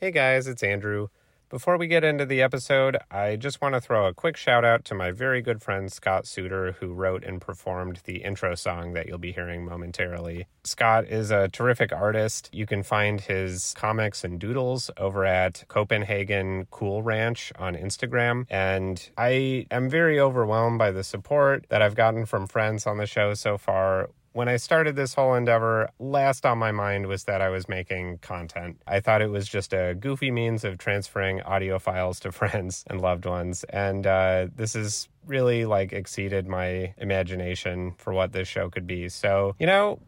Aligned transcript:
Hey 0.00 0.12
guys, 0.12 0.46
it's 0.46 0.62
Andrew. 0.62 1.08
Before 1.48 1.76
we 1.76 1.88
get 1.88 2.04
into 2.04 2.24
the 2.24 2.40
episode, 2.40 2.98
I 3.10 3.34
just 3.34 3.60
want 3.60 3.74
to 3.74 3.80
throw 3.80 4.06
a 4.06 4.14
quick 4.14 4.36
shout 4.36 4.64
out 4.64 4.84
to 4.84 4.94
my 4.94 5.10
very 5.10 5.42
good 5.42 5.60
friend 5.60 5.90
Scott 5.90 6.22
Suiter, 6.22 6.76
who 6.76 6.92
wrote 6.92 7.24
and 7.24 7.40
performed 7.40 8.02
the 8.04 8.18
intro 8.18 8.54
song 8.54 8.92
that 8.92 9.08
you'll 9.08 9.18
be 9.18 9.32
hearing 9.32 9.64
momentarily. 9.64 10.46
Scott 10.62 11.06
is 11.06 11.32
a 11.32 11.48
terrific 11.48 11.92
artist. 11.92 12.48
You 12.52 12.64
can 12.64 12.84
find 12.84 13.20
his 13.20 13.74
comics 13.76 14.22
and 14.22 14.38
doodles 14.38 14.88
over 14.98 15.24
at 15.24 15.64
Copenhagen 15.66 16.68
Cool 16.70 17.02
Ranch 17.02 17.52
on 17.58 17.74
Instagram. 17.74 18.46
And 18.48 19.10
I 19.18 19.66
am 19.72 19.90
very 19.90 20.20
overwhelmed 20.20 20.78
by 20.78 20.92
the 20.92 21.02
support 21.02 21.66
that 21.70 21.82
I've 21.82 21.96
gotten 21.96 22.24
from 22.24 22.46
friends 22.46 22.86
on 22.86 22.98
the 22.98 23.06
show 23.06 23.34
so 23.34 23.58
far 23.58 24.10
when 24.38 24.48
I 24.48 24.56
started 24.56 24.94
this 24.94 25.14
whole 25.14 25.34
endeavor, 25.34 25.90
last 25.98 26.46
on 26.46 26.58
my 26.58 26.70
mind 26.70 27.08
was 27.08 27.24
that 27.24 27.42
I 27.42 27.48
was 27.48 27.68
making 27.68 28.18
content. 28.18 28.80
I 28.86 29.00
thought 29.00 29.20
it 29.20 29.30
was 29.30 29.48
just 29.48 29.72
a 29.72 29.96
goofy 29.98 30.30
means 30.30 30.62
of 30.62 30.78
transferring 30.78 31.42
audio 31.42 31.80
files 31.80 32.20
to 32.20 32.30
friends 32.40 32.84
and 32.86 33.00
loved 33.00 33.26
ones. 33.26 33.64
And 33.64 34.06
uh, 34.06 34.46
this 34.54 34.76
is 34.76 35.08
really 35.26 35.64
like 35.64 35.92
exceeded 35.92 36.46
my 36.46 36.94
imagination 36.98 37.94
for 37.98 38.12
what 38.12 38.30
this 38.30 38.46
show 38.46 38.70
could 38.70 38.86
be. 38.86 39.08
So, 39.08 39.56
you 39.58 39.66
know, 39.66 39.98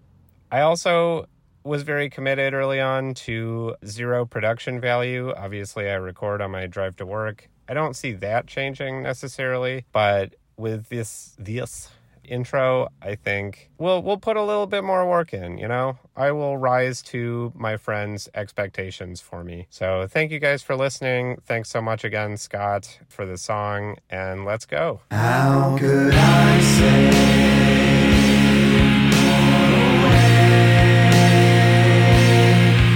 I 0.53 0.61
also 0.61 1.27
was 1.65 1.83
very 1.83 2.09
committed 2.09 2.55
early 2.55 2.81
on 2.81 3.15
to 3.27 3.75
zero 3.85 4.27
production 4.27 4.81
value. 4.81 5.35
Obviously, 5.37 5.91
I 5.91 5.95
record 5.95 6.41
on 6.41 6.53
my 6.53 6.69
drive 6.69 6.95
to 6.99 7.05
work. 7.05 7.49
I 7.69 7.75
don't 7.75 7.97
see 7.97 8.13
that 8.13 8.47
changing 8.47 9.03
necessarily, 9.03 9.87
but 9.91 10.37
with 10.57 10.89
this 10.89 11.35
this 11.37 11.89
intro, 12.31 12.89
I 13.03 13.15
think 13.17 13.71
we'll 13.79 14.03
we'll 14.03 14.19
put 14.19 14.37
a 14.37 14.43
little 14.43 14.67
bit 14.67 14.85
more 14.85 15.09
work 15.09 15.35
in, 15.35 15.59
you 15.59 15.69
know? 15.69 15.99
I 16.17 16.33
will 16.33 16.57
rise 16.57 17.03
to 17.03 17.53
my 17.55 17.77
friends' 17.77 18.29
expectations 18.35 19.21
for 19.21 19.43
me. 19.45 19.67
So 19.71 20.07
thank 20.09 20.31
you 20.31 20.39
guys 20.39 20.63
for 20.63 20.77
listening. 20.77 21.39
Thanks 21.45 21.69
so 21.71 21.81
much 21.81 22.05
again, 22.05 22.37
Scott, 22.37 23.01
for 23.09 23.27
the 23.27 23.39
song, 23.39 23.97
and 24.09 24.45
let's 24.45 24.67
go. 24.67 25.01
How 25.11 25.77
could 25.79 26.15
I 26.15 26.61
say 26.61 27.11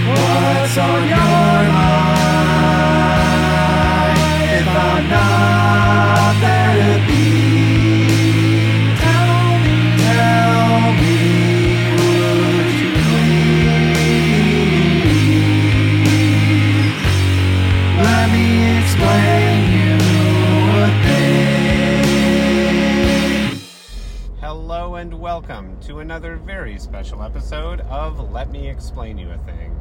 what's 0.08 0.78
on 0.78 1.08
your 1.08 1.43
welcome 25.24 25.80
to 25.80 26.00
another 26.00 26.36
very 26.36 26.78
special 26.78 27.22
episode 27.22 27.80
of 27.88 28.30
Let 28.30 28.50
Me 28.50 28.68
Explain 28.68 29.16
You 29.16 29.30
a 29.30 29.38
Thing. 29.38 29.74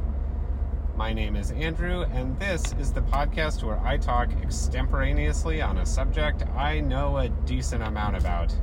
My 0.96 1.12
name 1.12 1.36
is 1.36 1.52
Andrew, 1.52 2.04
and 2.14 2.40
this 2.40 2.74
is 2.80 2.94
the 2.94 3.02
podcast 3.02 3.62
where 3.62 3.78
I 3.80 3.98
talk 3.98 4.30
extemporaneously 4.42 5.62
on 5.62 5.80
a 5.80 5.86
subject 5.86 6.44
I 6.56 6.80
know 6.80 7.18
a 7.18 7.28
decent 7.28 7.84
amount 7.84 8.16
about. 8.16 8.56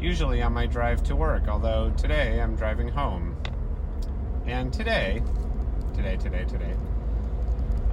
Usually 0.00 0.42
on 0.42 0.52
my 0.52 0.66
drive 0.66 1.04
to 1.04 1.14
work, 1.14 1.46
although 1.46 1.92
today 1.96 2.40
I'm 2.42 2.56
driving 2.56 2.88
home. 2.88 3.36
And 4.44 4.72
today, 4.72 5.22
today, 5.94 6.16
today, 6.16 6.44
today, 6.46 6.74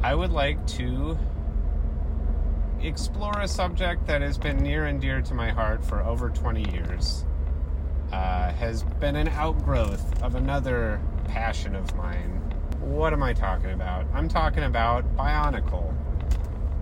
I 0.01 0.15
would 0.15 0.31
like 0.31 0.65
to 0.79 1.15
explore 2.81 3.39
a 3.39 3.47
subject 3.47 4.07
that 4.07 4.23
has 4.23 4.39
been 4.39 4.57
near 4.57 4.85
and 4.85 4.99
dear 4.99 5.21
to 5.21 5.35
my 5.35 5.51
heart 5.51 5.85
for 5.85 6.01
over 6.01 6.31
20 6.31 6.71
years. 6.71 7.23
Uh, 8.11 8.51
has 8.53 8.83
been 8.99 9.15
an 9.15 9.27
outgrowth 9.29 10.21
of 10.21 10.35
another 10.35 11.01
passion 11.25 11.75
of 11.75 11.95
mine. 11.95 12.29
What 12.79 13.13
am 13.13 13.23
I 13.23 13.33
talking 13.33 13.71
about? 13.71 14.05
I'm 14.13 14.27
talking 14.27 14.63
about 14.63 15.15
Bionicle. 15.15 15.93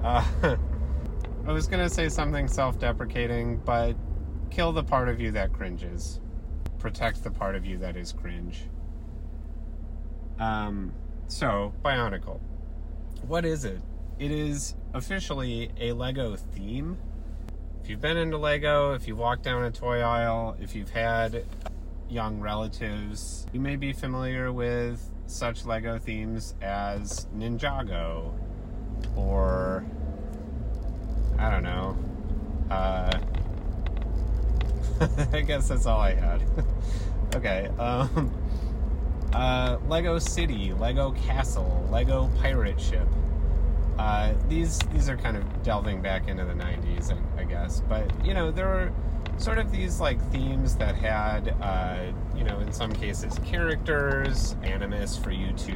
Uh, 0.04 0.26
I 1.48 1.52
was 1.52 1.68
going 1.68 1.82
to 1.82 1.90
say 1.94 2.10
something 2.10 2.48
self 2.48 2.80
deprecating, 2.80 3.58
but 3.58 3.96
kill 4.50 4.74
the 4.74 4.84
part 4.84 5.10
of 5.10 5.22
you 5.22 5.32
that 5.32 5.54
cringes, 5.54 6.20
protect 6.80 7.24
the 7.24 7.32
part 7.32 7.56
of 7.56 7.66
you 7.66 7.78
that 7.78 7.96
is 7.96 8.12
cringe. 8.12 8.64
Um, 10.40 10.92
so, 11.28 11.74
Bionicle. 11.84 12.40
What 13.28 13.46
is 13.46 13.64
it? 13.64 13.80
It 14.20 14.32
is 14.32 14.76
officially 14.94 15.72
a 15.80 15.94
Lego 15.94 16.36
theme. 16.36 16.98
If 17.84 17.90
you've 17.90 18.02
been 18.02 18.18
into 18.18 18.38
Lego, 18.38 18.94
if 18.94 19.08
you've 19.08 19.18
walked 19.18 19.44
down 19.44 19.64
a 19.64 19.72
toy 19.72 20.02
aisle, 20.02 20.56
if 20.62 20.76
you've 20.76 20.92
had 20.92 21.46
young 22.10 22.40
relatives, 22.40 23.48
you 23.52 23.60
may 23.60 23.76
be 23.76 23.92
familiar 23.92 24.52
with 24.52 25.10
such 25.26 25.66
Lego 25.66 25.98
themes 25.98 26.54
as 26.62 27.26
Ninjago 27.36 28.34
or 29.16 29.84
I 31.40 31.50
don't 31.50 31.64
know. 31.64 31.98
Uh, 32.70 33.20
I 35.34 35.42
guess 35.42 35.70
that's 35.70 35.88
all 35.88 36.00
I 36.00 36.14
had. 36.14 36.44
okay. 37.36 37.68
Um, 37.80 38.32
uh, 39.34 39.80
Lego 39.88 40.20
City, 40.20 40.74
Lego 40.74 41.12
Castle, 41.14 41.88
Lego 41.92 42.30
Pirate 42.42 42.80
Ship. 42.80 43.08
Uh, 44.02 44.34
these 44.50 44.80
these 44.92 45.08
are 45.10 45.16
kind 45.16 45.38
of 45.38 45.44
delving 45.62 46.02
back 46.02 46.28
into 46.28 46.44
the 46.44 46.56
90s, 46.56 47.14
I, 47.14 47.42
I 47.42 47.44
guess. 47.44 47.82
But 47.88 48.10
you 48.26 48.34
know, 48.34 48.50
there 48.50 48.66
were 48.66 48.92
sort 49.38 49.60
of 49.60 49.72
these 49.72 50.00
like 50.00 50.20
themes 50.32 50.76
that 50.78 50.96
had, 50.96 51.56
uh, 51.62 52.12
you 52.36 52.44
know, 52.44 52.60
in 52.62 52.74
some 52.74 52.92
cases 52.92 53.38
characters, 53.46 54.56
animus 54.64 55.16
for 55.16 55.30
you 55.30 55.54
to 55.54 55.74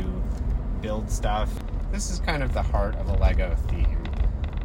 build 0.81 1.11
stuff. 1.11 1.51
This 1.91 2.09
is 2.09 2.19
kind 2.19 2.41
of 2.41 2.51
the 2.51 2.63
heart 2.63 2.95
of 2.95 3.09
a 3.09 3.13
Lego 3.13 3.55
theme. 3.67 4.03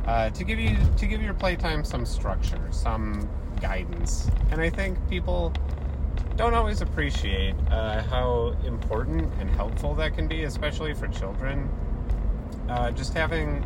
Uh, 0.07 0.31
to 0.31 0.43
give 0.43 0.59
you 0.59 0.79
to 0.97 1.07
give 1.07 1.21
your 1.21 1.35
playtime 1.35 1.85
some 1.85 2.07
structure, 2.07 2.67
some 2.71 3.29
guidance, 3.61 4.31
and 4.53 4.63
I 4.63 4.71
think 4.71 4.97
people 5.11 5.53
don't 6.35 6.55
always 6.55 6.81
appreciate 6.81 7.55
uh, 7.71 8.03
how 8.05 8.57
important 8.65 9.31
and 9.39 9.51
helpful 9.51 9.95
that 9.97 10.15
can 10.15 10.29
be, 10.29 10.45
especially 10.45 10.95
for 10.95 11.09
children. 11.09 11.69
Uh, 12.71 12.91
just 12.93 13.13
having 13.13 13.63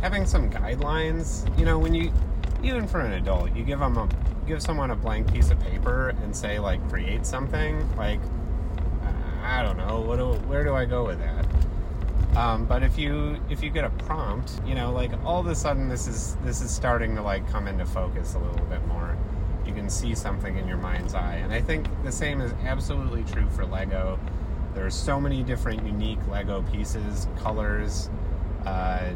having 0.00 0.24
some 0.24 0.50
guidelines, 0.50 1.46
you 1.58 1.64
know, 1.64 1.78
when 1.78 1.94
you 1.94 2.10
even 2.62 2.88
for 2.88 3.00
an 3.00 3.12
adult, 3.12 3.54
you 3.54 3.62
give 3.64 3.78
them 3.78 3.98
a 3.98 4.08
give 4.46 4.62
someone 4.62 4.90
a 4.90 4.96
blank 4.96 5.32
piece 5.32 5.50
of 5.50 5.60
paper 5.60 6.08
and 6.22 6.34
say 6.34 6.58
like 6.58 6.86
create 6.88 7.26
something, 7.26 7.86
like 7.96 8.20
I 9.44 9.62
don't 9.62 9.76
know, 9.76 10.00
what 10.00 10.16
do, 10.16 10.32
where 10.48 10.64
do 10.64 10.74
I 10.74 10.86
go 10.86 11.04
with 11.04 11.18
that? 11.18 11.46
Um, 12.36 12.64
but 12.64 12.82
if 12.82 12.98
you 12.98 13.38
if 13.50 13.62
you 13.62 13.70
get 13.70 13.84
a 13.84 13.90
prompt, 13.90 14.58
you 14.66 14.74
know, 14.74 14.90
like 14.90 15.12
all 15.24 15.38
of 15.38 15.46
a 15.46 15.54
sudden 15.54 15.88
this 15.88 16.06
is 16.06 16.36
this 16.42 16.62
is 16.62 16.70
starting 16.70 17.14
to 17.16 17.22
like 17.22 17.48
come 17.50 17.68
into 17.68 17.84
focus 17.84 18.34
a 18.34 18.38
little 18.38 18.66
bit 18.66 18.84
more. 18.86 19.16
You 19.66 19.74
can 19.74 19.88
see 19.88 20.14
something 20.14 20.56
in 20.56 20.66
your 20.66 20.78
mind's 20.78 21.14
eye, 21.14 21.36
and 21.36 21.52
I 21.52 21.60
think 21.60 21.86
the 22.04 22.12
same 22.12 22.40
is 22.40 22.52
absolutely 22.64 23.22
true 23.24 23.48
for 23.50 23.64
Lego. 23.64 24.18
There's 24.74 24.94
so 24.94 25.20
many 25.20 25.42
different 25.42 25.86
unique 25.86 26.18
Lego 26.28 26.62
pieces, 26.62 27.28
colors, 27.42 28.10
uh, 28.66 29.10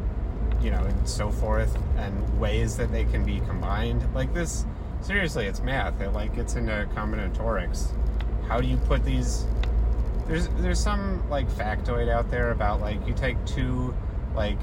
you 0.60 0.70
know, 0.70 0.78
and 0.78 1.08
so 1.08 1.30
forth, 1.30 1.76
and 1.96 2.40
ways 2.40 2.76
that 2.76 2.92
they 2.92 3.04
can 3.04 3.24
be 3.24 3.40
combined. 3.40 4.06
Like 4.14 4.32
this, 4.32 4.64
seriously, 5.00 5.46
it's 5.46 5.60
math. 5.60 6.00
It 6.00 6.10
like 6.10 6.34
gets 6.34 6.54
into 6.54 6.88
combinatorics. 6.94 7.88
How 8.46 8.60
do 8.60 8.68
you 8.68 8.76
put 8.76 9.04
these? 9.04 9.46
There's 10.26 10.48
there's 10.60 10.80
some 10.80 11.28
like 11.28 11.48
factoid 11.48 12.08
out 12.08 12.30
there 12.30 12.50
about 12.50 12.80
like 12.80 13.06
you 13.06 13.14
take 13.14 13.42
two 13.44 13.94
like 14.34 14.58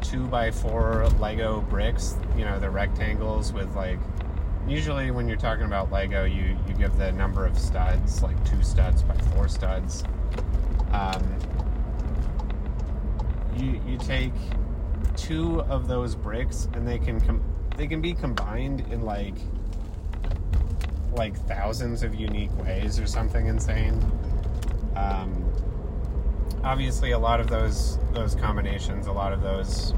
two 0.00 0.26
by 0.26 0.50
four 0.50 1.06
Lego 1.18 1.60
bricks, 1.62 2.16
you 2.36 2.44
know, 2.44 2.58
the 2.58 2.70
rectangles 2.70 3.52
with 3.52 3.74
like 3.74 3.98
usually 4.66 5.10
when 5.10 5.28
you're 5.28 5.36
talking 5.36 5.64
about 5.64 5.90
Lego, 5.90 6.24
you 6.24 6.56
you 6.66 6.74
give 6.74 6.96
the 6.96 7.12
number 7.12 7.46
of 7.46 7.58
studs, 7.58 8.22
like 8.22 8.42
two 8.44 8.62
studs 8.62 9.02
by 9.02 9.16
four 9.34 9.48
studs. 9.48 10.04
Um, 10.92 11.38
you 13.56 13.80
you 13.86 13.98
take 13.98 14.32
two 15.16 15.60
of 15.62 15.88
those 15.88 16.14
bricks 16.14 16.68
and 16.74 16.86
they 16.86 16.98
can 16.98 17.20
com- 17.20 17.42
they 17.76 17.86
can 17.86 18.00
be 18.00 18.14
combined 18.14 18.80
in 18.92 19.02
like 19.02 19.34
like 21.12 21.36
thousands 21.46 22.02
of 22.02 22.14
unique 22.14 22.56
ways 22.58 23.00
or 23.00 23.06
something 23.06 23.46
insane. 23.46 23.94
Um, 24.96 25.44
obviously, 26.62 27.12
a 27.12 27.18
lot 27.18 27.40
of 27.40 27.48
those 27.48 27.98
those 28.12 28.34
combinations, 28.34 29.06
a 29.06 29.12
lot 29.12 29.32
of 29.32 29.42
those 29.42 29.94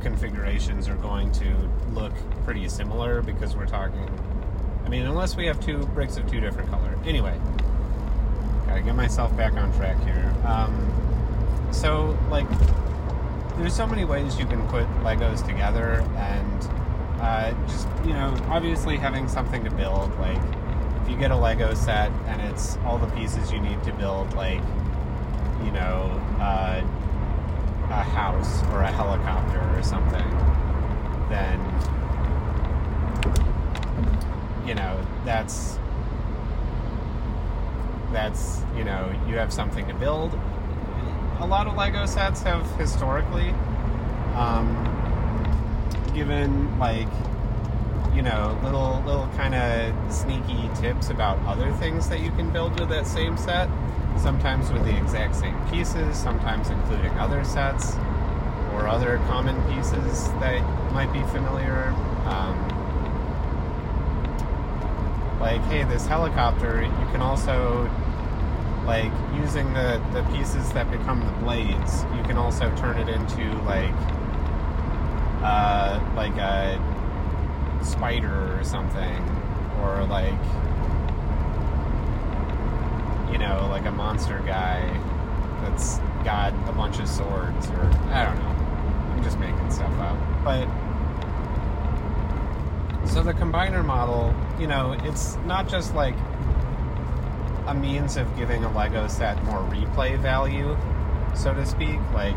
configurations 0.00 0.88
are 0.88 0.96
going 0.96 1.30
to 1.32 1.54
look 1.92 2.12
pretty 2.44 2.68
similar 2.68 3.22
because 3.22 3.56
we're 3.56 3.66
talking. 3.66 4.08
I 4.84 4.88
mean, 4.88 5.06
unless 5.06 5.36
we 5.36 5.46
have 5.46 5.60
two 5.60 5.78
bricks 5.88 6.16
of 6.16 6.28
two 6.30 6.40
different 6.40 6.70
color. 6.70 6.98
Anyway, 7.04 7.38
gotta 8.70 8.82
get 8.82 8.94
myself 8.94 9.36
back 9.36 9.54
on 9.54 9.72
track 9.74 10.00
here. 10.04 10.32
Um, 10.46 11.68
so, 11.72 12.16
like, 12.30 12.48
there's 13.58 13.74
so 13.74 13.86
many 13.86 14.04
ways 14.04 14.38
you 14.38 14.46
can 14.46 14.66
put 14.68 14.86
Legos 15.02 15.44
together, 15.44 16.00
and 16.16 16.68
uh, 17.20 17.52
just 17.66 17.88
you 18.04 18.12
know, 18.12 18.34
obviously 18.48 18.96
having 18.96 19.28
something 19.28 19.64
to 19.64 19.70
build. 19.70 20.16
Like 20.18 20.40
if 21.02 21.10
you 21.10 21.16
get 21.16 21.32
a 21.32 21.36
Lego 21.36 21.74
set 21.74 22.10
and 22.26 22.40
it's 22.42 22.78
all 22.84 22.96
the 22.96 23.08
pieces 23.08 23.52
you 23.52 23.60
need 23.60 23.82
to 23.82 23.92
build, 23.92 24.32
like 24.34 24.62
you 25.64 25.72
know, 25.72 26.08
uh, 26.40 26.82
a 27.90 28.02
house 28.02 28.62
or 28.72 28.82
a 28.82 28.90
helicopter 28.90 29.60
or 29.76 29.82
something, 29.82 30.30
then 31.28 31.58
you 34.64 34.76
know 34.76 35.04
that's 35.24 35.79
that's 38.12 38.62
you 38.76 38.84
know 38.84 39.12
you 39.28 39.36
have 39.36 39.52
something 39.52 39.86
to 39.88 39.94
build. 39.94 40.38
A 41.40 41.46
lot 41.46 41.66
of 41.66 41.76
lego 41.76 42.06
sets 42.06 42.42
have 42.42 42.70
historically 42.72 43.50
um, 44.34 44.68
given 46.14 46.78
like 46.78 47.08
you 48.14 48.22
know 48.22 48.58
little 48.62 49.02
little 49.06 49.28
kind 49.36 49.54
of 49.54 50.12
sneaky 50.12 50.68
tips 50.74 51.10
about 51.10 51.38
other 51.46 51.72
things 51.74 52.08
that 52.08 52.20
you 52.20 52.30
can 52.32 52.50
build 52.50 52.78
with 52.78 52.88
that 52.88 53.06
same 53.06 53.36
set 53.36 53.68
sometimes 54.18 54.70
with 54.70 54.84
the 54.84 54.96
exact 54.96 55.36
same 55.36 55.56
pieces 55.70 56.16
sometimes 56.16 56.68
including 56.68 57.10
other 57.12 57.44
sets 57.44 57.94
or 58.74 58.86
other 58.86 59.18
common 59.28 59.56
pieces 59.74 60.28
that 60.40 60.60
might 60.92 61.12
be 61.12 61.22
familiar. 61.32 61.88
Um, 62.24 62.56
like 65.40 65.62
hey 65.62 65.84
this 65.84 66.06
helicopter 66.06 66.82
you 66.82 67.06
can 67.12 67.22
also 67.22 67.90
like 68.86 69.12
using 69.34 69.72
the 69.74 70.00
the 70.12 70.22
pieces 70.34 70.70
that 70.72 70.90
become 70.90 71.20
the 71.20 71.32
blades 71.44 72.04
you 72.16 72.22
can 72.24 72.36
also 72.36 72.74
turn 72.76 72.98
it 72.98 73.08
into 73.08 73.52
like 73.62 73.94
uh 75.42 76.00
like 76.16 76.36
a 76.36 76.78
spider 77.82 78.58
or 78.58 78.64
something 78.64 79.22
or 79.82 80.04
like 80.06 80.32
you 83.32 83.38
know 83.38 83.66
like 83.70 83.86
a 83.86 83.92
monster 83.92 84.42
guy 84.46 84.80
that's 85.62 85.98
got 86.24 86.52
a 86.68 86.72
bunch 86.72 86.98
of 86.98 87.08
swords 87.08 87.68
or 87.68 87.84
i 88.10 88.24
don't 88.24 88.38
know. 88.38 88.60
I'm 89.20 89.24
just 89.24 89.38
making 89.38 89.70
stuff 89.70 89.92
up. 89.98 90.16
But 90.42 90.66
so 93.06 93.22
the 93.22 93.34
combiner 93.34 93.84
model, 93.84 94.34
you 94.58 94.66
know, 94.66 94.96
it's 95.04 95.36
not 95.44 95.68
just 95.68 95.94
like 95.94 96.14
a 97.66 97.74
means 97.74 98.16
of 98.16 98.36
giving 98.36 98.64
a 98.64 98.72
Lego 98.72 99.06
set 99.08 99.42
more 99.44 99.60
replay 99.70 100.18
value, 100.18 100.76
so 101.34 101.54
to 101.54 101.64
speak. 101.66 101.98
Like, 102.12 102.36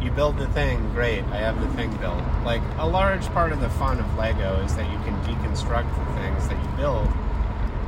you 0.00 0.10
build 0.10 0.38
the 0.38 0.48
thing, 0.48 0.92
great, 0.94 1.22
I 1.24 1.36
have 1.36 1.60
the 1.60 1.68
thing 1.76 1.94
built. 1.98 2.22
Like, 2.44 2.62
a 2.78 2.86
large 2.86 3.26
part 3.28 3.52
of 3.52 3.60
the 3.60 3.70
fun 3.70 4.00
of 4.00 4.16
Lego 4.16 4.60
is 4.64 4.74
that 4.76 4.90
you 4.90 4.98
can 5.04 5.14
deconstruct 5.22 5.88
the 5.96 6.20
things 6.20 6.48
that 6.48 6.62
you 6.62 6.76
build 6.76 7.08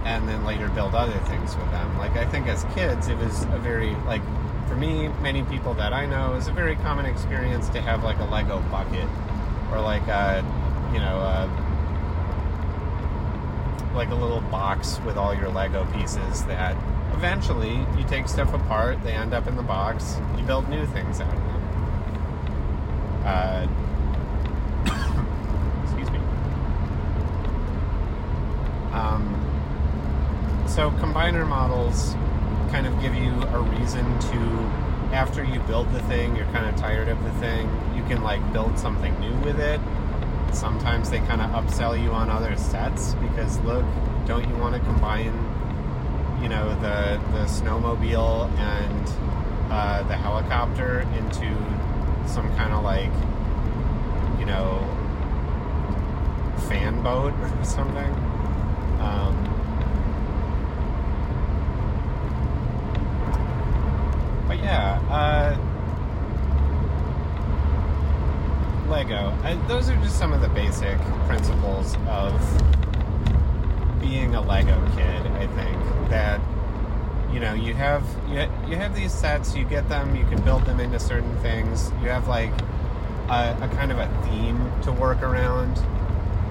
and 0.04 0.28
then 0.28 0.44
later 0.44 0.68
build 0.68 0.94
other 0.94 1.18
things 1.20 1.56
with 1.56 1.70
them. 1.70 1.98
Like, 1.98 2.16
I 2.16 2.26
think 2.26 2.46
as 2.46 2.64
kids, 2.74 3.08
it 3.08 3.16
was 3.16 3.42
a 3.44 3.58
very, 3.58 3.94
like, 4.06 4.22
for 4.68 4.76
me, 4.76 5.08
many 5.22 5.42
people 5.44 5.74
that 5.74 5.92
I 5.92 6.06
know, 6.06 6.34
it's 6.34 6.48
a 6.48 6.52
very 6.52 6.76
common 6.76 7.06
experience 7.06 7.68
to 7.70 7.80
have, 7.80 8.04
like, 8.04 8.18
a 8.18 8.24
Lego 8.24 8.60
bucket 8.70 9.08
or, 9.72 9.80
like, 9.80 10.06
a, 10.06 10.44
you 10.92 11.00
know, 11.00 11.18
a 11.18 11.63
like 13.94 14.10
a 14.10 14.14
little 14.14 14.40
box 14.42 15.00
with 15.06 15.16
all 15.16 15.34
your 15.34 15.48
Lego 15.48 15.86
pieces 15.92 16.44
that 16.44 16.76
eventually 17.12 17.86
you 17.96 18.04
take 18.08 18.28
stuff 18.28 18.52
apart, 18.52 19.02
they 19.02 19.12
end 19.12 19.32
up 19.32 19.46
in 19.46 19.56
the 19.56 19.62
box, 19.62 20.18
you 20.36 20.44
build 20.44 20.68
new 20.68 20.84
things 20.86 21.20
out 21.20 21.32
of 21.32 21.40
them. 21.40 21.62
Uh, 23.24 23.66
excuse 25.84 26.10
me. 26.10 26.18
Um, 28.92 30.64
so 30.68 30.90
combiner 30.92 31.46
models 31.48 32.14
kind 32.70 32.86
of 32.86 33.00
give 33.00 33.14
you 33.14 33.30
a 33.30 33.60
reason 33.78 34.04
to, 34.18 34.38
after 35.14 35.44
you 35.44 35.60
build 35.60 35.90
the 35.92 36.02
thing, 36.02 36.34
you're 36.34 36.46
kind 36.46 36.66
of 36.66 36.76
tired 36.76 37.08
of 37.08 37.22
the 37.22 37.32
thing, 37.32 37.70
you 37.96 38.02
can 38.04 38.22
like 38.22 38.52
build 38.52 38.78
something 38.78 39.18
new 39.20 39.34
with 39.44 39.60
it 39.60 39.80
sometimes 40.54 41.10
they 41.10 41.18
kind 41.20 41.40
of 41.40 41.50
upsell 41.50 42.00
you 42.00 42.10
on 42.10 42.30
other 42.30 42.56
sets 42.56 43.14
because 43.14 43.58
look, 43.60 43.84
don't 44.26 44.48
you 44.48 44.54
want 44.56 44.74
to 44.74 44.80
combine, 44.80 45.34
you 46.42 46.48
know, 46.48 46.68
the 46.80 47.20
the 47.32 47.44
snowmobile 47.46 48.50
and 48.58 49.12
uh, 49.70 50.02
the 50.04 50.16
helicopter 50.16 51.00
into 51.18 51.48
some 52.26 52.54
kind 52.56 52.72
of 52.72 52.84
like, 52.84 53.12
you 54.38 54.46
know, 54.46 54.78
fan 56.68 57.02
boat 57.02 57.32
or 57.40 57.64
something? 57.64 58.10
Um, 59.00 59.34
but 64.48 64.58
yeah. 64.58 65.00
Uh, 65.10 65.58
Lego. 69.04 69.36
I, 69.42 69.54
those 69.68 69.90
are 69.90 69.96
just 69.96 70.18
some 70.18 70.32
of 70.32 70.40
the 70.40 70.48
basic 70.48 70.98
principles 71.26 71.94
of 72.08 72.32
being 74.00 74.34
a 74.34 74.40
Lego 74.40 74.80
kid. 74.96 75.26
I 75.26 75.46
think 75.46 76.10
that 76.10 76.40
you 77.30 77.38
know 77.38 77.52
you 77.52 77.74
have 77.74 78.02
you, 78.28 78.48
you 78.66 78.76
have 78.76 78.94
these 78.94 79.12
sets. 79.12 79.54
You 79.54 79.64
get 79.64 79.88
them. 79.90 80.16
You 80.16 80.24
can 80.24 80.40
build 80.42 80.64
them 80.64 80.80
into 80.80 80.98
certain 80.98 81.36
things. 81.38 81.90
You 82.00 82.08
have 82.08 82.28
like 82.28 82.50
a, 83.28 83.56
a 83.60 83.70
kind 83.74 83.92
of 83.92 83.98
a 83.98 84.08
theme 84.24 84.72
to 84.82 84.92
work 84.92 85.22
around. 85.22 85.76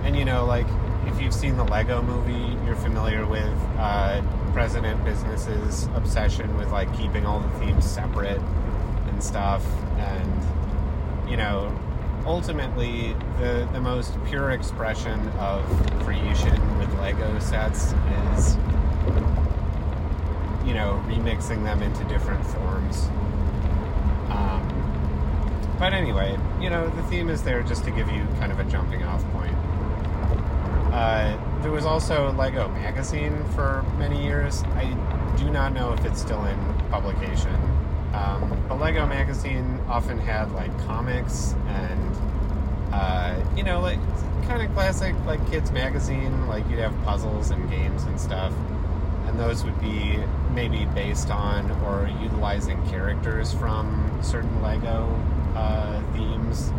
And 0.04 0.16
you 0.16 0.26
know, 0.26 0.46
like 0.46 0.68
if 1.08 1.20
you've 1.20 1.34
seen 1.34 1.58
the 1.58 1.64
Lego 1.64 2.04
Movie, 2.04 2.56
you're 2.66 2.76
familiar 2.76 3.26
with 3.26 3.58
uh, 3.80 4.22
President 4.54 5.04
Business's 5.04 5.86
obsession 5.96 6.56
with 6.56 6.72
like 6.72 6.96
keeping 6.96 7.26
all 7.26 7.40
the 7.40 7.50
themes 7.60 7.90
separate 7.90 8.42
and 9.08 9.24
stuff. 9.24 9.66
And 9.98 11.30
you 11.30 11.38
know, 11.38 11.76
ultimately 12.26 13.14
the 13.40 13.68
the 13.74 13.82
most 13.82 14.14
pure 14.26 14.52
expression 14.52 15.20
of 15.40 15.64
creation 16.04 16.78
with 16.78 16.94
Lego 17.00 17.40
sets 17.40 17.94
is 18.36 18.56
you 20.66 20.74
know 20.74 21.04
remixing 21.08 21.64
them 21.64 21.82
into 21.82 22.04
different 22.06 22.46
forms. 22.46 23.08
Um, 24.30 25.76
but 25.78 25.94
anyway, 25.94 26.38
you 26.62 26.70
know 26.70 26.90
the 26.90 27.04
theme 27.04 27.30
is 27.30 27.44
there 27.44 27.64
just 27.64 27.84
to 27.86 27.92
give 27.92 28.10
you 28.10 28.26
kind 28.40 28.52
of 28.52 28.60
a 28.60 28.64
jumping 28.66 29.04
off 29.04 29.24
point. 29.32 29.56
Uh, 30.94 31.38
there 31.62 31.72
was 31.72 31.86
also 31.86 32.32
Lego 32.34 32.70
magazine 32.70 33.44
for 33.56 33.84
many 33.98 34.24
years. 34.24 34.64
I 34.76 34.86
do 35.38 35.50
not 35.50 35.74
know 35.74 35.92
if 35.94 36.06
it's 36.06 36.22
still 36.22 36.44
in 36.46 36.58
publication. 36.92 37.56
Um, 38.14 38.63
Lego 38.76 39.06
magazine 39.06 39.80
often 39.88 40.18
had 40.18 40.52
like 40.54 40.78
comics 40.86 41.54
and 41.68 42.16
uh, 42.94 43.44
you 43.56 43.64
know 43.64 43.80
like 43.80 44.00
kind 44.48 44.62
of 44.62 44.74
classic 44.74 45.16
like 45.26 45.46
kids 45.50 45.72
magazine. 45.72 46.48
Like 46.48 46.68
you'd 46.70 46.80
have 46.80 46.94
puzzles 47.04 47.52
and 47.52 47.70
games 47.70 48.04
and 48.04 48.20
stuff, 48.20 48.54
and 49.26 49.40
those 49.40 49.64
would 49.64 49.80
be 49.80 50.18
maybe 50.52 50.86
based 50.94 51.30
on 51.30 51.70
or 51.84 52.10
utilizing 52.22 52.84
characters 52.90 53.54
from 53.54 54.20
certain 54.22 54.62
Lego 54.62 55.08
uh, 55.56 56.02
themes. 56.14 56.72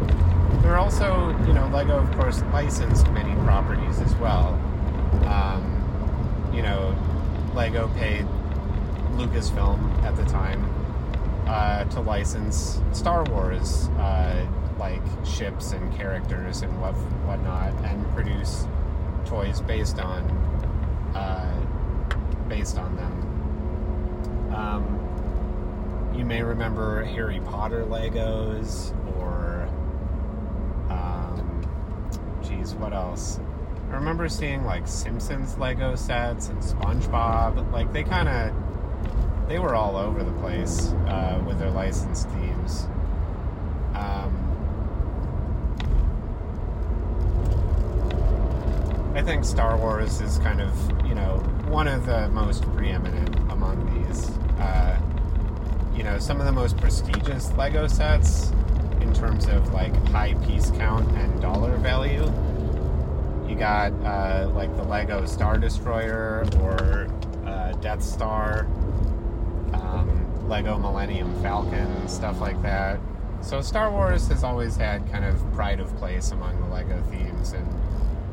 There 0.63 0.73
are 0.73 0.79
also 0.79 1.37
you 1.47 1.53
know 1.53 1.69
Lego 1.69 1.99
of 1.99 2.11
course 2.17 2.43
licensed 2.53 3.09
many 3.11 3.35
properties 3.45 4.01
as 4.01 4.15
well. 4.17 4.55
Um, 5.27 6.51
you 6.53 6.63
know, 6.63 6.97
Lego 7.55 7.89
paid 7.97 8.27
Lucasfilm 9.17 10.03
at 10.03 10.17
the 10.17 10.25
time 10.25 10.74
uh, 11.55 11.85
to 11.85 12.01
license 12.01 12.81
Star 12.91 13.23
Wars, 13.31 13.87
uh, 14.01 14.45
like 14.77 15.01
ships 15.25 15.71
and 15.71 15.95
characters 15.97 16.63
and 16.63 16.81
what 16.81 16.95
whatnot, 17.27 17.73
and 17.85 18.05
produce 18.13 18.67
toys 19.25 19.61
based 19.61 20.01
on 20.01 20.23
uh, 21.15 21.65
based 22.49 22.77
on 22.77 22.97
them. 22.97 24.53
Um, 24.53 26.13
you 26.17 26.25
may 26.25 26.43
remember 26.43 27.05
Harry 27.05 27.41
Potter 27.45 27.85
Legos, 27.85 28.93
or 29.17 29.69
um, 30.91 31.63
geez, 32.43 32.75
what 32.75 32.93
else? 32.93 33.39
I 33.93 33.95
remember 33.95 34.29
seeing 34.29 34.65
like 34.65 34.89
Simpsons 34.89 35.57
Lego 35.57 35.95
sets 35.95 36.49
and 36.49 36.61
SpongeBob. 36.61 37.71
Like 37.71 37.93
they 37.93 38.03
kind 38.03 38.29
of 38.29 38.64
they 39.49 39.59
were 39.59 39.75
all 39.75 39.97
over 39.97 40.23
the 40.23 40.33
place 40.33 40.89
uh, 41.09 41.43
with 41.47 41.59
their 41.59 41.71
licensed 41.71 42.29
themes. 42.31 42.85
Um, 43.95 44.41
I 49.15 49.23
think 49.23 49.45
Star 49.45 49.77
Wars 49.77 50.21
is 50.21 50.39
kind 50.39 50.61
of, 50.61 51.07
you 51.07 51.15
know, 51.15 51.39
one 51.69 51.87
of 51.87 52.07
the 52.07 52.29
most 52.31 52.63
preeminent 52.75 53.37
among 53.51 54.05
these. 54.07 54.31
Uh, 54.59 55.01
you 55.95 56.03
know, 56.03 56.19
some 56.19 56.41
of 56.41 56.47
the 56.47 56.53
most 56.53 56.77
prestigious 56.79 57.53
Lego 57.53 57.87
sets 57.87 58.51
in 59.01 59.13
terms 59.15 59.47
of 59.47 59.73
like 59.73 59.95
high 60.09 60.35
piece 60.47 60.71
count 60.73 61.09
and 61.17 61.41
dollar 61.41 61.77
value. 61.77 62.25
You 63.49 63.55
got 63.55 63.93
uh, 64.03 64.51
like 64.55 64.75
the 64.77 64.83
Lego 64.83 65.27
Star 65.27 65.59
Destroyer 65.59 66.45
or 66.61 67.09
uh, 67.47 67.73
Death 67.75 68.03
Star, 68.03 68.67
Lego 70.49 70.79
Millennium 70.79 71.35
Falcon, 71.43 72.09
stuff 72.09 72.41
like 72.41 72.61
that. 72.63 73.01
So 73.41 73.61
Star 73.61 73.91
Wars 73.91 74.29
has 74.29 74.43
always 74.45 74.77
had 74.77 75.11
kind 75.11 75.25
of 75.25 75.37
pride 75.53 75.81
of 75.81 75.95
place 75.97 76.31
among 76.31 76.61
the 76.61 76.69
Lego 76.69 77.03
themes 77.11 77.53
and 77.53 77.69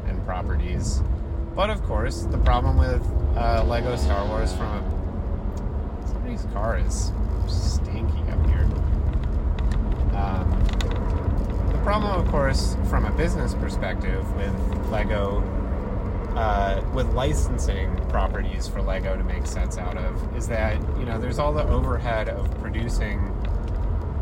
and 0.08 0.24
properties. 0.26 1.02
But 1.56 1.70
of 1.70 1.84
course, 1.84 2.22
the 2.24 2.38
problem 2.40 2.78
with 2.78 3.06
uh, 3.36 3.64
Lego 3.68 3.96
Star 3.96 4.26
Wars 4.28 4.54
from 4.54 4.68
a 4.68 6.08
somebody's 6.08 6.46
car 6.54 6.78
is 6.78 7.12
stinky 7.48 8.22
up 8.32 8.46
here. 8.48 8.68
Um, 10.16 10.50
the 11.72 11.80
problem, 11.84 12.12
of 12.20 12.28
course, 12.28 12.78
from 12.90 13.06
a 13.06 13.12
business 13.12 13.54
perspective, 13.56 14.30
with 14.36 14.54
Lego, 14.90 15.42
uh, 16.36 16.82
with 16.94 17.08
licensing 17.14 17.96
properties 18.10 18.68
for 18.68 18.82
Lego 18.82 19.18
to 19.18 19.24
make 19.24 19.46
sets 19.46 19.78
out 19.78 19.98
of, 19.98 20.36
is 20.36 20.48
that 20.48 20.80
you 20.98 21.06
know 21.06 21.20
there's 21.20 21.40
all 21.40 21.54
the 21.54 21.68
overhead 21.68 22.30
of 22.30 22.50
producing 22.62 23.20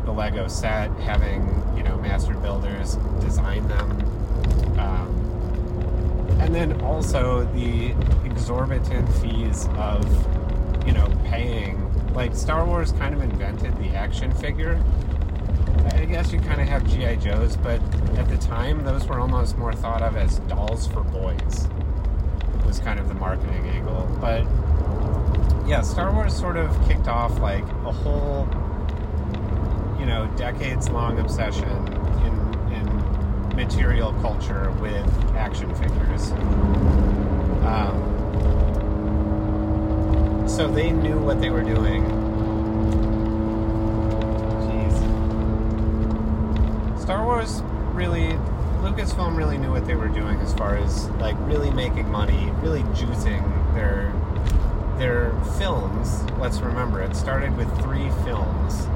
the 0.04 0.12
Lego 0.12 0.48
set, 0.48 0.90
having 1.00 1.42
you 1.76 1.82
know 1.82 1.96
master 1.98 2.34
builders 2.34 2.96
design 3.20 3.66
them, 3.68 3.90
um, 4.78 6.36
and 6.40 6.54
then 6.54 6.80
also 6.82 7.44
the 7.54 7.94
exorbitant 8.24 9.08
fees 9.14 9.68
of 9.76 10.04
you 10.86 10.92
know 10.92 11.08
paying. 11.24 11.86
Like 12.12 12.34
Star 12.34 12.64
Wars 12.64 12.90
kind 12.92 13.14
of 13.14 13.22
invented 13.22 13.76
the 13.78 13.90
action 13.90 14.32
figure. 14.34 14.82
I 15.92 16.04
guess 16.04 16.32
you 16.32 16.40
kind 16.40 16.60
of 16.60 16.66
have 16.66 16.86
GI 16.88 17.16
Joes, 17.16 17.56
but 17.56 17.80
at 18.16 18.28
the 18.28 18.36
time 18.38 18.82
those 18.84 19.06
were 19.06 19.20
almost 19.20 19.56
more 19.56 19.72
thought 19.72 20.02
of 20.02 20.16
as 20.16 20.40
dolls 20.40 20.88
for 20.88 21.02
boys. 21.02 21.68
Was 22.70 22.78
kind 22.78 23.00
of 23.00 23.08
the 23.08 23.14
marketing 23.14 23.66
angle, 23.66 24.06
but 24.20 24.44
yeah, 25.66 25.80
Star 25.80 26.12
Wars 26.12 26.32
sort 26.32 26.56
of 26.56 26.70
kicked 26.86 27.08
off 27.08 27.40
like 27.40 27.64
a 27.64 27.90
whole 27.90 28.46
you 29.98 30.06
know, 30.06 30.26
decades 30.36 30.88
long 30.88 31.18
obsession 31.18 31.68
in, 31.68 32.72
in 32.72 33.56
material 33.56 34.12
culture 34.22 34.70
with 34.80 35.04
action 35.34 35.74
figures. 35.74 36.30
Um, 37.66 38.06
so 40.48 40.68
they 40.70 40.92
knew 40.92 41.18
what 41.18 41.40
they 41.40 41.50
were 41.50 41.64
doing. 41.64 42.04
Jeez. 44.70 44.94
Star 47.02 47.24
Wars 47.24 47.62
really, 47.94 48.38
Lucasfilm 48.80 49.36
really 49.36 49.58
knew 49.58 49.70
what 49.70 49.86
they 49.86 49.94
were 49.94 50.08
doing 50.08 50.38
as 50.40 50.54
far 50.54 50.76
as 50.76 51.08
like 51.12 51.36
really 51.40 51.70
making 51.70 52.10
money, 52.10 52.50
really 52.62 52.82
juicing 52.94 53.44
their 53.74 54.12
their 54.98 55.32
films. 55.58 56.22
Let's 56.38 56.60
remember, 56.60 57.00
it 57.00 57.16
started 57.16 57.56
with 57.56 57.68
three 57.80 58.10
films 58.24 58.86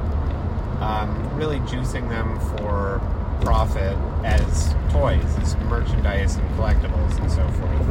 um, 0.80 1.34
really 1.36 1.60
juicing 1.60 2.08
them 2.08 2.38
for 2.56 3.00
profit 3.40 3.96
as 4.24 4.74
toys, 4.90 5.24
as 5.38 5.56
merchandise 5.68 6.36
and 6.36 6.48
collectibles 6.56 7.18
and 7.18 7.30
so 7.30 7.46
forth. 7.52 7.88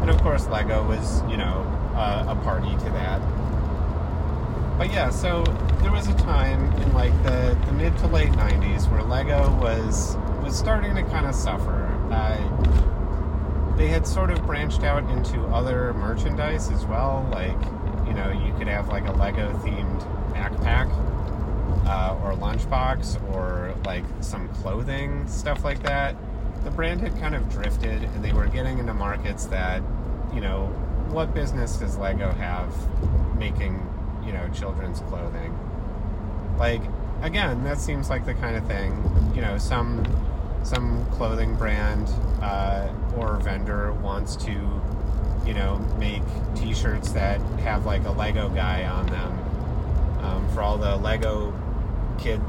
And 0.00 0.10
of 0.10 0.20
course, 0.22 0.46
Lego 0.48 0.86
was, 0.86 1.22
you 1.30 1.36
know, 1.36 1.62
uh, 1.94 2.26
a 2.28 2.36
party 2.44 2.70
to 2.70 2.90
that. 2.90 3.20
But 4.78 4.92
yeah, 4.92 5.10
so 5.10 5.44
there 5.82 5.92
was 5.92 6.08
a 6.08 6.14
time 6.14 6.72
in 6.82 6.92
like 6.92 7.12
the, 7.22 7.58
the 7.66 7.72
mid 7.72 7.96
to 7.98 8.06
late 8.08 8.32
90s 8.32 8.90
where 8.90 9.02
Lego 9.02 9.50
was 9.60 10.16
was 10.44 10.56
starting 10.56 10.94
to 10.94 11.02
kind 11.04 11.26
of 11.26 11.34
suffer. 11.34 11.80
They 13.76 13.88
had 13.88 14.06
sort 14.06 14.30
of 14.30 14.46
branched 14.46 14.84
out 14.84 15.10
into 15.10 15.40
other 15.46 15.92
merchandise 15.94 16.70
as 16.70 16.84
well. 16.84 17.28
Like, 17.32 17.60
you 18.06 18.14
know, 18.14 18.30
you 18.30 18.54
could 18.56 18.68
have 18.68 18.88
like 18.88 19.06
a 19.08 19.12
Lego 19.12 19.52
themed 19.64 20.00
backpack 20.32 20.88
uh, 21.84 22.16
or 22.22 22.34
lunchbox 22.34 23.20
or 23.34 23.74
like 23.84 24.04
some 24.20 24.48
clothing, 24.50 25.26
stuff 25.26 25.64
like 25.64 25.82
that. 25.82 26.14
The 26.62 26.70
brand 26.70 27.00
had 27.00 27.18
kind 27.18 27.34
of 27.34 27.50
drifted 27.50 28.04
and 28.04 28.24
they 28.24 28.32
were 28.32 28.46
getting 28.46 28.78
into 28.78 28.94
markets 28.94 29.46
that, 29.46 29.82
you 30.32 30.40
know, 30.40 30.66
what 31.08 31.34
business 31.34 31.76
does 31.76 31.98
Lego 31.98 32.30
have 32.30 32.72
making, 33.36 33.84
you 34.24 34.32
know, 34.32 34.48
children's 34.50 35.00
clothing? 35.00 35.52
Like, 36.58 36.82
again, 37.22 37.64
that 37.64 37.80
seems 37.80 38.08
like 38.08 38.24
the 38.24 38.34
kind 38.34 38.56
of 38.56 38.64
thing, 38.66 39.32
you 39.34 39.40
know, 39.42 39.58
some 39.58 40.04
some 40.64 41.04
clothing 41.12 41.54
brand 41.54 42.08
uh, 42.42 42.88
or 43.16 43.36
vendor 43.36 43.92
wants 43.92 44.34
to, 44.36 44.52
you 45.46 45.54
know, 45.54 45.78
make 45.98 46.22
T-shirts 46.56 47.12
that 47.12 47.40
have 47.60 47.86
like 47.86 48.04
a 48.04 48.10
Lego 48.10 48.48
guy 48.48 48.84
on 48.84 49.06
them 49.06 49.38
um, 50.24 50.48
for 50.54 50.62
all 50.62 50.78
the 50.78 50.96
Lego 50.96 51.52
kid 52.18 52.40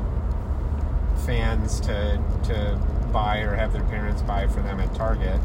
fans 1.25 1.79
to 1.81 2.21
to 2.43 2.79
buy 3.11 3.39
or 3.39 3.55
have 3.55 3.73
their 3.73 3.83
parents 3.83 4.21
buy 4.21 4.47
for 4.47 4.61
them 4.61 4.79
at 4.79 4.93
Target. 4.95 5.39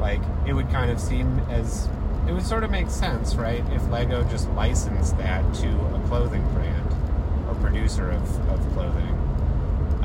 Like 0.00 0.20
it 0.46 0.52
would 0.52 0.70
kind 0.70 0.90
of 0.90 1.00
seem 1.00 1.40
as 1.50 1.88
it 2.28 2.32
would 2.32 2.46
sort 2.46 2.64
of 2.64 2.70
make 2.70 2.90
sense, 2.90 3.36
right? 3.36 3.64
If 3.70 3.88
Lego 3.88 4.24
just 4.24 4.48
licensed 4.50 5.16
that 5.18 5.54
to 5.54 5.68
a 5.68 6.02
clothing 6.08 6.46
brand 6.52 6.92
or 7.48 7.54
producer 7.56 8.10
of, 8.10 8.50
of 8.50 8.60
clothing. 8.74 9.15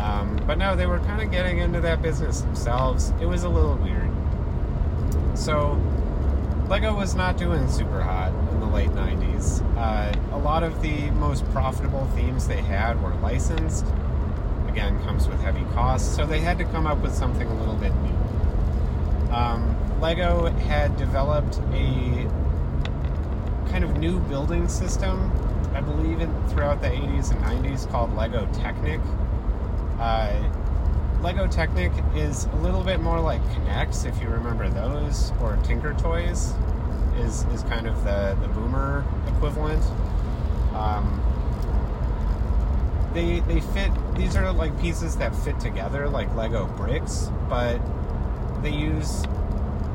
Um, 0.02 0.40
but 0.48 0.58
no, 0.58 0.76
they 0.76 0.88
were 0.88 1.00
kind 1.00 1.22
of 1.22 1.32
getting 1.32 1.60
into 1.60 1.80
that 1.82 2.02
business 2.02 2.42
themselves. 2.42 3.14
It 3.22 3.26
was 3.26 3.44
a 3.44 3.50
little 3.50 3.76
weird. 3.76 4.10
So 5.38 5.80
Lego 6.68 6.96
was 6.96 7.16
not 7.16 7.38
doing 7.38 7.68
super 7.70 8.02
hot 8.02 8.32
in 8.52 8.60
the 8.60 8.66
late 8.66 8.90
90s. 8.92 9.62
Uh, 9.78 10.36
a 10.36 10.38
lot 10.38 10.64
of 10.64 10.82
the 10.82 11.12
most 11.12 11.46
profitable 11.52 12.06
themes 12.16 12.48
they 12.48 12.62
had 12.62 13.02
were 13.04 13.14
licensed. 13.16 13.86
Again, 14.68 14.98
comes 15.04 15.28
with 15.28 15.42
heavy 15.42 15.66
costs, 15.74 16.16
so 16.16 16.26
they 16.26 16.40
had 16.40 16.58
to 16.60 16.64
come 16.64 16.88
up 16.88 17.00
with 17.00 17.14
something 17.14 17.48
a 17.48 17.54
little 17.56 17.76
bit 17.76 17.94
new. 17.96 19.34
Um, 19.34 19.76
Lego 20.00 20.46
had 20.46 20.96
developed 20.98 21.60
a 21.74 22.28
kind 23.70 23.84
of 23.84 23.98
new 23.98 24.20
building 24.22 24.68
system, 24.68 25.32
I 25.74 25.82
believe, 25.82 26.22
in, 26.22 26.48
throughout 26.48 26.82
the 26.82 26.88
80s 26.88 27.32
and 27.32 27.66
90s 27.66 27.90
called 27.92 28.16
Lego 28.16 28.48
Technic. 28.54 29.00
Uh, 30.02 30.52
Lego 31.22 31.46
Technic 31.46 31.92
is 32.16 32.46
a 32.46 32.56
little 32.56 32.84
bit 32.84 33.00
more 33.00 33.20
like 33.20 33.40
K'NEX, 33.50 34.08
if 34.08 34.20
you 34.20 34.30
remember 34.30 34.68
those, 34.68 35.32
or 35.40 35.58
Tinker 35.58 35.94
Toys 35.94 36.56
is, 37.18 37.44
is 37.54 37.62
kind 37.64 37.86
of 37.86 38.04
the, 38.04 38.36
the 38.42 38.48
boomer 38.48 39.06
equivalent. 39.28 39.84
Um, 40.74 41.22
they, 43.14 43.42
they 43.42 43.60
fit, 43.60 43.92
these 44.16 44.36
are 44.36 44.52
like 44.52 44.80
pieces 44.82 45.18
that 45.18 45.36
fit 45.36 45.60
together 45.60 46.10
like 46.10 46.34
Lego 46.34 46.66
bricks, 46.66 47.30
but 47.48 47.80
they 48.64 48.72
use, 48.72 49.24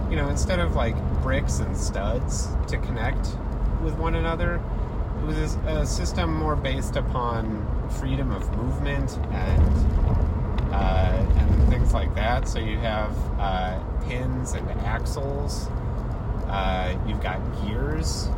you 0.08 0.14
know, 0.14 0.28
instead 0.28 0.60
of 0.60 0.76
like 0.76 0.94
bricks 1.20 1.58
and 1.58 1.76
studs 1.76 2.46
to 2.68 2.78
connect 2.78 3.26
with 3.82 3.94
one 3.96 4.14
another, 4.14 4.62
it 5.18 5.25
was 5.25 5.56
a 5.66 5.87
system 5.87 6.35
more 6.35 6.56
based 6.56 6.96
upon 6.96 7.66
freedom 7.99 8.32
of 8.32 8.50
movement 8.56 9.18
and 9.32 9.96
uh, 10.73 11.26
and 11.38 11.68
things 11.68 11.94
like 11.94 12.14
that. 12.14 12.49
So 12.49 12.58
you 12.58 12.78
have 12.78 13.16
uh, 13.38 13.78
pins 14.06 14.52
and 14.52 14.68
axles. 14.82 15.68
Uh, 16.49 16.96
you've 17.06 17.23
got 17.23 17.40
gears. 17.62 18.28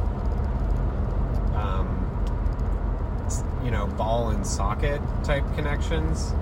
Um, 1.55 2.05
you 3.65 3.71
know, 3.71 3.87
ball 3.87 4.31
and 4.31 4.47
socket 4.47 5.01
type 5.25 5.45
connections. 5.55 6.33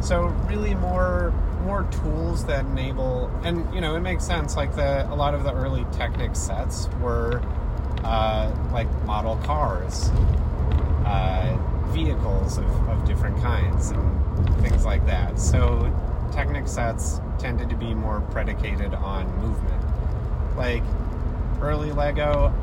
So 0.00 0.26
really 0.48 0.74
more 0.74 1.32
more 1.62 1.84
tools 1.90 2.46
that 2.46 2.64
enable 2.64 3.30
and 3.44 3.72
you 3.74 3.82
know 3.82 3.94
it 3.94 4.00
makes 4.00 4.24
sense 4.24 4.56
like 4.56 4.74
the 4.74 5.06
a 5.12 5.14
lot 5.14 5.34
of 5.34 5.44
the 5.44 5.52
early 5.52 5.84
Technic 5.92 6.34
sets 6.34 6.88
were 7.02 7.42
uh, 8.04 8.50
like 8.72 8.90
model 9.04 9.36
cars 9.38 10.10
uh, 11.04 11.58
vehicles 11.88 12.58
of, 12.58 12.88
of 12.88 13.04
different 13.06 13.36
kinds 13.42 13.90
and 13.90 14.62
things 14.62 14.84
like 14.84 15.04
that. 15.06 15.38
So 15.38 15.92
Technic 16.32 16.68
sets 16.68 17.20
tended 17.38 17.68
to 17.70 17.76
be 17.76 17.92
more 17.94 18.20
predicated 18.30 18.94
on 18.94 19.26
movement. 19.38 19.82
Like 20.56 20.84
early 21.60 21.90
Lego, 21.92 22.54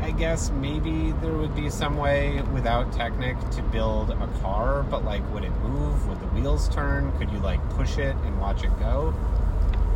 I 0.00 0.10
guess 0.10 0.50
maybe 0.50 1.12
there 1.22 1.32
would 1.32 1.54
be 1.54 1.70
some 1.70 1.96
way 1.96 2.42
without 2.52 2.92
Technic 2.92 3.38
to 3.50 3.62
build 3.62 4.10
a 4.10 4.26
car, 4.42 4.82
but 4.82 5.04
like 5.04 5.22
would 5.32 5.44
it 5.44 5.56
move? 5.58 6.08
Would 6.08 6.20
the 6.20 6.26
wheels 6.26 6.68
turn? 6.68 7.16
Could 7.18 7.30
you 7.30 7.38
like 7.38 7.60
push 7.70 7.98
it 7.98 8.16
and 8.24 8.40
watch 8.40 8.64
it 8.64 8.76
go? 8.78 9.14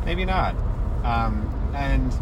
Maybe 0.04 0.24
not. 0.24 0.54
Um, 1.04 1.48
and 1.74 2.12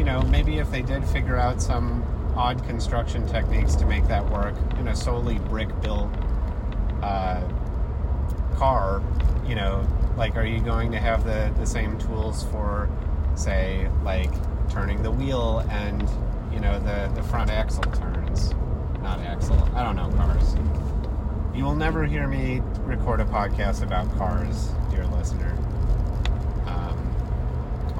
you 0.00 0.06
know, 0.06 0.22
maybe 0.22 0.56
if 0.56 0.70
they 0.70 0.80
did 0.80 1.04
figure 1.04 1.36
out 1.36 1.60
some 1.60 2.02
odd 2.34 2.66
construction 2.66 3.26
techniques 3.26 3.74
to 3.74 3.84
make 3.84 4.08
that 4.08 4.26
work 4.30 4.54
in 4.78 4.88
a 4.88 4.96
solely 4.96 5.38
brick 5.40 5.68
built 5.82 6.08
uh, 7.02 7.46
car, 8.54 9.02
you 9.46 9.54
know, 9.54 9.86
like 10.16 10.36
are 10.36 10.46
you 10.46 10.58
going 10.58 10.90
to 10.90 10.98
have 10.98 11.22
the, 11.24 11.52
the 11.58 11.66
same 11.66 11.98
tools 11.98 12.44
for, 12.44 12.88
say, 13.34 13.90
like 14.02 14.30
turning 14.70 15.02
the 15.02 15.10
wheel 15.10 15.58
and, 15.68 16.08
you 16.50 16.60
know, 16.60 16.80
the, 16.80 17.12
the 17.14 17.22
front 17.24 17.50
axle 17.50 17.82
turns? 17.92 18.54
Not 19.02 19.20
axle. 19.20 19.62
I 19.74 19.84
don't 19.84 19.96
know 19.96 20.08
cars. 20.16 20.56
You 21.54 21.64
will 21.64 21.76
never 21.76 22.06
hear 22.06 22.26
me 22.26 22.62
record 22.84 23.20
a 23.20 23.26
podcast 23.26 23.82
about 23.82 24.10
cars, 24.16 24.70
dear 24.90 25.04
listener. 25.08 25.54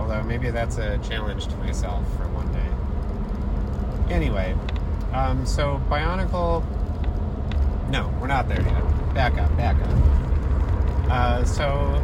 Although 0.01 0.23
maybe 0.23 0.51
that's 0.51 0.79
a 0.79 0.97
challenge 0.99 1.47
to 1.49 1.57
myself 1.59 2.03
for 2.17 2.27
one 2.29 2.51
day. 2.55 4.15
Anyway, 4.15 4.57
um, 5.13 5.45
so 5.45 5.81
Bionicle. 5.91 6.65
No, 7.91 8.09
we're 8.19 8.27
not 8.27 8.49
there 8.49 8.63
yet. 8.63 9.15
Back 9.15 9.37
up, 9.37 9.55
back 9.59 9.77
up. 9.77 11.11
Uh, 11.11 11.45
so, 11.45 12.03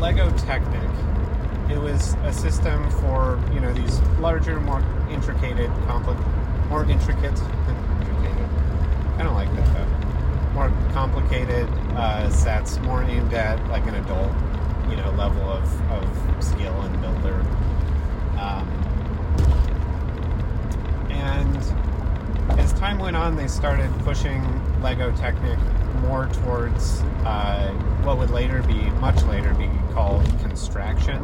Lego 0.00 0.28
Technic. 0.38 0.90
It 1.70 1.78
was 1.78 2.14
a 2.24 2.32
system 2.32 2.90
for 2.90 3.40
you 3.54 3.60
know 3.60 3.72
these 3.72 4.00
larger, 4.18 4.58
more 4.58 4.82
intricate, 5.08 5.70
more 6.68 6.84
intricate, 6.84 7.38
intricate. 7.38 8.48
I 9.18 9.22
don't 9.22 9.34
like 9.34 9.54
that 9.54 9.66
though. 9.72 10.52
More 10.52 10.72
complicated 10.92 11.68
uh, 11.94 12.28
sets, 12.30 12.80
more 12.80 13.04
aimed 13.04 13.32
at 13.34 13.64
like 13.68 13.86
an 13.86 13.94
adult, 13.94 14.32
you 14.90 14.96
know, 14.96 15.10
level 15.12 15.42
of, 15.42 15.90
of 15.90 16.44
skill 16.44 16.78
and 16.82 17.00
builder. 17.00 17.40
Um, 18.38 18.68
and 21.10 21.56
as 22.58 22.72
time 22.74 22.98
went 22.98 23.16
on, 23.16 23.36
they 23.36 23.46
started 23.46 23.90
pushing 24.00 24.42
Lego 24.82 25.14
Technic 25.16 25.58
more 26.02 26.26
towards 26.26 27.00
uh, 27.24 27.70
what 28.02 28.18
would 28.18 28.30
later 28.30 28.62
be, 28.62 28.90
much 29.00 29.22
later, 29.24 29.54
be 29.54 29.68
called 29.92 30.24
construction, 30.40 31.22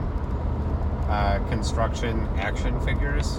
uh, 1.09 1.45
construction 1.49 2.27
action 2.37 2.79
figures. 2.81 3.39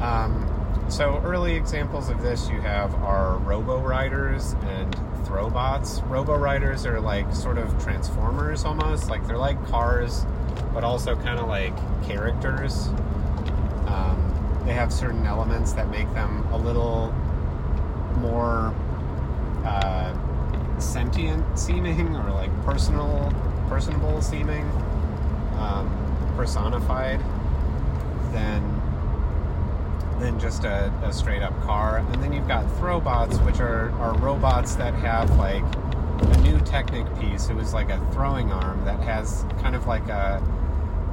Um, 0.00 0.46
so 0.88 1.20
early 1.24 1.54
examples 1.54 2.08
of 2.08 2.22
this 2.22 2.48
you 2.48 2.60
have 2.60 2.94
are 2.96 3.36
Robo 3.38 3.78
Riders 3.80 4.54
and 4.62 4.96
Throwbots. 5.30 6.02
Robo 6.10 6.34
Riders 6.36 6.84
are 6.84 7.00
like 7.00 7.32
sort 7.32 7.56
of 7.56 7.80
transformers 7.82 8.64
almost, 8.64 9.08
like 9.08 9.24
they're 9.28 9.38
like 9.38 9.64
cars, 9.68 10.26
but 10.74 10.82
also 10.82 11.14
kind 11.14 11.38
of 11.38 11.46
like 11.46 11.72
characters. 12.04 12.88
Um, 13.86 14.62
they 14.66 14.72
have 14.72 14.92
certain 14.92 15.24
elements 15.26 15.72
that 15.74 15.88
make 15.88 16.12
them 16.14 16.44
a 16.52 16.58
little 16.58 17.12
more 18.16 18.74
uh, 19.64 20.12
sentient 20.80 21.56
seeming 21.56 22.16
or 22.16 22.32
like 22.32 22.50
personal, 22.64 23.32
personable 23.68 24.20
seeming, 24.20 24.64
um, 25.58 26.32
personified 26.36 27.20
than 28.32 28.79
than 30.20 30.38
just 30.38 30.64
a, 30.64 30.92
a 31.02 31.12
straight 31.12 31.42
up 31.42 31.58
car. 31.62 31.98
And 31.98 32.22
then 32.22 32.32
you've 32.32 32.48
got 32.48 32.64
throwbots, 32.76 33.44
which 33.44 33.60
are, 33.60 33.90
are 33.92 34.16
robots 34.18 34.74
that 34.76 34.94
have 34.94 35.30
like 35.36 35.64
a 36.20 36.40
new 36.42 36.60
Technic 36.60 37.06
piece. 37.18 37.48
It 37.48 37.54
was 37.54 37.72
like 37.74 37.90
a 37.90 37.98
throwing 38.12 38.52
arm 38.52 38.84
that 38.84 39.00
has 39.00 39.44
kind 39.60 39.74
of 39.74 39.86
like 39.86 40.06
a, 40.08 40.42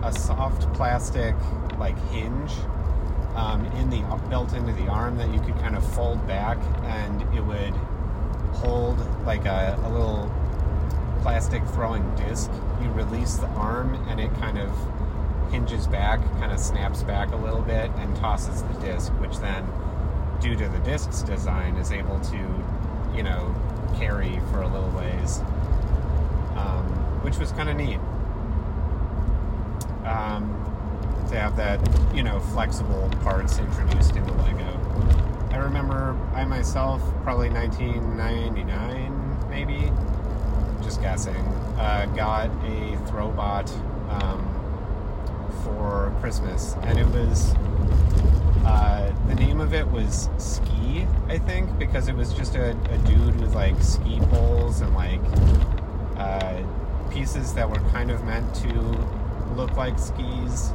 a 0.04 0.12
soft 0.12 0.72
plastic 0.74 1.36
like 1.80 1.98
hinge 2.10 2.52
um, 3.36 3.66
in 3.78 3.90
the 3.90 4.02
built 4.30 4.54
into 4.54 4.74
the 4.74 4.88
arm 4.88 5.18
that 5.18 5.34
you 5.34 5.40
could 5.40 5.56
kind 5.60 5.76
of 5.76 5.94
fold 5.94 6.26
back 6.28 6.58
and 6.84 7.22
it 7.36 7.42
would 7.42 7.74
hold 8.58 9.00
like 9.26 9.46
a, 9.46 9.80
a 9.84 9.90
little 9.90 10.32
plastic 11.22 11.64
throwing 11.70 12.16
disc. 12.16 12.52
You 12.82 12.90
release 12.92 13.36
the 13.36 13.48
arm 13.48 13.94
and 14.10 14.20
it 14.20 14.34
kind 14.36 14.58
of 14.58 14.72
hinges 15.52 15.88
back, 15.88 16.22
kind 16.40 16.52
of 16.52 16.60
snaps 16.60 17.04
back 17.04 17.32
a 17.32 17.36
little 17.36 17.62
bit, 17.62 17.92
and 17.98 18.16
tosses 18.18 18.64
the 18.64 18.74
disc, 18.80 19.12
which 19.14 19.38
then, 19.40 19.66
due 20.42 20.56
to 20.56 20.68
the 20.70 20.80
disc's 20.80 21.24
design, 21.24 21.76
is 21.76 21.92
able 21.92 22.20
to, 22.22 22.38
you 23.16 23.24
know, 23.24 23.54
carry 23.98 24.40
for 24.52 24.62
a 24.62 24.68
little 24.68 24.90
ways, 24.92 25.40
um, 26.56 26.84
which 27.24 27.38
was 27.38 27.52
kind 27.52 27.70
of 27.70 27.76
neat. 27.76 28.00
Um, 30.06 30.54
to 31.30 31.38
have 31.38 31.58
that, 31.58 31.80
you 32.16 32.24
know, 32.24 32.40
flexible 32.40 33.10
parts 33.22 33.60
introduced 33.60 34.16
into 34.16 34.32
Lego. 34.34 34.80
I 35.52 35.58
remember 35.58 36.18
I 36.34 36.46
myself, 36.46 37.02
probably 37.24 37.50
1999, 37.50 39.50
maybe, 39.50 39.92
just 40.84 41.02
guessing, 41.02 41.36
uh, 41.78 42.06
got 42.16 42.48
a 42.64 42.98
Throwbot. 43.08 43.70
Um, 44.10 44.47
for 45.76 46.16
Christmas, 46.22 46.76
and 46.84 46.98
it 46.98 47.08
was 47.08 47.54
uh, 48.66 49.14
the 49.28 49.36
name 49.36 49.60
of 49.62 49.74
it 49.74 49.88
was 49.88 50.30
Ski, 50.38 51.08
I 51.28 51.38
think, 51.38 51.78
because 51.78 52.08
it 52.08 52.16
was 52.16 52.34
just 52.34 52.56
a, 52.56 52.72
a 52.72 52.98
dude 53.00 53.40
with 53.40 53.56
like 53.56 53.82
ski 53.82 54.20
poles 54.30 54.82
and 54.82 54.94
like 54.94 55.22
uh, 56.18 56.64
pieces 57.10 57.54
that 57.54 57.70
were 57.70 57.80
kind 57.92 58.12
of 58.12 58.24
meant 58.24 58.54
to 58.56 58.74
look 59.56 59.76
like 59.78 59.98
skis. 59.98 60.72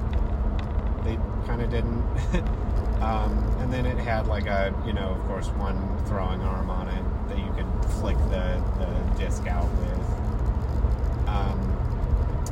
They 1.04 1.18
kind 1.46 1.60
of 1.60 1.70
didn't. 1.70 2.02
um, 3.02 3.38
and 3.60 3.72
then 3.72 3.86
it 3.86 3.98
had 3.98 4.26
like 4.26 4.46
a, 4.46 4.74
you 4.86 4.92
know, 4.92 5.10
of 5.10 5.26
course, 5.26 5.48
one 5.48 5.76
throwing 6.06 6.40
arm 6.40 6.70
on 6.70 6.88
it 6.88 7.04
that 7.28 7.38
you 7.38 7.52
could 7.52 7.90
flick 7.92 8.16
the, 8.30 8.62
the 8.78 9.18
disc 9.18 9.46
out 9.46 9.70
with. 9.74 11.28
Um, 11.28 11.71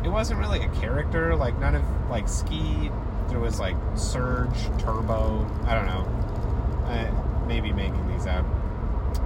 it 0.04 0.08
wasn't 0.08 0.40
really 0.40 0.62
a 0.62 0.68
character. 0.68 1.34
Like 1.36 1.58
none 1.58 1.74
of 1.74 1.84
like 2.10 2.28
Ski. 2.28 2.90
There 3.28 3.38
was 3.38 3.60
like 3.60 3.76
Surge, 3.94 4.58
Turbo. 4.78 5.46
I 5.64 5.74
don't 5.74 5.86
know. 5.86 6.86
I, 6.86 7.46
maybe 7.46 7.72
making 7.72 8.08
these 8.08 8.26
up. 8.26 8.44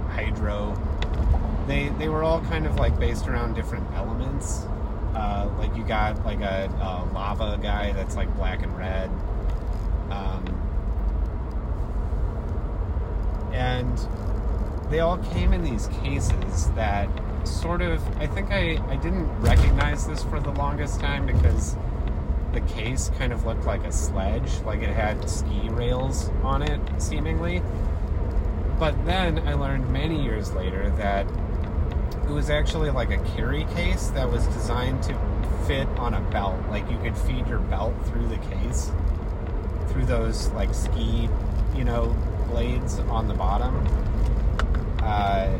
Hydro. 0.09 0.75
They 1.67 1.89
they 1.97 2.09
were 2.09 2.23
all 2.23 2.41
kind 2.41 2.65
of 2.65 2.77
like 2.77 2.97
based 2.99 3.27
around 3.27 3.55
different 3.55 3.89
elements. 3.93 4.65
Uh, 5.15 5.49
like 5.57 5.75
you 5.77 5.83
got 5.83 6.23
like 6.25 6.41
a, 6.41 6.69
a, 6.81 7.07
lava 7.13 7.57
guy 7.61 7.93
that's 7.93 8.15
like 8.15 8.33
black 8.35 8.63
and 8.63 8.77
red. 8.77 9.09
Um, 10.09 10.43
and 13.53 13.97
they 14.89 14.99
all 14.99 15.17
came 15.17 15.53
in 15.53 15.63
these 15.63 15.87
cases 16.03 16.69
that 16.71 17.09
sort 17.45 17.81
of 17.81 18.01
I 18.17 18.27
think 18.27 18.51
I, 18.51 18.79
I 18.89 18.95
didn't 18.95 19.27
recognize 19.41 20.07
this 20.07 20.23
for 20.23 20.39
the 20.39 20.51
longest 20.51 20.99
time 20.99 21.25
because 21.25 21.75
the 22.53 22.61
case 22.61 23.11
kind 23.17 23.33
of 23.33 23.45
looked 23.45 23.65
like 23.65 23.83
a 23.83 23.91
sledge, 23.91 24.49
like 24.65 24.81
it 24.81 24.89
had 24.89 25.29
ski 25.29 25.69
rails 25.69 26.29
on 26.41 26.61
it, 26.61 26.79
seemingly. 26.97 27.61
But 28.79 29.05
then 29.05 29.39
I 29.47 29.53
learned 29.53 29.91
many 29.91 30.23
years 30.23 30.53
later 30.53 30.89
that 30.91 31.27
it 32.25 32.31
was 32.31 32.49
actually 32.49 32.89
like 32.89 33.11
a 33.11 33.17
carry 33.35 33.65
case 33.75 34.07
that 34.07 34.29
was 34.29 34.45
designed 34.47 35.03
to 35.03 35.13
fit 35.67 35.87
on 35.99 36.13
a 36.13 36.21
belt. 36.31 36.59
Like 36.69 36.89
you 36.89 36.97
could 36.99 37.17
feed 37.17 37.47
your 37.47 37.59
belt 37.59 37.93
through 38.05 38.27
the 38.27 38.37
case, 38.37 38.91
through 39.89 40.05
those 40.05 40.47
like 40.49 40.73
ski, 40.73 41.29
you 41.75 41.83
know, 41.83 42.15
blades 42.47 42.99
on 42.99 43.27
the 43.27 43.33
bottom. 43.33 43.75
Uh, 45.01 45.57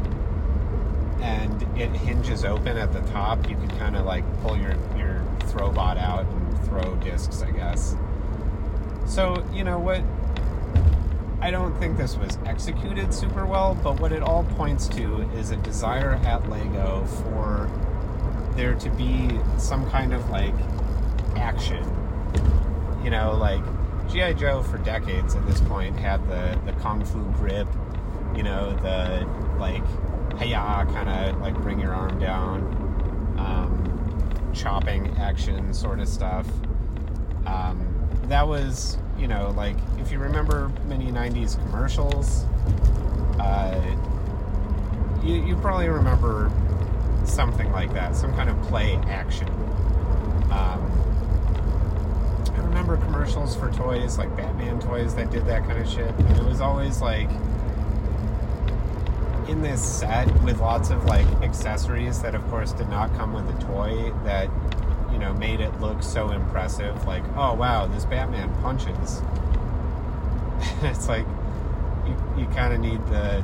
and 1.26 1.64
it 1.76 1.90
hinges 1.90 2.46
open 2.46 2.78
at 2.78 2.94
the 2.94 3.02
top. 3.12 3.50
You 3.50 3.56
can 3.56 3.70
kind 3.80 3.96
of 3.96 4.06
like 4.06 4.24
pull 4.42 4.56
your 4.56 4.76
your 4.96 5.26
throwbot 5.40 5.98
out 5.98 6.26
and 6.26 6.66
throw 6.66 6.96
discs, 6.98 7.42
I 7.42 7.50
guess. 7.50 7.96
So 9.08 9.44
you 9.52 9.64
know 9.64 9.80
what? 9.80 10.04
I 11.42 11.52
don't 11.52 11.78
think 11.80 11.98
this 11.98 12.16
was 12.16 12.38
executed 12.46 13.14
super 13.14 13.46
well, 13.46 13.76
but 13.76 14.00
what 14.00 14.12
it 14.12 14.22
all 14.22 14.44
points 14.44 14.88
to 14.90 15.22
is 15.32 15.52
a 15.52 15.58
desire 15.58 16.14
at 16.24 16.48
Lego 16.50 17.06
for 17.06 17.70
there 18.56 18.76
to 18.76 18.90
be 18.92 19.40
some 19.58 19.90
kind 19.90 20.14
of 20.14 20.30
like 20.30 20.56
action. 21.36 21.84
You 23.04 23.10
know, 23.10 23.34
like 23.34 23.64
G.I. 24.10 24.34
Joe 24.34 24.62
for 24.62 24.78
decades 24.80 25.36
at 25.36 25.46
this 25.48 25.60
point 25.62 25.98
had 26.00 26.28
the, 26.30 26.60
the 26.66 26.74
Kung 26.80 27.04
Fu 27.04 27.24
grip, 27.34 27.68
you 28.36 28.44
know, 28.44 28.76
the 28.78 29.28
like 29.60 29.84
hiya 30.40 30.86
kind 30.92 31.10
of 31.10 31.42
like 31.42 31.56
bring 31.56 31.80
your 31.80 31.94
arm 31.94 32.20
down, 32.20 32.62
um, 33.38 34.52
chopping 34.54 35.16
action 35.18 35.74
sort 35.74 36.00
of 36.00 36.08
stuff. 36.08 36.48
Um, 37.46 37.88
that 38.24 38.48
was, 38.48 38.98
you 39.18 39.28
know, 39.28 39.54
like 39.56 39.76
if 40.00 40.12
you 40.12 40.20
remember 40.20 40.72
many 40.88 41.12
90s 41.12 41.58
commercials, 41.66 42.46
uh, 43.40 43.80
you, 45.24 45.36
you 45.44 45.56
probably 45.58 45.90
remember 45.90 46.52
something 47.26 47.72
like 47.72 47.94
that, 47.94 48.16
some 48.16 48.34
kind 48.36 48.50
of 48.50 48.62
play 48.64 48.96
action. 49.08 49.48
Um, 50.52 50.92
I 52.54 52.60
remember 52.60 52.98
commercials 52.98 53.56
for 53.56 53.72
toys, 53.72 54.18
like 54.18 54.36
Batman 54.38 54.80
toys 54.80 55.16
that 55.16 55.32
did 55.32 55.46
that 55.48 55.66
kind 55.66 55.80
of 55.80 55.90
shit. 55.90 56.10
And 56.10 56.38
it 56.38 56.44
was 56.44 56.62
always 56.62 57.02
like 57.02 57.30
in 59.48 59.62
this 59.62 59.82
set 60.00 60.28
with 60.44 60.60
lots 60.60 60.90
of 60.90 61.06
like 61.06 61.28
accessories 61.42 62.22
that, 62.22 62.36
of 62.36 62.48
course, 62.50 62.72
did 62.72 62.90
not 62.90 63.14
come 63.16 63.34
with 63.34 63.46
the 63.48 63.66
toy 63.66 64.12
that 64.24 64.50
you 65.12 65.18
know 65.18 65.34
made 65.34 65.60
it 65.60 65.80
look 65.80 66.02
so 66.02 66.32
impressive. 66.32 67.06
Like, 67.06 67.24
oh 67.36 67.54
wow, 67.54 67.88
this 67.88 68.06
Batman 68.06 68.54
punches. 68.62 69.22
it's 70.82 71.08
like 71.08 71.26
you, 72.06 72.42
you 72.42 72.46
kind 72.48 72.74
of 72.74 72.80
need 72.80 73.06
the 73.08 73.44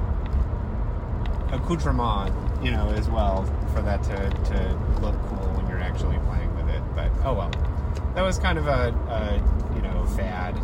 accoutrement, 1.52 2.34
you 2.64 2.72
know, 2.72 2.90
as 2.90 3.10
well 3.10 3.44
for 3.74 3.82
that 3.82 4.04
to, 4.04 4.30
to 4.52 5.02
look 5.02 5.16
cool 5.28 5.48
when 5.56 5.68
you're 5.68 5.80
actually 5.80 6.18
playing 6.30 6.54
with 6.56 6.70
it. 6.70 6.82
But 6.96 7.12
oh 7.24 7.34
well, 7.34 7.52
that 8.16 8.22
was 8.22 8.38
kind 8.38 8.58
of 8.58 8.68
a, 8.68 8.94
a 9.10 9.76
you 9.76 9.82
know 9.82 10.06
fad 10.18 10.58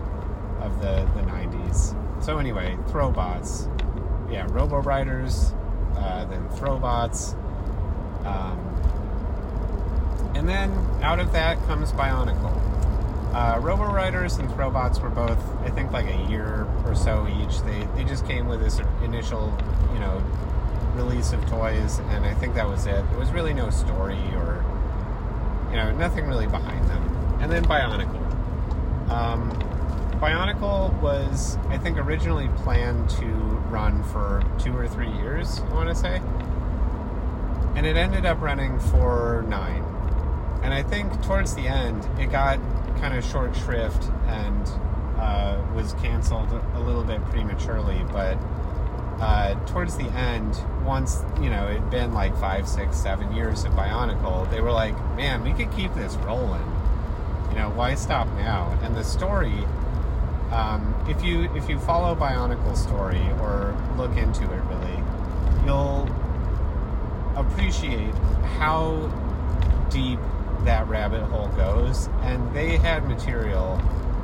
of 0.62 0.82
the 0.82 1.08
the 1.16 1.26
90s. 1.28 1.96
So 2.24 2.40
anyway, 2.40 2.76
Throwbots, 2.88 3.68
yeah, 4.30 4.48
Robo 4.50 4.78
Riders, 4.78 5.54
uh, 5.98 6.26
then 6.26 6.48
Throwbots, 6.50 7.34
um, 8.26 8.60
and 10.36 10.48
then 10.48 10.72
out 11.02 11.20
of 11.20 11.32
that 11.32 11.58
comes 11.66 11.92
Bionicle. 11.94 12.54
Uh, 13.34 13.60
Robo 13.60 13.86
Riders 13.86 14.38
and 14.38 14.50
Throwbots 14.50 15.02
were 15.02 15.10
both, 15.10 15.40
I 15.62 15.70
think, 15.70 15.92
like 15.92 16.08
a 16.08 16.30
year 16.30 16.68
or 16.86 16.96
so 16.96 17.28
each. 17.28 17.62
They 17.62 17.88
they 17.96 18.04
just 18.04 18.26
came 18.28 18.48
with 18.48 18.60
this 18.62 18.80
initial, 19.04 19.56
you 19.94 20.00
know, 20.00 20.24
release 20.96 21.34
of 21.34 21.46
toys, 21.48 22.00
and 22.10 22.26
I 22.26 22.34
think 22.34 22.56
that 22.56 22.68
was 22.68 22.86
it. 22.88 23.08
There 23.10 23.20
was 23.20 23.32
really 23.32 23.54
no 23.54 23.70
story 23.70 24.20
or, 24.36 24.64
you 25.70 25.78
know, 25.78 25.92
nothing 25.92 26.26
really 26.26 26.48
behind 26.48 26.88
them. 26.90 27.38
And 27.40 27.52
then 27.52 27.64
Bionicle. 27.66 28.24
Um, 29.10 29.52
Bionicle 30.20 31.00
was, 31.00 31.58
I 31.70 31.78
think, 31.78 31.98
originally 31.98 32.50
planned 32.58 33.10
to 33.12 33.26
run 33.70 34.04
for 34.04 34.44
two 34.58 34.76
or 34.76 34.88
three 34.88 35.12
years, 35.12 35.60
I 35.60 35.74
want 35.74 35.90
to 35.90 35.96
say. 35.96 36.22
And 37.76 37.86
it 37.86 37.96
ended 37.96 38.26
up 38.26 38.42
running 38.42 38.80
for 38.80 39.46
nine. 39.48 39.84
And 40.64 40.74
I 40.74 40.82
think 40.82 41.22
towards 41.24 41.54
the 41.54 41.68
end, 41.68 42.08
it 42.20 42.32
got 42.32 42.58
kind 43.00 43.16
of 43.16 43.24
short 43.24 43.56
shrift 43.56 44.10
and 44.26 44.68
uh, 45.20 45.62
was 45.76 45.94
canceled 45.94 46.52
a 46.74 46.80
little 46.80 47.04
bit 47.04 47.24
prematurely. 47.26 48.04
But 48.12 48.40
uh, 49.20 49.54
towards 49.66 49.98
the 49.98 50.06
end, 50.06 50.60
once, 50.84 51.22
you 51.40 51.52
know, 51.52 51.70
it'd 51.70 51.92
been 51.92 52.14
like 52.14 52.36
five, 52.40 52.68
six, 52.68 52.98
seven 52.98 53.32
years 53.36 53.66
of 53.66 53.74
Bionicle, 53.74 54.50
they 54.50 54.62
were 54.62 54.72
like, 54.72 54.96
man, 55.16 55.44
we 55.44 55.54
could 55.54 55.72
keep 55.74 55.94
this 55.94 56.16
rolling. 56.18 56.66
You 57.52 57.58
know, 57.60 57.70
why 57.70 57.94
stop 57.94 58.28
now? 58.30 58.78
And 58.82 58.96
the 58.96 59.04
story 59.04 59.66
um, 60.52 60.96
if 61.10 61.24
you 61.24 61.54
if 61.56 61.70
you 61.70 61.80
follow 61.80 62.16
Bionicle's 62.16 62.82
story 62.82 63.22
or 63.42 63.76
look 63.98 64.16
into 64.16 64.44
it 64.44 64.62
really, 64.64 65.04
you'll 65.66 66.10
appreciate 67.36 68.14
how 68.58 69.12
deep 69.90 70.20
that 70.64 70.88
rabbit 70.88 71.24
hole 71.24 71.48
goes. 71.50 72.08
And 72.22 72.54
they 72.56 72.78
had 72.78 73.08
material. 73.08 73.82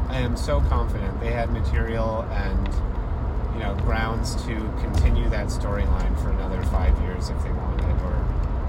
I 0.10 0.20
am 0.20 0.38
so 0.38 0.62
confident 0.62 1.20
they 1.20 1.32
had 1.32 1.52
material 1.52 2.24
and 2.32 2.68
you 3.54 3.60
know 3.60 3.76
grounds 3.84 4.36
to 4.46 4.56
continue 4.82 5.30
that 5.30 5.48
storyline 5.48 6.22
for 6.22 6.32
another 6.32 6.62
five 6.64 7.00
years 7.02 7.30
if 7.30 7.44
they 7.44 7.52
wanted, 7.52 7.86
or 8.02 8.14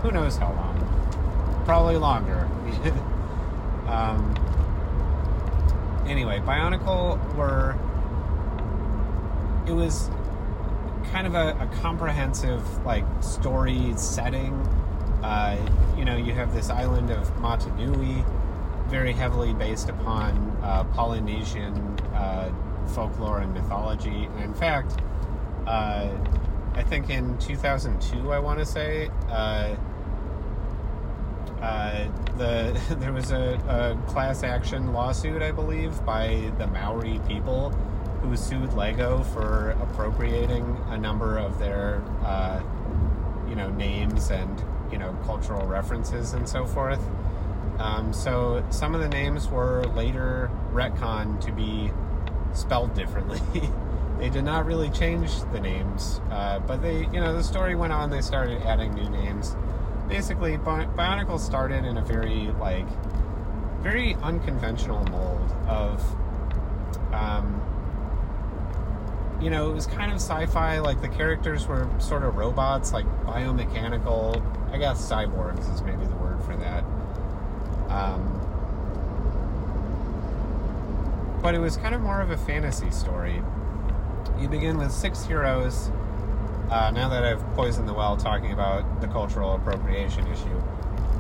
who 0.03 0.11
knows 0.11 0.37
how 0.37 0.53
long. 0.53 1.63
Probably 1.65 1.97
longer. 1.97 2.49
um, 3.87 4.35
anyway, 6.07 6.41
Bionicle 6.41 7.35
were. 7.35 7.77
It 9.67 9.73
was 9.73 10.11
kind 11.11 11.27
of 11.27 11.35
a, 11.35 11.57
a 11.61 11.67
comprehensive 11.81 12.85
like 12.85 13.05
story 13.23 13.93
setting. 13.97 14.53
Uh, 15.23 15.57
you 15.97 16.05
know, 16.05 16.17
you 16.17 16.35
have 16.35 16.55
this 16.55 16.69
island 16.69 17.11
of 17.11 17.35
Mata 17.41 17.71
Nui, 17.77 18.25
very 18.89 19.13
heavily 19.13 19.55
based 19.55 19.89
upon 19.89 20.37
uh, 20.63 20.85
Polynesian 20.93 21.75
uh, 22.15 22.53
folklore 22.89 23.41
and 23.41 23.55
mythology. 23.55 24.29
And 24.35 24.45
in 24.45 24.55
fact, 24.55 25.01
uh, 25.67 26.09
I 26.75 26.83
think 26.83 27.09
in 27.09 27.39
2002, 27.39 28.33
I 28.33 28.39
want 28.39 28.59
to 28.59 28.67
say, 28.67 29.09
uh, 31.65 32.09
the 32.37 32.79
there 32.97 33.13
was 33.13 33.31
a, 33.31 33.59
a, 33.69 34.11
class 34.11 34.43
action 34.43 34.93
lawsuit, 34.93 35.41
I 35.41 35.51
believe, 35.51 36.05
by 36.05 36.53
the 36.59 36.67
Maori 36.67 37.21
people 37.27 37.71
who 38.21 38.37
sued 38.37 38.75
Lego 38.75 39.23
for 39.23 39.71
appropriating 39.83 40.79
a 40.89 40.99
number 40.99 41.39
of 41.39 41.59
their, 41.59 42.03
uh, 42.23 42.61
you 43.49 43.55
know, 43.55 43.71
names 43.71 44.31
and 44.31 44.63
you 44.93 44.99
know 44.99 45.17
cultural 45.25 45.67
references 45.67 46.35
and 46.35 46.47
so 46.47 46.67
forth. 46.67 47.01
Um, 47.79 48.13
so 48.13 48.63
some 48.69 48.95
of 48.95 49.01
the 49.01 49.09
names 49.09 49.49
were 49.49 49.85
later 49.97 50.51
retconned 50.73 51.41
to 51.47 51.53
be 51.53 51.91
spelled 52.53 52.95
differently. 52.95 53.41
they 54.19 54.29
did 54.29 54.45
not 54.45 54.67
really 54.67 54.91
change 54.91 55.31
the 55.53 55.61
names, 55.61 56.21
uh, 56.31 56.59
but 56.59 56.83
they, 56.83 57.07
you 57.07 57.21
know, 57.21 57.35
the 57.35 57.43
story 57.43 57.75
went 57.75 57.93
on. 57.93 58.11
They 58.11 58.21
started 58.21 58.63
adding 58.63 58.95
new 58.95 59.09
names 59.09 59.57
basically 60.15 60.57
Bionicle 60.59 61.41
started 61.41 61.85
in 61.85 61.97
a 61.97 62.01
very 62.01 62.47
like 62.61 62.87
very 63.83 64.15
unconventional 64.23 65.05
mold 65.07 65.51
of 65.67 66.01
um, 67.13 67.61
you 69.43 69.51
know 69.51 69.69
it 69.69 69.75
was 69.75 69.89
kind 69.89 70.13
of 70.13 70.19
sci-fi 70.19 70.79
like 70.79 71.03
the 71.03 71.09
characters 71.09 71.67
were 71.67 71.91
sort 71.99 72.23
of 72.23 72.37
robots 72.37 72.93
like 72.93 73.05
biomechanical 73.27 74.41
i 74.73 74.79
guess 74.79 75.05
cyborgs 75.05 75.75
is 75.75 75.83
maybe 75.83 76.07
the 76.07 76.15
word 76.15 76.41
for 76.45 76.57
that. 76.59 76.85
Um, 77.89 78.23
but 81.43 81.57
it 81.57 81.59
was 81.59 81.77
kind 81.77 81.93
of 81.93 82.01
more 82.03 82.21
of 82.21 82.31
a 82.31 82.37
fantasy 82.37 82.93
story. 82.93 83.43
You 84.39 84.47
begin 84.47 84.79
with 84.79 84.93
six 84.93 85.25
heroes 85.25 85.91
uh, 86.71 86.91
now 86.91 87.09
that 87.09 87.25
I've 87.25 87.45
poisoned 87.55 87.89
the 87.89 87.95
well 87.95 88.17
talking 88.17 88.53
about 88.53 89.01
the 89.01 89.09
cultural 89.09 89.55
appropriation 89.55 90.27
issue, 90.27 90.63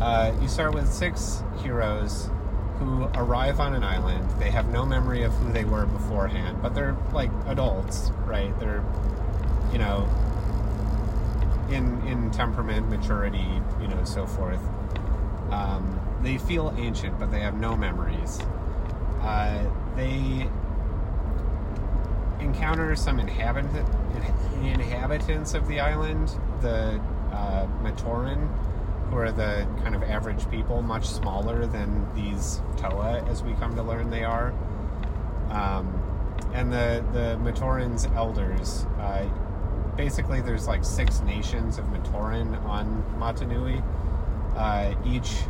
uh, 0.00 0.34
you 0.40 0.48
start 0.48 0.74
with 0.74 0.92
six 0.92 1.42
heroes 1.62 2.30
who 2.78 3.04
arrive 3.14 3.60
on 3.60 3.74
an 3.74 3.84
island. 3.84 4.28
They 4.40 4.50
have 4.50 4.68
no 4.68 4.84
memory 4.84 5.22
of 5.22 5.32
who 5.34 5.52
they 5.52 5.64
were 5.64 5.86
beforehand, 5.86 6.60
but 6.60 6.74
they're 6.74 6.96
like 7.12 7.30
adults, 7.46 8.10
right? 8.24 8.58
They're, 8.58 8.84
you 9.72 9.78
know, 9.78 10.08
in 11.70 12.00
in 12.06 12.30
temperament, 12.30 12.88
maturity, 12.88 13.60
you 13.80 13.88
know, 13.88 14.04
so 14.04 14.26
forth. 14.26 14.60
Um, 15.50 16.00
they 16.22 16.38
feel 16.38 16.74
ancient, 16.76 17.18
but 17.18 17.30
they 17.30 17.40
have 17.40 17.54
no 17.54 17.76
memories. 17.76 18.40
Uh, 19.20 19.70
they 19.94 20.48
encounter 22.40 22.94
some 22.96 23.20
inhabitant, 23.20 23.88
inhabitants 24.62 25.54
of 25.54 25.66
the 25.68 25.80
island, 25.80 26.28
the 26.60 27.00
uh, 27.32 27.66
Matoran, 27.82 28.48
who 29.10 29.16
are 29.16 29.32
the 29.32 29.66
kind 29.82 29.94
of 29.94 30.02
average 30.02 30.48
people, 30.50 30.82
much 30.82 31.06
smaller 31.06 31.66
than 31.66 32.06
these 32.14 32.60
Toa, 32.76 33.22
as 33.28 33.42
we 33.42 33.52
come 33.54 33.74
to 33.76 33.82
learn 33.82 34.10
they 34.10 34.24
are. 34.24 34.52
Um, 35.50 36.00
and 36.52 36.72
the 36.72 37.04
the 37.12 37.38
Matoran's 37.42 38.06
elders. 38.14 38.86
Uh, 38.98 39.28
basically, 39.96 40.40
there's 40.40 40.66
like 40.66 40.84
six 40.84 41.20
nations 41.20 41.78
of 41.78 41.84
Matoran 41.86 42.62
on 42.64 43.04
Mata 43.18 43.44
Nui. 43.46 43.82
Uh, 44.56 44.94
each 45.04 45.42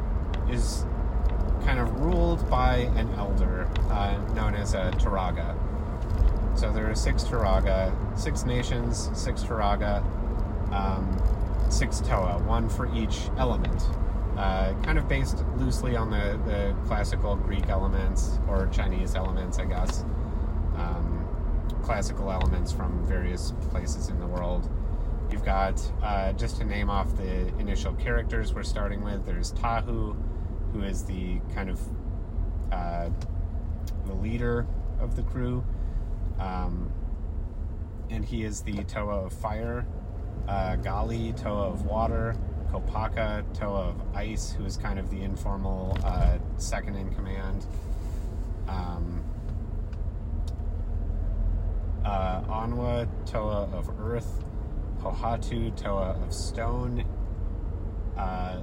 is 0.51 0.85
kind 1.65 1.79
of 1.79 2.01
ruled 2.01 2.49
by 2.51 2.77
an 2.97 3.09
elder 3.15 3.69
uh, 3.91 4.17
known 4.35 4.55
as 4.55 4.75
a 4.75 4.91
Turaga. 4.99 5.57
So 6.57 6.73
there 6.73 6.89
are 6.89 6.95
six 6.95 7.25
Turaga, 7.25 7.93
six 8.19 8.45
nations, 8.45 9.11
six 9.13 9.43
Turaga, 9.43 10.03
um, 10.73 11.21
six 11.69 12.01
Toa, 12.01 12.39
one 12.47 12.69
for 12.69 12.95
each 12.95 13.29
element. 13.39 13.83
Uh, 14.37 14.75
kind 14.83 14.99
of 14.99 15.07
based 15.09 15.45
loosely 15.57 15.97
on 15.97 16.11
the, 16.11 16.41
the 16.45 16.75
classical 16.87 17.37
Greek 17.37 17.69
elements 17.69 18.39
or 18.49 18.67
Chinese 18.69 19.15
elements, 19.15 19.59
I 19.59 19.65
guess. 19.65 20.03
Um, 20.77 21.27
classical 21.83 22.31
elements 22.31 22.73
from 22.73 23.07
various 23.07 23.53
places 23.71 24.09
in 24.09 24.19
the 24.19 24.27
world. 24.27 24.69
You've 25.31 25.45
got, 25.45 25.81
uh, 26.03 26.33
just 26.33 26.59
to 26.59 26.65
name 26.65 26.91
off 26.91 27.17
the 27.17 27.49
initial 27.59 27.95
characters 27.95 28.55
we're 28.55 28.63
starting 28.63 29.03
with, 29.03 29.25
there's 29.25 29.53
Tahu, 29.53 30.17
who 30.73 30.83
is 30.83 31.05
the 31.05 31.41
kind 31.55 31.71
of 31.71 31.81
uh, 32.73 33.11
the 34.07 34.15
leader 34.15 34.67
of 35.01 35.17
the 35.17 35.23
crew. 35.23 35.65
Um, 36.39 36.93
and 38.11 38.25
he 38.25 38.45
is 38.45 38.63
the 38.63 38.85
Toa 38.85 39.27
of 39.27 39.33
fire, 39.33 39.87
uh, 40.49 40.77
Gali, 40.77 41.41
Toa 41.41 41.69
of 41.69 41.85
water, 41.87 42.37
Kopaka, 42.71 43.45
Toa 43.59 43.89
of 43.89 44.03
ice, 44.15 44.53
who 44.53 44.65
is 44.65 44.77
kind 44.77 44.99
of 44.99 45.11
the 45.11 45.23
informal 45.23 45.97
uh, 46.05 46.39
second 46.59 46.97
in 46.97 47.15
command. 47.15 47.67
Um, 48.69 49.23
uh, 52.05 52.43
Onua, 52.43 53.09
Toa 53.27 53.69
of 53.73 53.91
earth, 54.01 54.45
Pohatu 55.01 55.75
Toa 55.77 56.19
of 56.23 56.33
stone, 56.33 57.05
uh, 58.17 58.61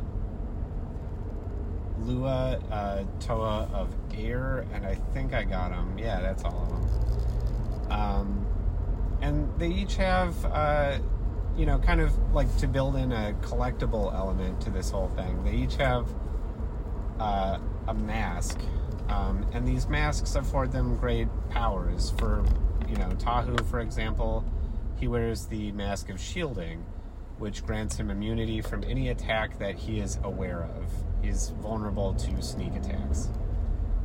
Lewa 2.01 2.61
uh, 2.71 3.03
Toa 3.19 3.69
of 3.73 3.93
air, 4.13 4.65
and 4.73 4.85
I 4.85 4.95
think 5.13 5.33
I 5.33 5.43
got 5.43 5.69
them. 5.71 5.97
Yeah, 5.97 6.19
that's 6.21 6.43
all 6.43 6.63
of 6.63 6.69
them. 6.69 7.30
Um, 7.91 8.47
and 9.21 9.47
they 9.59 9.69
each 9.69 9.97
have, 9.97 10.33
uh, 10.45 10.97
you 11.57 11.65
know, 11.65 11.77
kind 11.77 12.01
of 12.01 12.17
like 12.33 12.55
to 12.57 12.67
build 12.67 12.95
in 12.95 13.11
a 13.11 13.35
collectible 13.41 14.13
element 14.13 14.61
to 14.61 14.69
this 14.69 14.89
whole 14.89 15.09
thing. 15.09 15.43
They 15.43 15.55
each 15.55 15.75
have 15.75 16.07
uh, 17.19 17.59
a 17.87 17.93
mask, 17.93 18.59
um, 19.09 19.45
and 19.53 19.67
these 19.67 19.87
masks 19.87 20.35
afford 20.35 20.71
them 20.71 20.95
great 20.97 21.27
powers. 21.49 22.13
For 22.17 22.43
you 22.87 22.95
know, 22.95 23.09
Tahu, 23.09 23.63
for 23.69 23.79
example, 23.81 24.43
he 24.97 25.07
wears 25.07 25.45
the 25.47 25.71
mask 25.73 26.09
of 26.09 26.19
shielding, 26.19 26.85
which 27.37 27.65
grants 27.65 27.97
him 27.97 28.09
immunity 28.09 28.61
from 28.61 28.83
any 28.85 29.09
attack 29.09 29.59
that 29.59 29.75
he 29.75 29.99
is 29.99 30.17
aware 30.23 30.63
of. 30.63 30.85
He's 31.21 31.49
vulnerable 31.61 32.13
to 32.15 32.41
sneak 32.41 32.73
attacks, 32.75 33.29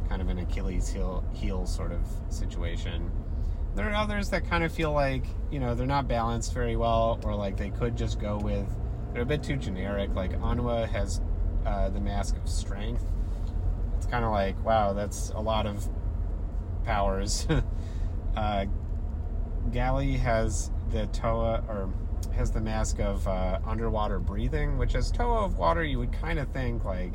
kind 0.08 0.20
of 0.20 0.28
an 0.28 0.38
Achilles 0.38 0.88
heel, 0.88 1.24
heel 1.32 1.64
sort 1.66 1.92
of 1.92 2.00
situation. 2.28 3.10
There 3.76 3.88
are 3.90 3.94
others 3.94 4.30
that 4.30 4.48
kind 4.48 4.64
of 4.64 4.72
feel 4.72 4.92
like 4.92 5.24
you 5.50 5.60
know 5.60 5.74
they're 5.74 5.86
not 5.86 6.08
balanced 6.08 6.54
very 6.54 6.76
well, 6.76 7.20
or 7.22 7.34
like 7.34 7.56
they 7.56 7.70
could 7.70 7.94
just 7.96 8.18
go 8.18 8.38
with 8.38 8.66
they're 9.12 9.22
a 9.22 9.26
bit 9.26 9.42
too 9.42 9.56
generic. 9.56 10.14
Like 10.14 10.32
Onua 10.40 10.88
has 10.88 11.20
uh, 11.66 11.90
the 11.90 12.00
mask 12.00 12.36
of 12.36 12.48
strength. 12.48 13.04
It's 13.96 14.06
kind 14.06 14.24
of 14.24 14.32
like 14.32 14.62
wow, 14.64 14.94
that's 14.94 15.28
a 15.30 15.40
lot 15.40 15.66
of 15.66 15.86
powers. 16.84 17.46
uh, 18.36 18.64
has 19.74 20.70
the 20.90 21.06
Toa 21.12 21.62
or 21.68 21.92
has 22.34 22.50
the 22.50 22.60
mask 22.60 23.00
of 23.00 23.26
uh, 23.26 23.58
underwater 23.66 24.18
breathing, 24.18 24.78
which 24.78 24.94
as 24.94 25.10
Toa 25.10 25.44
of 25.44 25.58
water, 25.58 25.84
you 25.84 25.98
would 25.98 26.12
kind 26.12 26.38
of 26.38 26.48
think 26.48 26.84
like, 26.84 27.14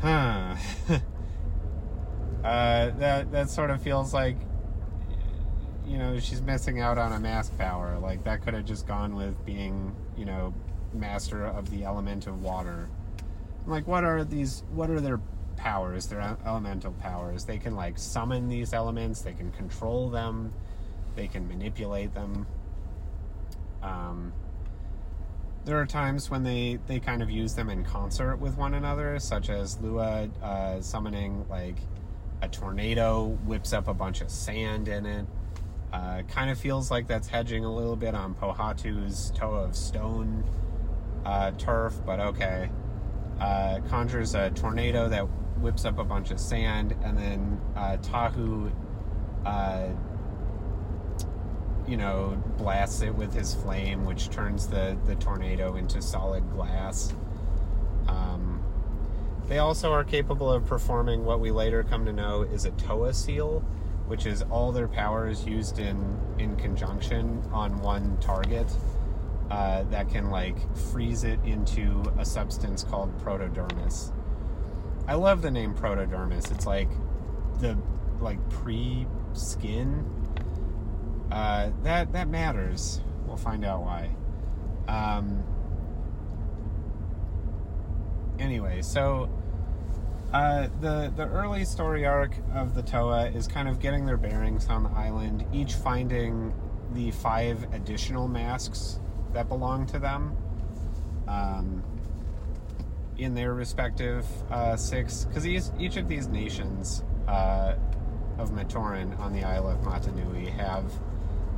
huh. 0.00 0.54
uh, 2.44 2.90
that 2.90 3.32
that 3.32 3.50
sort 3.50 3.70
of 3.70 3.82
feels 3.82 4.12
like, 4.12 4.36
you 5.92 5.98
know, 5.98 6.18
she's 6.18 6.40
missing 6.40 6.80
out 6.80 6.96
on 6.96 7.12
a 7.12 7.20
mask 7.20 7.56
power. 7.58 7.98
Like 7.98 8.24
that 8.24 8.40
could 8.40 8.54
have 8.54 8.64
just 8.64 8.86
gone 8.86 9.14
with 9.14 9.44
being, 9.44 9.94
you 10.16 10.24
know, 10.24 10.54
master 10.94 11.44
of 11.44 11.70
the 11.70 11.84
element 11.84 12.26
of 12.26 12.42
water. 12.42 12.88
Like, 13.66 13.86
what 13.86 14.02
are 14.02 14.24
these? 14.24 14.62
What 14.72 14.88
are 14.88 15.00
their 15.00 15.20
powers? 15.56 16.06
Their 16.06 16.38
elemental 16.46 16.92
powers. 16.92 17.44
They 17.44 17.58
can 17.58 17.76
like 17.76 17.98
summon 17.98 18.48
these 18.48 18.72
elements. 18.72 19.20
They 19.20 19.34
can 19.34 19.52
control 19.52 20.08
them. 20.08 20.54
They 21.14 21.28
can 21.28 21.46
manipulate 21.46 22.14
them. 22.14 22.46
Um, 23.82 24.32
there 25.66 25.78
are 25.78 25.86
times 25.86 26.30
when 26.30 26.42
they, 26.42 26.78
they 26.86 27.00
kind 27.00 27.22
of 27.22 27.30
use 27.30 27.54
them 27.54 27.68
in 27.68 27.84
concert 27.84 28.36
with 28.36 28.56
one 28.56 28.74
another, 28.74 29.18
such 29.18 29.50
as 29.50 29.76
Lewa 29.76 30.30
uh, 30.42 30.80
summoning 30.80 31.44
like 31.50 31.76
a 32.40 32.48
tornado, 32.48 33.26
whips 33.44 33.72
up 33.72 33.88
a 33.88 33.94
bunch 33.94 34.22
of 34.22 34.30
sand 34.30 34.88
in 34.88 35.04
it. 35.04 35.26
Uh, 35.92 36.22
kind 36.22 36.50
of 36.50 36.58
feels 36.58 36.90
like 36.90 37.06
that's 37.06 37.28
hedging 37.28 37.64
a 37.64 37.72
little 37.72 37.96
bit 37.96 38.14
on 38.14 38.34
Pohatu's 38.34 39.30
Toa 39.36 39.64
of 39.64 39.76
Stone 39.76 40.44
uh, 41.24 41.50
turf, 41.52 41.94
but 42.06 42.18
okay. 42.18 42.70
Uh, 43.40 43.80
conjures 43.88 44.34
a 44.34 44.50
tornado 44.50 45.08
that 45.08 45.22
whips 45.60 45.84
up 45.84 45.98
a 45.98 46.04
bunch 46.04 46.30
of 46.30 46.40
sand, 46.40 46.94
and 47.02 47.18
then 47.18 47.60
uh, 47.76 47.96
Tahu 47.98 48.72
uh, 49.44 49.88
you 51.86 51.96
know, 51.96 52.42
blasts 52.58 53.02
it 53.02 53.14
with 53.14 53.34
his 53.34 53.54
flame, 53.54 54.04
which 54.04 54.30
turns 54.30 54.68
the, 54.68 54.96
the 55.06 55.14
tornado 55.16 55.76
into 55.76 56.00
solid 56.00 56.48
glass. 56.52 57.12
Um, 58.08 58.62
they 59.48 59.58
also 59.58 59.92
are 59.92 60.04
capable 60.04 60.50
of 60.50 60.64
performing 60.64 61.24
what 61.24 61.40
we 61.40 61.50
later 61.50 61.82
come 61.82 62.04
to 62.06 62.12
know 62.12 62.42
is 62.42 62.64
a 62.64 62.70
Toa 62.72 63.12
seal, 63.12 63.64
which 64.12 64.26
is 64.26 64.42
all 64.50 64.70
their 64.72 64.88
powers 64.88 65.46
used 65.46 65.78
in, 65.78 66.20
in 66.38 66.54
conjunction 66.56 67.42
on 67.50 67.80
one 67.80 68.14
target 68.20 68.66
uh, 69.50 69.84
that 69.84 70.10
can 70.10 70.28
like 70.28 70.58
freeze 70.76 71.24
it 71.24 71.40
into 71.46 72.02
a 72.18 72.24
substance 72.26 72.84
called 72.84 73.10
protodermis. 73.24 74.12
I 75.08 75.14
love 75.14 75.40
the 75.40 75.50
name 75.50 75.72
protodermis. 75.72 76.52
It's 76.52 76.66
like 76.66 76.90
the 77.60 77.78
like 78.20 78.36
pre 78.50 79.06
skin 79.32 80.04
uh, 81.30 81.70
that 81.82 82.12
that 82.12 82.28
matters. 82.28 83.00
We'll 83.26 83.38
find 83.38 83.64
out 83.64 83.80
why. 83.80 84.14
Um, 84.88 85.42
anyway, 88.38 88.82
so 88.82 89.30
uh, 90.32 90.68
the 90.80 91.12
the 91.16 91.26
early 91.28 91.64
story 91.64 92.06
arc 92.06 92.32
of 92.54 92.74
the 92.74 92.82
Toa 92.82 93.26
is 93.30 93.46
kind 93.46 93.68
of 93.68 93.80
getting 93.80 94.06
their 94.06 94.16
bearings 94.16 94.68
on 94.68 94.82
the 94.82 94.90
island, 94.90 95.44
each 95.52 95.74
finding 95.74 96.54
the 96.92 97.10
five 97.10 97.66
additional 97.72 98.28
masks 98.28 99.00
that 99.32 99.48
belong 99.48 99.86
to 99.86 99.98
them 99.98 100.36
um, 101.28 101.82
in 103.18 103.34
their 103.34 103.54
respective 103.54 104.26
uh, 104.50 104.76
six, 104.76 105.24
because 105.24 105.46
each 105.46 105.96
of 105.96 106.08
these 106.08 106.28
nations 106.28 107.02
uh, 107.28 107.74
of 108.38 108.50
Matoran 108.50 109.18
on 109.18 109.32
the 109.32 109.44
Isle 109.44 109.68
of 109.68 109.80
Matanui 109.80 110.50
have 110.50 110.92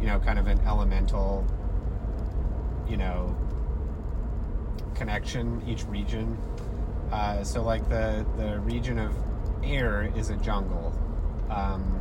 you 0.01 0.11
know, 0.11 0.21
kind 0.21 0.39
of 0.39 0.47
an 0.47 0.61
elemental, 0.67 1.47
you 2.87 2.97
know, 2.99 3.35
connection, 4.95 5.63
each 5.67 5.85
region. 5.87 6.37
Uh, 7.15 7.45
so, 7.45 7.63
like, 7.63 7.89
the, 7.89 8.27
the 8.37 8.59
region 8.61 8.99
of 8.99 9.15
air 9.63 10.13
is 10.17 10.31
a 10.31 10.37
jungle. 10.39 10.93
Um, 11.49 12.01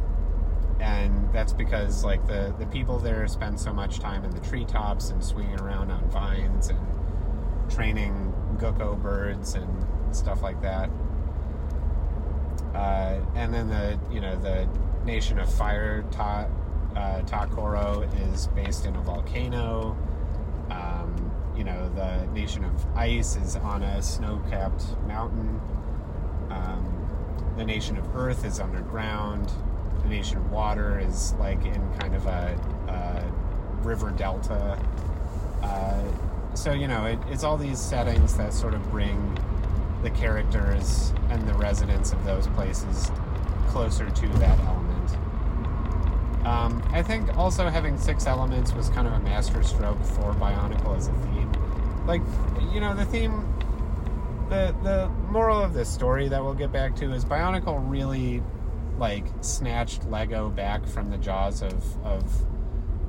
and 0.80 1.32
that's 1.32 1.54
because, 1.54 2.04
like, 2.04 2.26
the, 2.26 2.52
the 2.58 2.66
people 2.66 2.98
there 2.98 3.28
spend 3.28 3.60
so 3.60 3.72
much 3.72 4.00
time 4.00 4.26
in 4.26 4.32
the 4.32 4.40
treetops 4.40 5.12
and 5.12 5.24
swinging 5.24 5.60
around 5.60 5.92
on 5.92 6.10
vines 6.10 6.70
and 6.70 6.80
training 7.70 8.34
Gukko 8.58 9.00
birds 9.04 9.54
and 9.54 9.86
stuff 10.16 10.42
like 10.42 10.60
that. 10.64 10.90
Uh, 12.74 13.20
and 13.36 13.54
then 13.54 13.70
the, 13.70 14.00
you 14.12 14.20
know, 14.20 14.36
the 14.38 14.68
nation 15.06 15.38
of 15.38 15.54
fire 15.54 16.02
taught 16.10 16.50
uh, 16.96 17.22
Ta-Koro 17.22 18.10
is 18.32 18.48
based 18.48 18.88
in 18.88 18.96
a 18.96 19.02
volcano. 19.02 19.96
You 21.64 21.72
know, 21.72 21.90
the 21.96 22.26
nation 22.34 22.66
of 22.66 22.86
ice 22.94 23.38
is 23.38 23.56
on 23.56 23.84
a 23.84 24.02
snow-capped 24.02 24.84
mountain. 25.08 25.62
Um, 26.50 27.54
the 27.56 27.64
nation 27.64 27.96
of 27.96 28.18
earth 28.18 28.44
is 28.44 28.60
underground. 28.60 29.50
The 30.02 30.10
nation 30.10 30.40
of 30.40 30.52
water 30.52 31.00
is 31.00 31.32
like 31.40 31.64
in 31.64 31.94
kind 32.00 32.16
of 32.16 32.26
a, 32.26 32.60
a 32.90 33.32
river 33.82 34.12
delta. 34.12 34.78
Uh, 35.62 36.04
so 36.54 36.74
you 36.74 36.90
know, 36.90 37.06
it, 37.06 37.20
it's 37.30 37.46
all 37.46 37.56
these 37.56 37.80
settings 37.80 38.36
that 38.36 38.54
sort 38.54 38.74
of 38.74 38.84
bring 38.92 39.38
the 40.02 40.10
characters 40.10 41.14
and 41.30 41.48
the 41.48 41.54
residents 41.54 42.12
of 42.12 42.22
those 42.26 42.46
places 42.48 43.10
closer 43.70 44.10
to 44.10 44.28
that 44.40 44.60
element. 44.66 45.12
Um, 46.46 46.84
I 46.92 47.02
think 47.02 47.38
also 47.38 47.70
having 47.70 47.98
six 47.98 48.28
elements 48.28 48.74
was 48.74 48.90
kind 48.90 49.08
of 49.08 49.14
a 49.14 49.20
masterstroke 49.20 50.04
for 50.04 50.34
Bionicle 50.34 50.98
as 50.98 51.08
a 51.08 51.14
theme. 51.14 51.43
Like, 52.06 52.22
you 52.74 52.80
know, 52.80 52.96
the 52.96 53.06
theme, 53.06 53.46
the 54.50 54.76
the 54.84 55.10
moral 55.30 55.62
of 55.62 55.74
this 55.74 55.90
story 55.90 56.28
that 56.30 56.44
we'll 56.44 56.54
get 56.54 56.72
back 56.72 56.96
to 56.98 57.14
is 57.14 57.24
Bionicle 57.26 57.90
really 57.90 58.44
like 58.98 59.26
snatched 59.42 60.06
Lego 60.06 60.50
back 60.50 60.86
from 60.86 61.10
the 61.10 61.18
jaws 61.18 61.62
of 61.62 62.06
of 62.06 62.24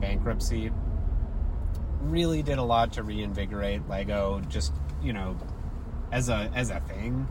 bankruptcy. 0.00 0.70
Really 2.02 2.42
did 2.42 2.58
a 2.58 2.62
lot 2.62 2.92
to 2.94 3.02
reinvigorate 3.02 3.88
Lego, 3.88 4.40
just 4.48 4.72
you 5.02 5.12
know, 5.12 5.36
as 6.12 6.28
a 6.28 6.50
as 6.54 6.70
a 6.70 6.80
thing. 6.80 7.28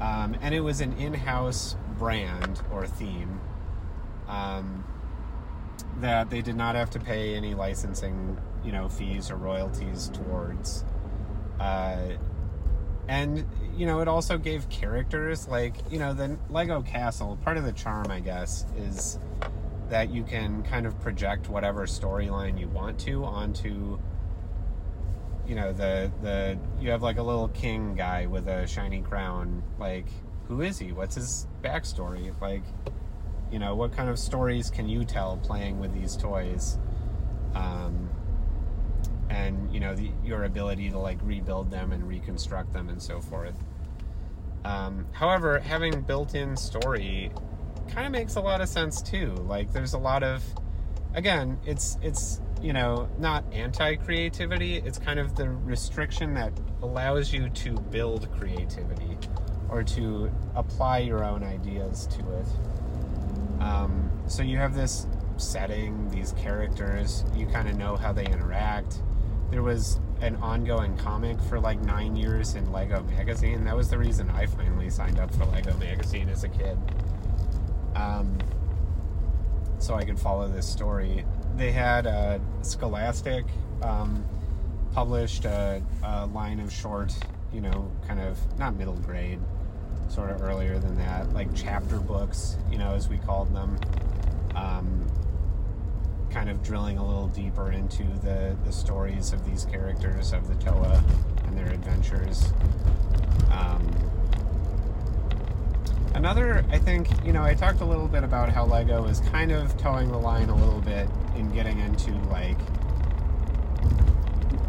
Um, 0.00 0.36
and 0.40 0.54
it 0.54 0.60
was 0.60 0.80
an 0.80 0.92
in-house 0.92 1.76
brand 1.98 2.62
or 2.72 2.86
theme. 2.86 3.40
Um, 4.28 4.84
that 6.00 6.30
they 6.30 6.42
did 6.42 6.56
not 6.56 6.74
have 6.74 6.90
to 6.90 7.00
pay 7.00 7.34
any 7.34 7.54
licensing, 7.54 8.38
you 8.64 8.72
know, 8.72 8.88
fees 8.88 9.30
or 9.30 9.36
royalties 9.36 10.10
towards. 10.10 10.84
Uh, 11.58 12.16
and 13.08 13.46
you 13.76 13.86
know, 13.86 14.00
it 14.00 14.08
also 14.08 14.38
gave 14.38 14.68
characters 14.68 15.48
like 15.48 15.76
you 15.90 15.98
know 15.98 16.12
the 16.12 16.38
Lego 16.50 16.82
Castle. 16.82 17.38
Part 17.42 17.56
of 17.56 17.64
the 17.64 17.72
charm, 17.72 18.10
I 18.10 18.20
guess, 18.20 18.66
is 18.76 19.18
that 19.88 20.10
you 20.10 20.22
can 20.22 20.62
kind 20.62 20.86
of 20.86 21.00
project 21.00 21.48
whatever 21.48 21.86
storyline 21.86 22.58
you 22.60 22.68
want 22.68 22.98
to 23.00 23.24
onto. 23.24 23.98
You 25.46 25.54
know 25.54 25.72
the 25.72 26.12
the 26.20 26.58
you 26.78 26.90
have 26.90 27.02
like 27.02 27.16
a 27.16 27.22
little 27.22 27.48
king 27.48 27.94
guy 27.94 28.26
with 28.26 28.46
a 28.48 28.66
shiny 28.66 29.00
crown. 29.00 29.62
Like, 29.78 30.06
who 30.46 30.60
is 30.60 30.78
he? 30.78 30.92
What's 30.92 31.14
his 31.14 31.46
backstory? 31.62 32.38
Like, 32.42 32.64
you 33.50 33.58
know, 33.58 33.74
what 33.74 33.92
kind 33.96 34.10
of 34.10 34.18
stories 34.18 34.68
can 34.68 34.86
you 34.86 35.04
tell 35.06 35.38
playing 35.38 35.80
with 35.80 35.94
these 35.94 36.14
toys? 36.14 36.78
Um, 37.54 38.10
and 39.30 39.72
you 39.72 39.80
know 39.80 39.94
the, 39.94 40.10
your 40.24 40.44
ability 40.44 40.90
to 40.90 40.98
like 40.98 41.18
rebuild 41.22 41.70
them 41.70 41.92
and 41.92 42.06
reconstruct 42.06 42.72
them 42.72 42.88
and 42.88 43.02
so 43.02 43.20
forth. 43.20 43.56
Um, 44.64 45.06
however, 45.12 45.58
having 45.58 46.00
built-in 46.02 46.56
story 46.56 47.30
kind 47.88 48.06
of 48.06 48.12
makes 48.12 48.36
a 48.36 48.40
lot 48.40 48.60
of 48.60 48.68
sense 48.68 49.00
too. 49.02 49.32
Like 49.46 49.72
there's 49.72 49.94
a 49.94 49.98
lot 49.98 50.22
of 50.22 50.42
again, 51.14 51.58
it's 51.64 51.98
it's 52.02 52.40
you 52.62 52.72
know 52.72 53.08
not 53.18 53.44
anti-creativity. 53.52 54.76
It's 54.76 54.98
kind 54.98 55.18
of 55.18 55.36
the 55.36 55.48
restriction 55.48 56.34
that 56.34 56.52
allows 56.82 57.32
you 57.32 57.48
to 57.48 57.72
build 57.72 58.30
creativity 58.38 59.16
or 59.68 59.82
to 59.82 60.30
apply 60.54 60.98
your 60.98 61.24
own 61.24 61.42
ideas 61.42 62.06
to 62.06 62.20
it. 62.38 62.46
Um, 63.60 64.10
so 64.26 64.42
you 64.42 64.56
have 64.56 64.74
this 64.74 65.06
setting, 65.36 66.08
these 66.10 66.32
characters. 66.32 67.24
You 67.34 67.46
kind 67.46 67.68
of 67.68 67.76
know 67.76 67.96
how 67.96 68.12
they 68.12 68.26
interact. 68.26 69.02
There 69.50 69.62
was 69.62 69.98
an 70.20 70.36
ongoing 70.36 70.96
comic 70.98 71.40
for 71.42 71.58
like 71.58 71.80
nine 71.80 72.16
years 72.16 72.54
in 72.54 72.70
Lego 72.70 73.02
Magazine. 73.04 73.64
That 73.64 73.76
was 73.76 73.88
the 73.88 73.98
reason 73.98 74.28
I 74.30 74.46
finally 74.46 74.90
signed 74.90 75.18
up 75.18 75.32
for 75.34 75.46
Lego 75.46 75.74
Magazine 75.76 76.28
as 76.28 76.44
a 76.44 76.48
kid. 76.48 76.76
Um, 77.94 78.38
so 79.78 79.94
I 79.94 80.04
could 80.04 80.18
follow 80.18 80.48
this 80.48 80.68
story. 80.68 81.24
They 81.56 81.72
had 81.72 82.06
uh, 82.06 82.40
Scholastic 82.62 83.46
um, 83.82 84.24
published 84.92 85.44
a, 85.44 85.82
a 86.02 86.26
line 86.26 86.60
of 86.60 86.72
short, 86.72 87.12
you 87.52 87.60
know, 87.60 87.90
kind 88.06 88.20
of 88.20 88.38
not 88.58 88.76
middle 88.76 88.96
grade, 88.96 89.40
sort 90.08 90.30
of 90.30 90.42
earlier 90.42 90.78
than 90.78 90.96
that, 90.96 91.32
like 91.32 91.48
chapter 91.54 91.98
books, 91.98 92.56
you 92.70 92.78
know, 92.78 92.92
as 92.94 93.08
we 93.08 93.18
called 93.18 93.54
them. 93.54 93.78
Um, 94.54 95.06
kind 96.30 96.50
of 96.50 96.62
drilling 96.62 96.98
a 96.98 97.06
little 97.06 97.28
deeper 97.28 97.72
into 97.72 98.04
the, 98.22 98.56
the 98.64 98.72
stories 98.72 99.32
of 99.32 99.44
these 99.44 99.64
characters 99.64 100.32
of 100.32 100.48
the 100.48 100.54
Toa 100.64 101.02
and 101.46 101.56
their 101.56 101.68
adventures. 101.68 102.52
Um, 103.50 103.86
another, 106.14 106.64
I 106.70 106.78
think, 106.78 107.08
you 107.24 107.32
know, 107.32 107.42
I 107.42 107.54
talked 107.54 107.80
a 107.80 107.84
little 107.84 108.08
bit 108.08 108.24
about 108.24 108.50
how 108.50 108.64
Lego 108.66 109.06
is 109.06 109.20
kind 109.20 109.52
of 109.52 109.76
towing 109.78 110.10
the 110.10 110.18
line 110.18 110.48
a 110.48 110.56
little 110.56 110.80
bit 110.80 111.08
in 111.36 111.50
getting 111.50 111.78
into 111.80 112.12
like 112.28 112.58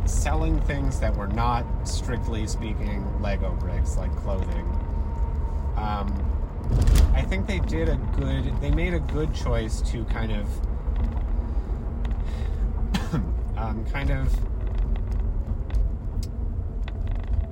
selling 0.06 0.60
things 0.62 1.00
that 1.00 1.16
were 1.16 1.28
not 1.28 1.66
strictly 1.88 2.48
speaking 2.48 3.06
Lego 3.22 3.52
bricks, 3.56 3.98
like 3.98 4.16
clothing. 4.18 4.66
Um, 5.76 6.26
I 7.14 7.22
think 7.22 7.48
they 7.48 7.60
did 7.60 7.90
a 7.90 7.96
good, 8.18 8.60
they 8.62 8.72
made 8.72 8.94
a 8.94 9.00
good 9.00 9.34
choice 9.34 9.82
to 9.92 10.04
kind 10.06 10.32
of 10.32 10.48
um, 13.60 13.86
kind 13.86 14.10
of 14.10 14.28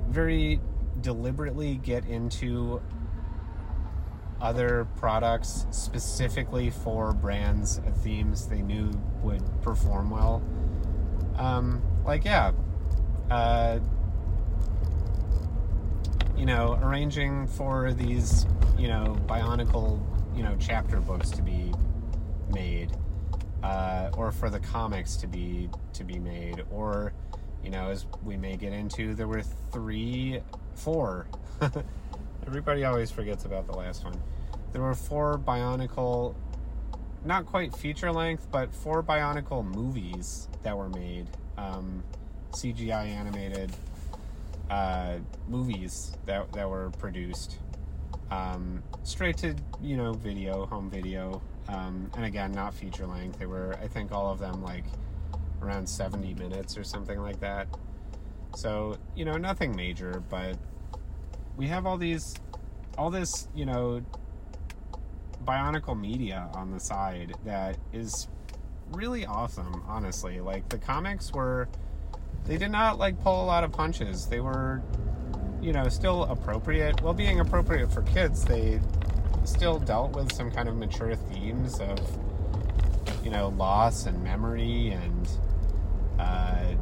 very 0.08 0.58
deliberately 1.00 1.76
get 1.76 2.04
into 2.06 2.80
other 4.40 4.86
products 4.96 5.66
specifically 5.70 6.70
for 6.70 7.12
brands 7.12 7.78
and 7.78 7.94
themes 7.96 8.46
they 8.46 8.62
knew 8.62 8.90
would 9.22 9.42
perform 9.62 10.10
well. 10.10 10.42
Um, 11.36 11.82
like, 12.04 12.24
yeah, 12.24 12.52
uh, 13.30 13.80
you 16.36 16.46
know, 16.46 16.78
arranging 16.82 17.46
for 17.48 17.92
these, 17.92 18.46
you 18.78 18.88
know, 18.88 19.16
Bionicle, 19.26 20.00
you 20.36 20.42
know, 20.42 20.56
chapter 20.58 21.00
books 21.00 21.30
to 21.30 21.42
be 21.42 21.72
made 22.50 22.92
uh, 23.62 24.10
or 24.16 24.32
for 24.32 24.50
the 24.50 24.60
comics 24.60 25.16
to 25.16 25.26
be 25.26 25.68
to 25.94 26.04
be 26.04 26.18
made, 26.18 26.64
or 26.70 27.12
you 27.62 27.70
know, 27.70 27.90
as 27.90 28.06
we 28.24 28.36
may 28.36 28.56
get 28.56 28.72
into, 28.72 29.14
there 29.14 29.28
were 29.28 29.42
three, 29.42 30.40
four. 30.74 31.26
Everybody 32.46 32.84
always 32.84 33.10
forgets 33.10 33.44
about 33.44 33.66
the 33.66 33.76
last 33.76 34.04
one. 34.04 34.18
There 34.72 34.82
were 34.82 34.94
four 34.94 35.38
Bionicle, 35.38 36.34
not 37.24 37.46
quite 37.46 37.74
feature 37.76 38.12
length, 38.12 38.46
but 38.50 38.74
four 38.74 39.02
Bionicle 39.02 39.64
movies 39.64 40.48
that 40.62 40.76
were 40.76 40.88
made, 40.88 41.26
um, 41.56 42.02
CGI 42.52 43.06
animated 43.06 43.72
uh, 44.70 45.18
movies 45.48 46.12
that 46.26 46.50
that 46.52 46.68
were 46.68 46.90
produced, 46.98 47.56
um, 48.30 48.82
straight 49.02 49.36
to 49.38 49.54
you 49.80 49.96
know 49.96 50.12
video, 50.12 50.66
home 50.66 50.90
video. 50.90 51.42
Um, 51.68 52.10
and 52.16 52.24
again, 52.24 52.52
not 52.52 52.72
feature 52.74 53.06
length. 53.06 53.38
They 53.38 53.46
were, 53.46 53.76
I 53.82 53.88
think, 53.88 54.10
all 54.10 54.32
of 54.32 54.38
them 54.38 54.62
like 54.62 54.84
around 55.62 55.88
70 55.88 56.34
minutes 56.34 56.78
or 56.78 56.84
something 56.84 57.20
like 57.20 57.40
that. 57.40 57.68
So, 58.56 58.96
you 59.14 59.24
know, 59.24 59.36
nothing 59.36 59.76
major, 59.76 60.22
but 60.30 60.56
we 61.56 61.66
have 61.66 61.86
all 61.86 61.98
these, 61.98 62.34
all 62.96 63.10
this, 63.10 63.48
you 63.54 63.66
know, 63.66 64.00
bionicle 65.44 65.98
media 65.98 66.48
on 66.54 66.70
the 66.70 66.80
side 66.80 67.34
that 67.44 67.76
is 67.92 68.28
really 68.92 69.26
awesome, 69.26 69.82
honestly. 69.86 70.40
Like, 70.40 70.68
the 70.70 70.78
comics 70.78 71.32
were, 71.32 71.68
they 72.46 72.56
did 72.56 72.70
not 72.70 72.98
like 72.98 73.20
pull 73.22 73.44
a 73.44 73.46
lot 73.46 73.62
of 73.62 73.72
punches. 73.72 74.26
They 74.26 74.40
were, 74.40 74.82
you 75.60 75.72
know, 75.72 75.88
still 75.88 76.24
appropriate. 76.24 77.02
Well, 77.02 77.12
being 77.12 77.40
appropriate 77.40 77.92
for 77.92 78.02
kids, 78.02 78.44
they 78.44 78.80
still 79.48 79.78
dealt 79.78 80.12
with 80.12 80.32
some 80.32 80.50
kind 80.50 80.68
of 80.68 80.76
mature 80.76 81.14
themes 81.14 81.80
of, 81.80 81.98
you 83.24 83.30
know, 83.30 83.48
loss 83.48 84.06
and 84.06 84.22
memory 84.22 84.90
and, 84.90 85.28
uh, 86.18 86.74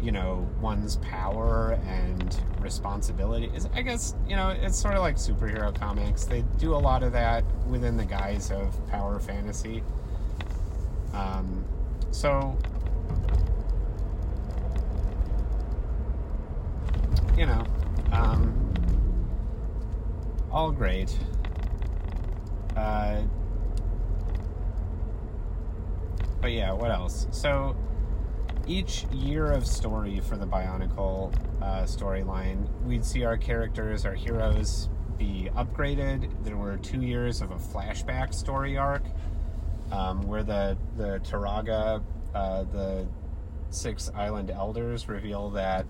you 0.00 0.12
know, 0.12 0.48
one's 0.60 0.96
power 0.96 1.78
and 1.86 2.40
responsibility. 2.60 3.50
Is 3.54 3.68
I 3.74 3.82
guess 3.82 4.14
you 4.28 4.36
know 4.36 4.50
it's 4.50 4.78
sort 4.78 4.94
of 4.94 5.00
like 5.00 5.16
superhero 5.16 5.74
comics. 5.74 6.24
They 6.24 6.42
do 6.58 6.74
a 6.74 6.78
lot 6.78 7.02
of 7.02 7.12
that 7.12 7.44
within 7.66 7.96
the 7.96 8.04
guise 8.04 8.50
of 8.50 8.86
power 8.88 9.18
fantasy. 9.18 9.82
Um, 11.12 11.64
so 12.10 12.56
you 17.36 17.46
know, 17.46 17.64
um, 18.12 18.67
all 20.58 20.72
great. 20.72 21.16
Uh, 22.76 23.22
but 26.40 26.50
yeah, 26.50 26.72
what 26.72 26.90
else? 26.90 27.28
So 27.30 27.76
each 28.66 29.04
year 29.12 29.52
of 29.52 29.68
story 29.68 30.18
for 30.18 30.36
the 30.36 30.48
Bionicle 30.48 31.32
uh, 31.62 31.82
storyline, 31.82 32.68
we'd 32.82 33.04
see 33.04 33.24
our 33.24 33.36
characters, 33.36 34.04
our 34.04 34.14
heroes, 34.14 34.88
be 35.16 35.48
upgraded. 35.54 36.28
There 36.42 36.56
were 36.56 36.76
two 36.78 37.02
years 37.02 37.40
of 37.40 37.52
a 37.52 37.56
flashback 37.56 38.34
story 38.34 38.76
arc 38.76 39.04
um, 39.92 40.22
where 40.22 40.42
the 40.42 40.76
the 40.96 41.20
Turaga, 41.20 42.02
uh, 42.34 42.64
the 42.64 43.06
six 43.70 44.10
island 44.12 44.50
elders, 44.50 45.08
reveal 45.08 45.50
that 45.50 45.86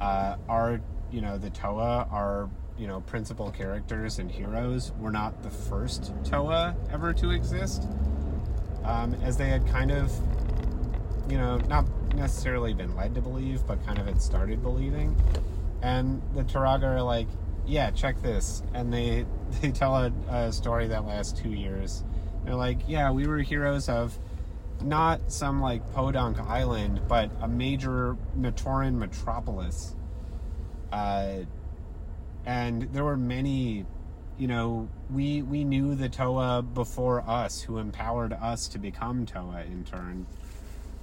uh, 0.00 0.36
our 0.48 0.80
you 1.10 1.20
know 1.20 1.36
the 1.36 1.50
Toa 1.50 2.08
are 2.10 2.48
you 2.80 2.86
know 2.86 3.02
principal 3.02 3.50
characters 3.50 4.18
and 4.18 4.30
heroes 4.30 4.92
were 4.98 5.12
not 5.12 5.42
the 5.42 5.50
first 5.50 6.12
Toa 6.24 6.74
ever 6.90 7.12
to 7.12 7.30
exist, 7.30 7.86
um, 8.84 9.14
as 9.22 9.36
they 9.36 9.48
had 9.48 9.66
kind 9.68 9.90
of 9.90 10.10
you 11.28 11.36
know 11.36 11.58
not 11.68 11.84
necessarily 12.14 12.72
been 12.72 12.96
led 12.96 13.14
to 13.14 13.20
believe, 13.20 13.66
but 13.66 13.84
kind 13.84 13.98
of 13.98 14.06
had 14.06 14.20
started 14.20 14.62
believing. 14.62 15.14
And 15.82 16.22
the 16.34 16.42
Turaga 16.42 16.84
are 16.84 17.02
like, 17.02 17.28
yeah, 17.66 17.90
check 17.90 18.20
this, 18.22 18.62
and 18.72 18.92
they 18.92 19.26
they 19.60 19.72
tell 19.72 19.94
a, 19.94 20.12
a 20.30 20.52
story 20.52 20.88
that 20.88 21.04
lasts 21.04 21.38
two 21.38 21.50
years. 21.50 22.02
They're 22.44 22.54
like, 22.54 22.78
yeah, 22.88 23.10
we 23.10 23.26
were 23.26 23.40
heroes 23.40 23.90
of 23.90 24.18
not 24.82 25.30
some 25.30 25.60
like 25.60 25.92
podunk 25.92 26.40
island, 26.40 27.02
but 27.06 27.30
a 27.42 27.48
major 27.48 28.16
Matoran 28.38 28.94
metropolis. 28.94 29.94
Uh, 30.90 31.40
and 32.50 32.82
there 32.92 33.04
were 33.04 33.16
many, 33.16 33.86
you 34.36 34.48
know, 34.48 34.88
we 35.08 35.40
we 35.40 35.62
knew 35.62 35.94
the 35.94 36.08
Toa 36.08 36.62
before 36.62 37.20
us, 37.20 37.62
who 37.62 37.78
empowered 37.78 38.32
us 38.32 38.66
to 38.68 38.78
become 38.80 39.24
Toa 39.24 39.62
in 39.62 39.84
turn. 39.84 40.26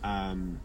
Um, 0.03 0.59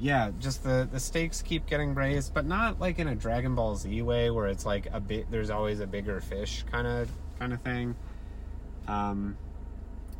yeah, 0.00 0.32
just 0.40 0.64
the 0.64 0.88
the 0.90 0.98
stakes 0.98 1.40
keep 1.40 1.66
getting 1.66 1.94
raised, 1.94 2.34
but 2.34 2.46
not 2.46 2.80
like 2.80 2.98
in 2.98 3.06
a 3.06 3.14
Dragon 3.14 3.54
Ball 3.54 3.76
Z 3.76 4.02
way 4.02 4.28
where 4.28 4.48
it's 4.48 4.66
like 4.66 4.88
a 4.92 4.98
bit. 4.98 5.30
There's 5.30 5.50
always 5.50 5.78
a 5.78 5.86
bigger 5.86 6.20
fish 6.20 6.64
kind 6.72 6.88
of 6.88 7.08
kind 7.38 7.52
of 7.52 7.62
thing. 7.62 7.94
Um, 8.88 9.36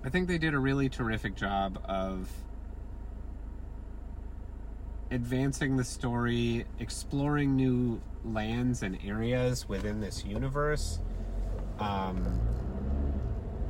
I 0.05 0.11
think 0.11 0.29
they 0.29 0.39
did 0.39 0.55
a 0.55 0.61
really 0.61 0.89
terrific 0.89 1.35
job 1.35 1.83
of 1.87 2.31
advancing 5.11 5.77
the 5.77 5.85
story, 5.85 6.65
exploring 6.79 7.57
new 7.57 8.01
lands 8.25 8.83
and 8.83 8.99
areas 9.05 9.69
within 9.69 10.01
this 10.01 10.25
universe, 10.25 11.01
um, 11.79 12.23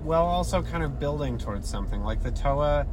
while 0.03 0.27
also 0.27 0.63
kind 0.63 0.83
of 0.83 0.99
building 0.99 1.39
towards 1.39 1.69
something. 1.69 2.03
Like 2.03 2.23
the 2.23 2.33
Toa 2.33 2.87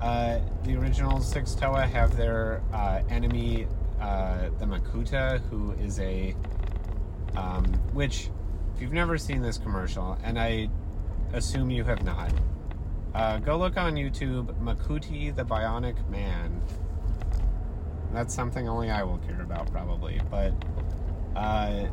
Uh, 0.00 0.38
the 0.62 0.76
original 0.76 1.20
Six 1.20 1.56
Toa 1.56 1.84
have 1.84 2.16
their 2.16 2.62
uh, 2.72 3.02
enemy, 3.10 3.66
uh, 4.00 4.48
the 4.60 4.64
Makuta, 4.64 5.40
who 5.50 5.72
is 5.72 5.98
a. 5.98 6.36
Um, 7.36 7.64
which, 7.92 8.30
if 8.74 8.80
you've 8.80 8.92
never 8.92 9.18
seen 9.18 9.42
this 9.42 9.58
commercial, 9.58 10.16
and 10.22 10.38
I 10.38 10.70
assume 11.32 11.70
you 11.70 11.82
have 11.82 12.04
not, 12.04 12.32
uh, 13.12 13.38
go 13.38 13.58
look 13.58 13.76
on 13.76 13.94
YouTube 13.94 14.54
Makuti 14.62 15.34
the 15.34 15.44
Bionic 15.44 16.08
Man. 16.08 16.62
That's 18.12 18.34
something 18.34 18.68
only 18.68 18.90
I 18.90 19.02
will 19.02 19.18
care 19.18 19.42
about, 19.42 19.70
probably. 19.70 20.20
But 20.30 20.54
uh, 21.36 21.88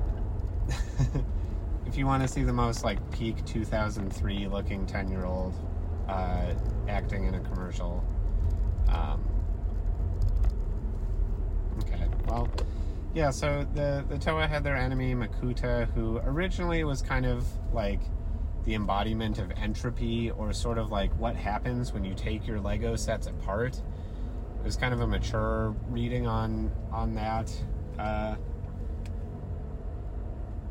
if 1.85 1.97
you 1.97 2.05
want 2.05 2.23
to 2.23 2.27
see 2.27 2.43
the 2.43 2.53
most 2.53 2.83
like 2.83 2.99
peak 3.11 3.45
2003 3.45 4.47
looking 4.47 4.85
10 4.85 5.09
year 5.09 5.25
old 5.25 5.53
uh, 6.07 6.53
acting 6.87 7.25
in 7.25 7.35
a 7.35 7.39
commercial, 7.41 8.03
um, 8.87 9.23
okay, 11.81 12.07
well, 12.27 12.49
yeah. 13.13 13.29
So 13.29 13.67
the 13.73 14.05
the 14.07 14.17
Toa 14.17 14.47
had 14.47 14.63
their 14.63 14.75
enemy 14.75 15.13
Makuta, 15.15 15.91
who 15.93 16.19
originally 16.25 16.83
was 16.83 17.01
kind 17.01 17.25
of 17.25 17.45
like 17.73 18.01
the 18.65 18.73
embodiment 18.73 19.37
of 19.37 19.51
entropy, 19.51 20.31
or 20.31 20.53
sort 20.53 20.77
of 20.77 20.91
like 20.91 21.11
what 21.19 21.35
happens 21.35 21.93
when 21.93 22.03
you 22.05 22.13
take 22.13 22.47
your 22.47 22.59
Lego 22.59 22.95
sets 22.95 23.27
apart. 23.27 23.81
It 24.65 24.69
was 24.69 24.77
kind 24.77 24.95
of 24.95 25.01
a 25.01 25.05
mature 25.05 25.75
reading 25.91 26.25
on 26.25 26.71
on 26.91 27.13
that. 27.13 27.53
Uh, 27.99 28.33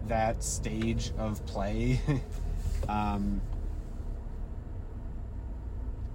that 0.08 0.42
stage 0.42 1.12
of 1.16 1.46
play. 1.46 2.00
um, 2.88 3.40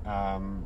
um, 0.06 0.66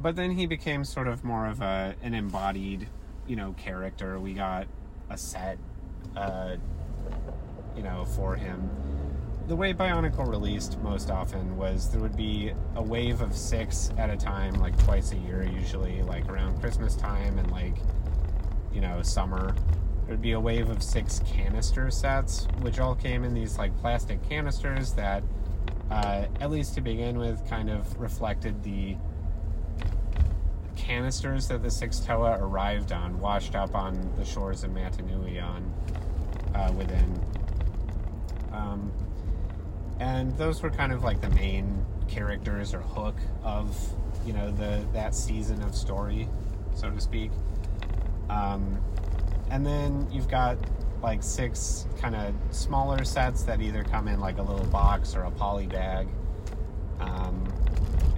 but 0.00 0.16
then 0.16 0.30
he 0.30 0.46
became 0.46 0.86
sort 0.86 1.06
of 1.06 1.22
more 1.22 1.46
of 1.46 1.60
a 1.60 1.94
an 2.02 2.14
embodied, 2.14 2.88
you 3.26 3.36
know, 3.36 3.54
character. 3.58 4.18
We 4.18 4.32
got 4.32 4.68
a 5.10 5.18
set, 5.18 5.58
uh, 6.16 6.56
you 7.76 7.82
know, 7.82 8.06
for 8.06 8.36
him. 8.36 8.70
The 9.48 9.56
way 9.56 9.72
Bionicle 9.72 10.28
released 10.28 10.78
most 10.82 11.10
often 11.10 11.56
was 11.56 11.90
there 11.90 12.02
would 12.02 12.18
be 12.18 12.52
a 12.74 12.82
wave 12.82 13.22
of 13.22 13.34
six 13.34 13.90
at 13.96 14.10
a 14.10 14.16
time, 14.16 14.52
like 14.60 14.78
twice 14.84 15.12
a 15.12 15.16
year, 15.16 15.42
usually, 15.42 16.02
like 16.02 16.28
around 16.28 16.60
Christmas 16.60 16.94
time 16.94 17.38
and 17.38 17.50
like, 17.50 17.78
you 18.74 18.82
know, 18.82 19.00
summer 19.00 19.54
there'd 20.06 20.20
be 20.20 20.32
a 20.32 20.40
wave 20.40 20.68
of 20.68 20.82
six 20.82 21.22
canister 21.26 21.90
sets, 21.90 22.46
which 22.60 22.78
all 22.78 22.94
came 22.94 23.24
in 23.24 23.32
these 23.32 23.56
like 23.56 23.74
plastic 23.78 24.22
canisters 24.28 24.92
that, 24.92 25.22
uh, 25.90 26.26
at 26.42 26.50
least 26.50 26.74
to 26.74 26.82
begin 26.82 27.18
with, 27.18 27.42
kind 27.48 27.70
of 27.70 27.98
reflected 27.98 28.62
the 28.62 28.98
canisters 30.76 31.48
that 31.48 31.62
the 31.62 31.70
Six 31.70 32.00
Toa 32.00 32.38
arrived 32.38 32.92
on, 32.92 33.18
washed 33.18 33.54
up 33.54 33.74
on 33.74 34.12
the 34.18 34.26
shores 34.26 34.62
of 34.62 34.72
Mata 34.72 35.00
Nui 35.00 35.40
on 35.40 35.72
uh, 36.54 36.70
within. 36.76 37.18
Um, 38.52 38.92
and 40.00 40.36
those 40.38 40.62
were 40.62 40.70
kind 40.70 40.92
of 40.92 41.02
like 41.02 41.20
the 41.20 41.30
main 41.30 41.84
characters 42.08 42.74
or 42.74 42.80
hook 42.80 43.16
of 43.42 43.76
you 44.24 44.32
know 44.32 44.50
the 44.50 44.84
that 44.92 45.14
season 45.14 45.62
of 45.62 45.74
story, 45.74 46.28
so 46.74 46.90
to 46.90 47.00
speak. 47.00 47.30
Um, 48.30 48.78
and 49.50 49.64
then 49.64 50.06
you've 50.10 50.28
got 50.28 50.58
like 51.02 51.22
six 51.22 51.86
kind 52.00 52.14
of 52.14 52.34
smaller 52.50 53.04
sets 53.04 53.42
that 53.44 53.60
either 53.60 53.84
come 53.84 54.08
in 54.08 54.20
like 54.20 54.38
a 54.38 54.42
little 54.42 54.66
box 54.66 55.14
or 55.14 55.22
a 55.22 55.30
poly 55.30 55.66
bag. 55.66 56.08
Um, 57.00 57.46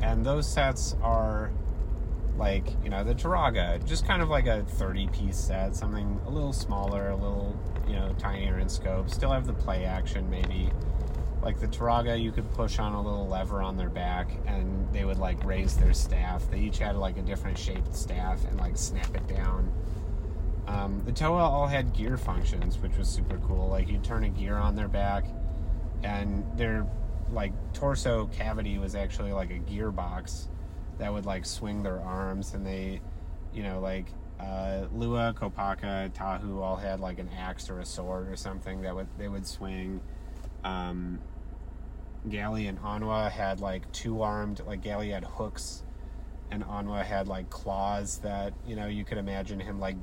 and 0.03 0.25
those 0.25 0.49
sets 0.49 0.97
are 1.03 1.53
like, 2.37 2.67
you 2.83 2.89
know, 2.89 3.05
the 3.05 3.15
Turaga, 3.15 3.85
just 3.85 4.07
kind 4.07 4.23
of 4.23 4.31
like 4.31 4.47
a 4.47 4.65
30 4.65 5.09
piece 5.09 5.37
set, 5.37 5.77
something 5.77 6.19
a 6.27 6.31
little 6.31 6.55
smaller, 6.55 7.11
a 7.11 7.15
little, 7.15 7.55
you 7.87 7.95
know, 7.95 8.15
tinier 8.19 8.59
in 8.59 8.69
scope. 8.69 9.11
Still 9.11 9.31
have 9.31 9.47
the 9.47 9.53
play 9.53 9.85
action, 9.85 10.29
maybe. 10.31 10.71
Like 11.43 11.59
the 11.59 11.67
Turaga, 11.67 12.21
you 12.21 12.33
could 12.33 12.51
push 12.53 12.79
on 12.79 12.93
a 12.93 13.03
little 13.03 13.27
lever 13.27 13.63
on 13.63 13.77
their 13.77 13.89
back 13.89 14.31
and 14.47 14.93
they 14.93 15.05
would 15.05 15.19
like 15.19 15.43
raise 15.45 15.77
their 15.77 15.95
staff. 15.95 16.51
They 16.51 16.61
each 16.61 16.79
had 16.79 16.97
like 16.97 17.17
a 17.17 17.23
different 17.23 17.57
shaped 17.57 17.95
staff 17.95 18.45
and 18.45 18.59
like 18.61 18.77
snap 18.77 19.15
it 19.15 19.27
down. 19.27 19.73
Um, 20.71 21.03
the 21.05 21.13
Toa 21.13 21.43
all 21.43 21.67
had 21.67 21.93
gear 21.93 22.17
functions, 22.17 22.79
which 22.79 22.97
was 22.97 23.09
super 23.09 23.39
cool. 23.39 23.69
Like 23.69 23.89
you 23.89 23.99
turn 23.99 24.25
a 24.25 24.29
gear 24.29 24.57
on 24.57 24.77
their 24.77 24.89
back, 24.89 25.25
and 26.05 26.45
their 26.57 26.87
like 27.31 27.53
torso 27.73 28.27
cavity 28.27 28.79
was 28.79 28.95
actually 28.95 29.33
like 29.33 29.51
a 29.51 29.59
gearbox 29.59 30.47
that 30.99 31.13
would 31.13 31.27
like 31.27 31.45
swing 31.45 31.83
their 31.83 32.01
arms, 32.01 32.55
and 32.55 32.65
they, 32.65 33.01
you 33.53 33.63
know, 33.63 33.81
like 33.81 34.07
uh, 34.39 34.87
Lewa, 34.95 35.35
Kopaka, 35.35 36.13
Tahu 36.13 36.63
all 36.63 36.77
had 36.77 37.01
like 37.01 37.19
an 37.19 37.31
axe 37.37 37.69
or 37.69 37.81
a 37.81 37.85
sword 37.85 38.31
or 38.31 38.37
something 38.37 38.83
that 38.83 38.95
would 38.95 39.09
they 39.19 39.29
would 39.29 39.47
swing. 39.47 40.01
Um, 40.63 41.19
Gali 42.29 42.69
and 42.69 42.79
Onua 42.81 43.31
had 43.31 43.61
like 43.61 43.91
two 43.93 44.23
armed, 44.23 44.61
like 44.67 44.83
Gali 44.83 45.13
had 45.13 45.25
hooks, 45.25 45.83
and 46.51 46.65
Onua 46.65 47.05
had 47.05 47.29
like 47.29 47.49
claws 47.51 48.19
that 48.19 48.53
you 48.67 48.77
know 48.77 48.87
you 48.87 49.05
could 49.05 49.19
imagine 49.19 49.61
him 49.61 49.81
like 49.81 49.97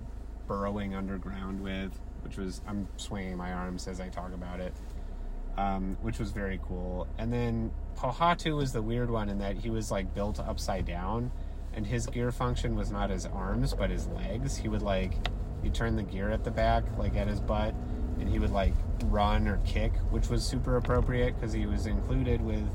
burrowing 0.48 0.96
underground 0.96 1.62
with, 1.62 2.00
which 2.24 2.38
was 2.38 2.62
I'm 2.68 2.88
swinging 2.98 3.38
my 3.38 3.54
arms 3.54 3.88
as 3.88 4.00
I 4.00 4.10
talk 4.10 4.34
about 4.34 4.60
it, 4.60 4.74
um, 5.58 5.98
which 6.02 6.20
was 6.20 6.32
very 6.32 6.60
cool. 6.68 7.08
And 7.18 7.32
then 7.32 7.72
Pohatu 7.96 8.56
was 8.56 8.74
the 8.74 8.82
weird 8.82 9.10
one 9.10 9.30
in 9.30 9.40
that 9.40 9.58
he 9.58 9.70
was 9.70 9.92
like 9.92 10.14
built 10.16 10.40
upside 10.40 10.86
down, 10.86 11.32
and 11.74 11.86
his 11.86 12.08
gear 12.08 12.32
function 12.32 12.76
was 12.76 12.92
not 12.92 13.10
his 13.10 13.26
arms 13.28 13.74
but 13.74 13.92
his 13.92 14.08
legs. 14.08 14.58
He 14.58 14.70
would 14.70 14.82
like 14.82 15.14
you 15.64 15.70
turn 15.70 15.96
the 15.96 16.04
gear 16.04 16.32
at 16.32 16.44
the 16.44 16.52
back, 16.52 16.84
like 16.98 17.16
at 17.16 17.28
his 17.28 17.40
butt, 17.40 17.76
and 18.20 18.30
he 18.30 18.40
would 18.40 18.52
like 18.52 18.74
run 19.06 19.48
or 19.48 19.58
kick, 19.66 19.94
which 20.10 20.30
was 20.30 20.44
super 20.44 20.78
appropriate 20.78 21.36
because 21.36 21.54
he 21.54 21.66
was 21.66 21.86
included 21.86 22.42
with, 22.42 22.68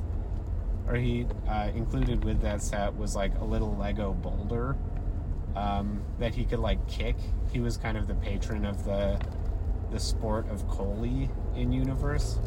or 0.86 0.94
he 0.94 1.26
uh, 1.48 1.70
included 1.74 2.24
with 2.24 2.40
that 2.42 2.62
set 2.62 2.96
was 2.96 3.16
like 3.16 3.36
a 3.38 3.44
little 3.44 3.76
Lego 3.76 4.12
boulder 4.12 4.76
um, 5.56 6.02
that 6.18 6.34
he 6.34 6.44
could 6.44 6.58
like 6.58 6.86
kick. 6.88 7.16
He 7.52 7.60
was 7.60 7.76
kind 7.76 7.96
of 7.96 8.06
the 8.06 8.14
patron 8.14 8.64
of 8.64 8.84
the 8.84 9.20
the 9.90 10.00
sport 10.00 10.48
of 10.48 10.66
Kolhii 10.68 11.28
in 11.54 11.70
universe, 11.70 12.38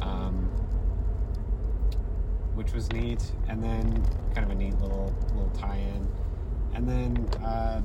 um, 0.00 0.46
which 2.54 2.72
was 2.72 2.90
neat. 2.92 3.22
And 3.48 3.62
then 3.62 4.02
kind 4.34 4.44
of 4.44 4.50
a 4.50 4.54
neat 4.54 4.78
little 4.80 5.14
little 5.34 5.50
tie-in. 5.50 6.08
And 6.74 6.88
then 6.88 7.28
uh, 7.44 7.82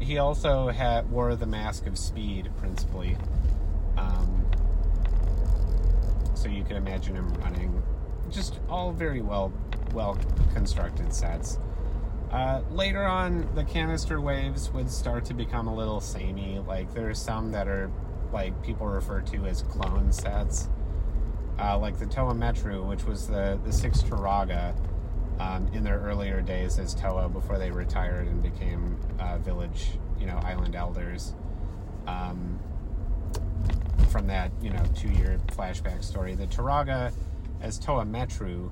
he 0.00 0.18
also 0.18 0.68
had 0.68 1.10
wore 1.10 1.34
the 1.36 1.46
mask 1.46 1.86
of 1.86 1.98
speed 1.98 2.50
principally. 2.58 3.16
Um, 3.96 4.44
so 6.34 6.48
you 6.48 6.62
could 6.64 6.76
imagine 6.76 7.16
him 7.16 7.32
running. 7.34 7.82
Just 8.30 8.60
all 8.68 8.92
very 8.92 9.22
well 9.22 9.52
well 9.92 10.18
constructed 10.54 11.12
sets. 11.12 11.58
Uh, 12.30 12.60
later 12.70 13.02
on, 13.04 13.48
the 13.54 13.64
canister 13.64 14.20
waves 14.20 14.70
would 14.70 14.90
start 14.90 15.24
to 15.24 15.34
become 15.34 15.66
a 15.66 15.74
little 15.74 16.00
samey. 16.00 16.58
Like 16.66 16.92
there 16.94 17.08
are 17.08 17.14
some 17.14 17.52
that 17.52 17.68
are 17.68 17.90
like 18.32 18.62
people 18.62 18.86
refer 18.86 19.22
to 19.22 19.46
as 19.46 19.62
clone 19.62 20.12
sets, 20.12 20.68
uh, 21.58 21.78
like 21.78 21.98
the 21.98 22.06
Toa 22.06 22.34
Metru, 22.34 22.86
which 22.86 23.04
was 23.04 23.26
the 23.26 23.58
the 23.64 23.72
six 23.72 24.02
Turaga 24.02 24.74
um, 25.38 25.68
in 25.72 25.84
their 25.84 25.98
earlier 26.00 26.40
days 26.40 26.78
as 26.78 26.94
Toa 26.94 27.28
before 27.28 27.58
they 27.58 27.70
retired 27.70 28.26
and 28.26 28.42
became 28.42 28.98
uh, 29.18 29.38
village, 29.38 29.90
you 30.18 30.26
know, 30.26 30.36
island 30.44 30.74
elders. 30.74 31.34
Um, 32.06 32.58
from 34.10 34.26
that, 34.28 34.50
you 34.62 34.70
know, 34.70 34.82
two-year 34.96 35.38
flashback 35.48 36.02
story, 36.02 36.34
the 36.34 36.46
Turaga 36.46 37.12
as 37.60 37.78
Toa 37.78 38.04
Metru 38.04 38.70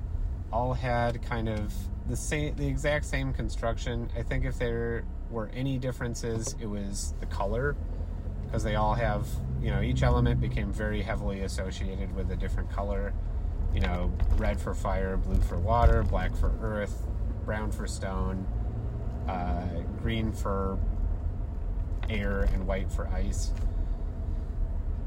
all 0.51 0.73
had 0.73 1.21
kind 1.21 1.47
of 1.47 1.73
the 2.07 2.15
same, 2.15 2.55
the 2.55 2.65
exact 2.67 3.05
same 3.05 3.33
construction. 3.33 4.09
I 4.17 4.23
think 4.23 4.45
if 4.45 4.57
there 4.57 5.03
were 5.29 5.49
any 5.53 5.77
differences, 5.77 6.55
it 6.59 6.65
was 6.65 7.13
the 7.19 7.25
color, 7.25 7.75
because 8.45 8.63
they 8.63 8.75
all 8.75 8.93
have, 8.93 9.27
you 9.61 9.69
know, 9.69 9.81
each 9.81 10.03
element 10.03 10.39
became 10.39 10.71
very 10.71 11.01
heavily 11.01 11.41
associated 11.41 12.15
with 12.15 12.31
a 12.31 12.35
different 12.35 12.71
color. 12.71 13.13
You 13.73 13.81
know, 13.81 14.11
red 14.37 14.59
for 14.59 14.73
fire, 14.73 15.17
blue 15.17 15.39
for 15.41 15.59
water, 15.59 16.03
black 16.03 16.35
for 16.35 16.51
earth, 16.61 17.05
brown 17.45 17.71
for 17.71 17.85
stone, 17.85 18.47
uh, 19.27 19.81
green 20.01 20.31
for 20.31 20.79
air, 22.09 22.49
and 22.53 22.65
white 22.65 22.91
for 22.91 23.07
ice. 23.07 23.51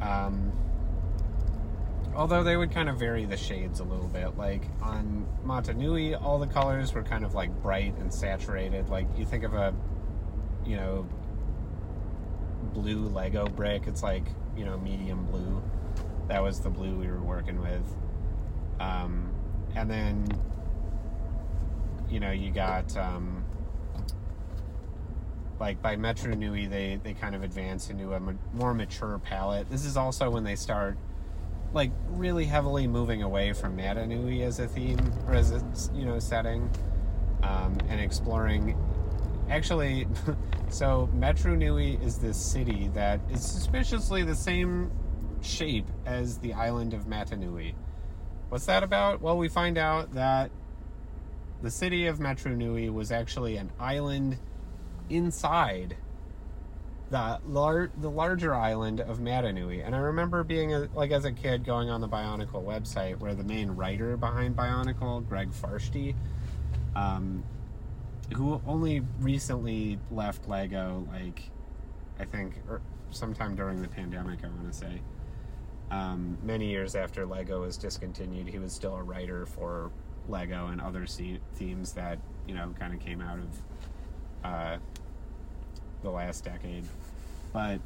Um, 0.01 0.53
although 2.15 2.43
they 2.43 2.57
would 2.57 2.73
kind 2.73 2.89
of 2.89 2.99
vary 2.99 3.25
the 3.25 3.37
shades 3.37 3.81
a 3.81 3.85
little 3.85 4.09
bit. 4.09 4.37
Like 4.37 4.65
on 4.83 5.27
Mata 5.45 5.75
Nui, 5.75 6.15
all 6.15 6.39
the 6.39 6.47
colors 6.47 6.93
were 6.93 7.03
kind 7.03 7.25
of 7.25 7.35
like 7.35 7.51
bright 7.63 7.97
and 7.99 8.13
saturated. 8.13 8.89
Like 8.89 9.07
you 9.17 9.25
think 9.25 9.45
of 9.45 9.55
a, 9.55 9.75
you 10.65 10.77
know, 10.77 11.09
blue 12.73 13.09
Lego 13.09 13.47
brick, 13.47 13.87
it's 13.87 14.03
like, 14.03 14.25
you 14.57 14.65
know, 14.65 14.79
medium 14.79 15.25
blue. 15.27 15.63
That 16.29 16.43
was 16.43 16.61
the 16.61 16.71
blue 16.71 16.95
we 16.97 17.09
were 17.09 17.23
working 17.23 17.61
with. 17.61 17.83
Um, 18.81 19.31
and 19.77 19.89
then 19.89 20.27
you 22.11 22.19
know, 22.19 22.33
you 22.33 22.51
got 22.51 22.97
um, 22.97 23.45
like 25.61 25.81
by 25.81 25.97
Metru 25.97 26.37
Nui, 26.37 26.67
they 26.67 26.99
they 27.03 27.15
kind 27.15 27.35
of 27.35 27.43
advance 27.43 27.89
into 27.89 28.13
a 28.13 28.21
ma- 28.21 28.33
more 28.53 28.75
mature 28.75 29.19
palette. 29.19 29.71
This 29.71 29.85
is 29.85 29.97
also 29.97 30.29
when 30.31 30.43
they 30.43 30.57
start 30.57 30.99
like 31.73 31.93
really 32.09 32.45
heavily 32.45 32.89
moving 32.89 33.23
away 33.23 33.53
from 33.53 33.77
Mata 33.77 34.05
Nui 34.07 34.43
as 34.43 34.59
a 34.59 34.67
theme 34.67 34.99
or 35.29 35.35
as 35.35 35.53
a 35.53 35.63
you 35.95 36.05
know 36.05 36.19
setting, 36.19 36.69
um, 37.43 37.79
and 37.89 38.01
exploring. 38.01 38.77
Actually, 39.49 40.07
so 40.69 41.09
Metru 41.15 41.57
Nui 41.57 41.95
is 42.03 42.19
this 42.19 42.37
city 42.37 42.91
that 42.95 43.21
is 43.31 43.45
suspiciously 43.45 44.25
the 44.25 44.35
same 44.35 44.91
shape 45.43 45.87
as 46.07 46.39
the 46.39 46.53
island 46.55 46.93
of 46.93 47.07
Mata 47.07 47.37
Nui. 47.37 47.75
What's 48.51 48.67
that 48.67 48.83
about? 48.83 49.23
Well, 49.23 49.39
we 49.39 49.49
find 49.49 49.79
out 49.79 50.15
that 50.15 50.51
the 51.63 51.71
city 51.71 52.07
of 52.07 52.19
Metru 52.19 52.57
Nui 52.57 52.91
was 52.91 53.13
actually 53.13 53.57
an 53.57 53.71
island 53.79 54.39
inside 55.09 55.97
the 57.11 57.39
lar- 57.47 57.93
the 57.97 58.11
larger 58.11 58.53
island 58.53 59.01
of 59.01 59.21
Mata 59.21 59.53
Nui. 59.53 59.83
And 59.83 59.95
I 59.95 59.99
remember 59.99 60.43
being 60.43 60.75
a, 60.75 60.89
like 60.95 61.13
as 61.13 61.25
a 61.25 61.31
kid 61.31 61.65
going 61.65 61.91
on 61.91 62.01
the 62.01 62.09
Bionicle 62.09 62.65
website 62.65 63.21
where 63.21 63.37
the 63.37 63.45
main 63.45 63.71
writer 63.71 64.17
behind 64.17 64.57
Bionicle, 64.57 65.29
Greg 65.29 65.53
Farshtey, 65.53 66.17
um, 66.97 67.45
who 68.37 68.61
only 68.67 69.03
recently 69.21 70.01
left 70.11 70.49
Lego, 70.49 71.07
like 71.13 71.51
I 72.19 72.25
think 72.25 72.55
or 72.69 72.81
sometime 73.11 73.55
during 73.55 73.81
the 73.81 73.89
pandemic, 73.89 74.41
I 74.45 74.49
want 74.49 74.73
to 74.73 74.77
say. 74.77 75.03
Um, 75.91 76.39
many 76.43 76.71
years 76.71 76.95
after 76.95 77.27
Lego 77.27 77.63
was 77.63 77.77
discontinued, 77.77 78.47
he 78.47 78.59
was 78.59 78.73
still 78.73 78.95
a 78.95 79.03
writer 79.03 79.47
for 79.47 79.91
Lego 80.29 80.69
and 80.69 80.81
other 80.81 81.07
themes 81.07 81.93
that 81.93 82.19
you 82.47 82.55
know 82.55 82.73
kind 82.79 82.95
of 82.95 83.01
came 83.01 83.21
out 83.21 83.39
of 83.39 83.49
uh, 84.45 84.77
the 86.03 86.11
last 86.11 86.45
decade. 86.45 86.85
But 87.53 87.81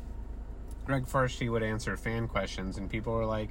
Greg 0.85 1.07
Farshtey 1.07 1.51
would 1.51 1.63
answer 1.63 1.97
fan 1.97 2.29
questions, 2.29 2.77
and 2.77 2.91
people 2.91 3.15
were 3.15 3.25
like, 3.25 3.51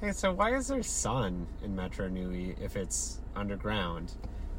"Hey, 0.00 0.12
so 0.12 0.32
why 0.32 0.54
is 0.54 0.68
there 0.68 0.82
sun 0.82 1.46
in 1.62 1.74
Metru 1.74 2.10
Nui 2.10 2.56
if 2.60 2.76
it's 2.76 3.20
underground?" 3.34 4.12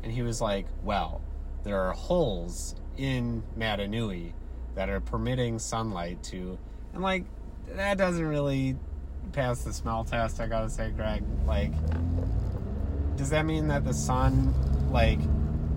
And 0.04 0.12
he 0.12 0.24
was 0.24 0.42
like, 0.42 0.66
"Well, 0.84 1.22
there 1.64 1.80
are 1.80 1.94
holes 1.94 2.76
in 2.98 3.44
Mata 3.56 3.88
Nui 3.88 4.34
that 4.76 4.90
are 4.90 5.00
permitting 5.00 5.60
sunlight 5.60 6.24
to, 6.24 6.58
and 6.94 7.04
like 7.04 7.26
that 7.68 7.98
doesn't 7.98 8.26
really 8.26 8.76
pass 9.32 9.64
the 9.64 9.74
smell 9.74 10.04
test. 10.04 10.40
I 10.40 10.48
gotta 10.48 10.70
say, 10.70 10.92
Greg. 10.92 11.24
Like, 11.46 11.74
does 13.16 13.30
that 13.30 13.46
mean 13.46 13.68
that 13.68 13.84
the 13.84 13.94
sun, 13.94 14.54
like, 14.92 15.20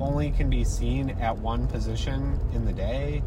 only 0.01 0.31
can 0.31 0.51
be 0.51 0.65
seen 0.65 1.11
at 1.11 1.37
one 1.37 1.67
position 1.67 2.39
in 2.55 2.65
the 2.65 2.73
day? 2.73 3.23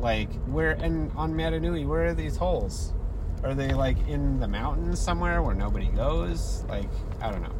Like, 0.00 0.32
where 0.46 0.72
and 0.72 1.12
on 1.16 1.36
Mata 1.36 1.60
Nui, 1.60 1.84
where 1.84 2.06
are 2.06 2.14
these 2.14 2.36
holes? 2.36 2.94
Are 3.42 3.54
they 3.54 3.72
like 3.72 3.96
in 4.08 4.38
the 4.38 4.48
mountains 4.48 5.00
somewhere 5.00 5.42
where 5.42 5.54
nobody 5.54 5.88
goes? 5.88 6.64
Like, 6.68 6.90
I 7.20 7.30
don't 7.30 7.42
know. 7.42 7.54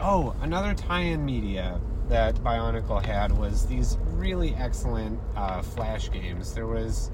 Oh, 0.00 0.36
another 0.42 0.74
tie-in 0.74 1.24
media 1.24 1.80
that 2.08 2.36
Bionicle 2.36 3.04
had 3.04 3.36
was 3.36 3.66
these 3.66 3.98
really 4.12 4.54
excellent 4.54 5.20
uh, 5.36 5.60
flash 5.62 6.10
games. 6.10 6.54
There 6.54 6.66
was 6.66 7.10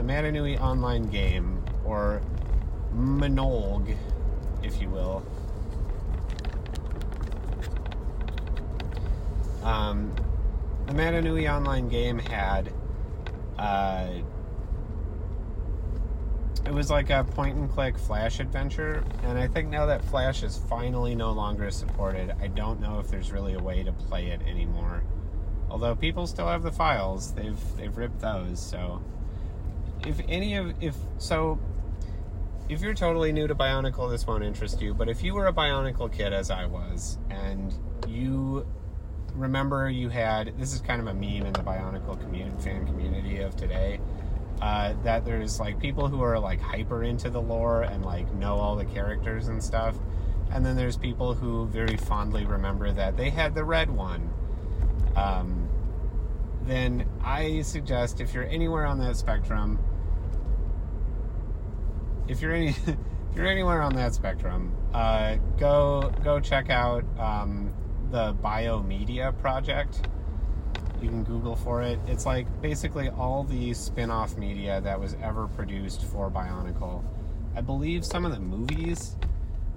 the 0.00 0.06
Mata 0.06 0.32
Nui 0.32 0.56
online 0.56 1.10
game, 1.10 1.62
or 1.84 2.22
Manolg, 2.96 3.94
if 4.62 4.80
you 4.80 4.88
will. 4.88 5.22
Um, 9.62 10.14
the 10.86 10.94
Mata 10.94 11.20
Nui 11.20 11.46
online 11.48 11.90
game 11.90 12.18
had 12.18 12.72
uh, 13.58 14.08
it 16.64 16.72
was 16.72 16.88
like 16.88 17.10
a 17.10 17.22
point 17.22 17.58
and 17.58 17.70
click 17.70 17.98
flash 17.98 18.38
adventure 18.38 19.04
and 19.24 19.38
i 19.38 19.46
think 19.46 19.68
now 19.68 19.86
that 19.86 20.04
flash 20.04 20.42
is 20.42 20.60
finally 20.68 21.14
no 21.14 21.32
longer 21.32 21.70
supported 21.70 22.34
i 22.40 22.46
don't 22.46 22.80
know 22.80 23.00
if 23.00 23.08
there's 23.08 23.32
really 23.32 23.54
a 23.54 23.58
way 23.58 23.82
to 23.82 23.92
play 23.92 24.26
it 24.26 24.40
anymore 24.42 25.02
although 25.70 25.94
people 25.94 26.26
still 26.26 26.46
have 26.46 26.62
the 26.62 26.70
files 26.70 27.32
they've 27.32 27.76
they've 27.76 27.96
ripped 27.96 28.20
those 28.20 28.60
so 28.60 29.02
if 30.06 30.20
any 30.28 30.56
of 30.56 30.72
if 30.82 30.96
so 31.18 31.58
if 32.68 32.80
you're 32.80 32.94
totally 32.94 33.32
new 33.32 33.46
to 33.46 33.54
bionicle 33.54 34.10
this 34.10 34.26
won't 34.26 34.44
interest 34.44 34.80
you 34.80 34.94
but 34.94 35.08
if 35.08 35.22
you 35.22 35.34
were 35.34 35.46
a 35.46 35.52
bionicle 35.52 36.10
kid 36.12 36.32
as 36.32 36.50
i 36.50 36.64
was 36.64 37.18
and 37.30 37.74
you 38.08 38.66
remember 39.34 39.90
you 39.90 40.08
had 40.08 40.52
this 40.58 40.72
is 40.72 40.80
kind 40.80 41.00
of 41.00 41.06
a 41.06 41.14
meme 41.14 41.46
in 41.46 41.52
the 41.52 41.62
bionicle 41.62 42.20
community 42.20 42.56
fan 42.62 42.86
community 42.86 43.38
of 43.38 43.56
today 43.56 44.00
uh, 44.60 44.92
that 45.04 45.24
there's 45.24 45.58
like 45.58 45.78
people 45.80 46.06
who 46.06 46.22
are 46.22 46.38
like 46.38 46.60
hyper 46.60 47.02
into 47.02 47.30
the 47.30 47.40
lore 47.40 47.82
and 47.82 48.04
like 48.04 48.30
know 48.34 48.56
all 48.56 48.76
the 48.76 48.84
characters 48.84 49.48
and 49.48 49.62
stuff 49.62 49.96
and 50.52 50.66
then 50.66 50.76
there's 50.76 50.96
people 50.96 51.32
who 51.32 51.66
very 51.68 51.96
fondly 51.96 52.44
remember 52.44 52.92
that 52.92 53.16
they 53.16 53.30
had 53.30 53.54
the 53.54 53.62
red 53.62 53.88
one. 53.88 54.28
Um, 55.14 55.70
then 56.62 57.08
i 57.24 57.62
suggest 57.62 58.20
if 58.20 58.34
you're 58.34 58.44
anywhere 58.44 58.84
on 58.84 58.98
that 58.98 59.16
spectrum 59.16 59.78
if 62.30 62.40
you're 62.40 62.52
any 62.52 62.68
if 62.86 62.96
you're 63.36 63.46
anywhere 63.46 63.82
on 63.82 63.94
that 63.94 64.14
spectrum 64.14 64.74
uh, 64.94 65.36
go 65.58 66.12
go 66.22 66.40
check 66.40 66.70
out 66.70 67.04
um, 67.18 67.72
the 68.10 68.34
biomedia 68.34 69.36
project. 69.38 70.08
You 71.00 71.08
can 71.08 71.24
google 71.24 71.56
for 71.56 71.80
it. 71.80 71.98
It's 72.06 72.26
like 72.26 72.46
basically 72.60 73.08
all 73.08 73.44
the 73.44 73.72
spin-off 73.72 74.36
media 74.36 74.82
that 74.82 75.00
was 75.00 75.16
ever 75.22 75.46
produced 75.48 76.04
for 76.04 76.30
bionicle. 76.30 77.02
I 77.56 77.62
believe 77.62 78.04
some 78.04 78.26
of 78.26 78.32
the 78.32 78.40
movies 78.40 79.16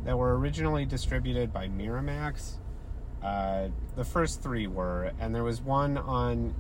that 0.03 0.17
were 0.17 0.37
originally 0.37 0.85
distributed 0.85 1.53
by 1.53 1.69
miramax 1.69 2.57
uh, 3.23 3.69
the 3.95 4.03
first 4.03 4.43
three 4.43 4.67
were 4.67 5.13
and 5.19 5.33
there 5.33 5.45
was 5.45 5.61
one 5.61 5.97
on 5.97 6.53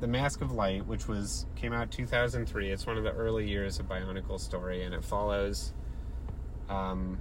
the 0.00 0.06
mask 0.06 0.40
of 0.40 0.52
light 0.52 0.86
which 0.86 1.08
was 1.08 1.46
came 1.56 1.72
out 1.72 1.90
2003 1.90 2.70
it's 2.70 2.86
one 2.86 2.96
of 2.96 3.04
the 3.04 3.12
early 3.12 3.48
years 3.48 3.80
of 3.80 3.88
bionicle 3.88 4.38
story 4.38 4.84
and 4.84 4.94
it 4.94 5.04
follows 5.04 5.72
um, 6.68 7.18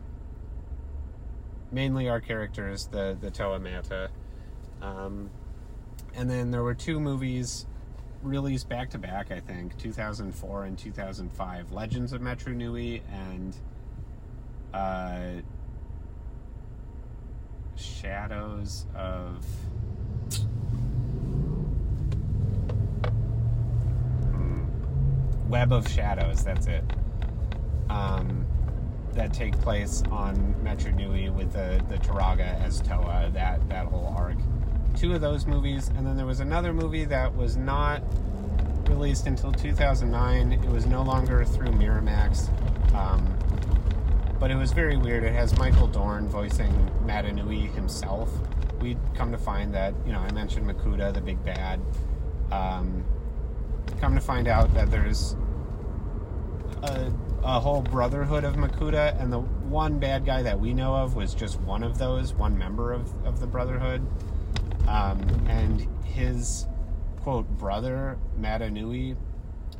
mainly 1.71 2.09
our 2.09 2.19
characters, 2.19 2.87
the 2.87 3.17
the 3.19 3.31
Toa 3.31 3.59
Mata. 3.59 4.09
Um, 4.81 5.29
and 6.15 6.29
then 6.29 6.51
there 6.51 6.63
were 6.63 6.73
two 6.73 6.99
movies 6.99 7.65
released 8.23 8.67
back 8.67 8.89
to 8.91 8.97
back, 8.97 9.31
I 9.31 9.39
think, 9.39 9.77
2004 9.77 10.65
and 10.65 10.77
2005, 10.77 11.71
Legends 11.71 12.13
of 12.13 12.21
Metru 12.21 12.55
Nui 12.55 13.03
and 13.11 13.55
uh, 14.73 15.41
Shadows 17.75 18.85
of. 18.95 19.45
Web 25.49 25.71
of 25.71 25.87
Shadows, 25.87 26.43
that's 26.43 26.67
it. 26.67 26.83
Um, 27.89 28.45
that 29.13 29.33
take 29.33 29.59
place 29.61 30.03
on 30.11 30.55
Metru 30.63 30.93
Nui 30.93 31.29
with 31.29 31.53
the, 31.53 31.83
the 31.89 31.97
Turaga 31.97 32.61
as 32.61 32.81
Toa, 32.81 33.31
that, 33.33 33.67
that 33.69 33.87
whole 33.87 34.13
arc. 34.17 34.37
Two 34.95 35.13
of 35.13 35.21
those 35.21 35.45
movies, 35.45 35.89
and 35.95 36.05
then 36.05 36.17
there 36.17 36.25
was 36.25 36.39
another 36.39 36.73
movie 36.73 37.05
that 37.05 37.33
was 37.33 37.55
not 37.55 38.01
released 38.89 39.25
until 39.27 39.51
2009. 39.51 40.51
It 40.51 40.69
was 40.69 40.85
no 40.85 41.01
longer 41.01 41.45
through 41.45 41.69
Miramax, 41.69 42.49
um, 42.93 43.25
but 44.39 44.51
it 44.51 44.55
was 44.55 44.71
very 44.71 44.97
weird. 44.97 45.23
It 45.23 45.33
has 45.33 45.57
Michael 45.57 45.87
Dorn 45.87 46.27
voicing 46.27 46.91
Mata 47.05 47.31
Nui 47.31 47.67
himself. 47.67 48.29
We'd 48.81 48.99
come 49.15 49.31
to 49.31 49.37
find 49.37 49.73
that, 49.73 49.93
you 50.05 50.11
know, 50.11 50.19
I 50.19 50.31
mentioned 50.31 50.67
Makuta, 50.67 51.13
the 51.13 51.21
big 51.21 51.43
bad. 51.43 51.81
Um, 52.51 53.03
come 53.99 54.15
to 54.15 54.21
find 54.21 54.47
out 54.47 54.73
that 54.73 54.91
there's 54.91 55.35
a, 56.83 57.11
a 57.43 57.59
whole 57.59 57.81
brotherhood 57.81 58.43
of 58.43 58.55
Makuta, 58.55 59.19
and 59.21 59.31
the 59.31 59.39
one 59.39 59.99
bad 59.99 60.25
guy 60.25 60.41
that 60.43 60.59
we 60.59 60.73
know 60.73 60.95
of 60.95 61.15
was 61.15 61.33
just 61.33 61.59
one 61.61 61.83
of 61.83 61.97
those, 61.97 62.33
one 62.33 62.57
member 62.57 62.93
of, 62.93 63.13
of 63.25 63.39
the 63.39 63.47
brotherhood. 63.47 64.05
Um, 64.87 65.19
and 65.47 65.87
his 66.05 66.67
quote 67.21 67.47
brother 67.57 68.17
Mata 68.37 68.69
Nui 68.69 69.15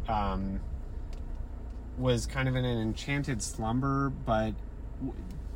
um, 0.10 0.60
was 1.98 2.26
kind 2.26 2.50
of 2.50 2.56
in 2.56 2.66
an 2.66 2.82
enchanted 2.82 3.42
slumber, 3.42 4.10
but 4.10 4.54
w- 5.00 5.14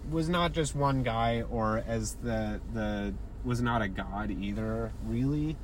was 0.10 0.30
not 0.30 0.54
just 0.54 0.76
one 0.76 1.04
guy, 1.04 1.44
or 1.50 1.84
as 1.86 2.16
the 2.16 2.62
the 2.74 3.14
was 3.44 3.62
not 3.62 3.82
a 3.82 3.88
god 3.88 4.32
either, 4.32 4.94
really, 5.06 5.58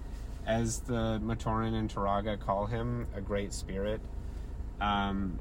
as 0.47 0.79
the 0.79 1.19
Matoran 1.21 1.73
and 1.73 1.93
Turaga 1.93 2.39
call 2.39 2.65
him, 2.65 3.05
a 3.13 3.21
great 3.21 3.53
spirit. 3.53 3.99
Um, 4.79 5.37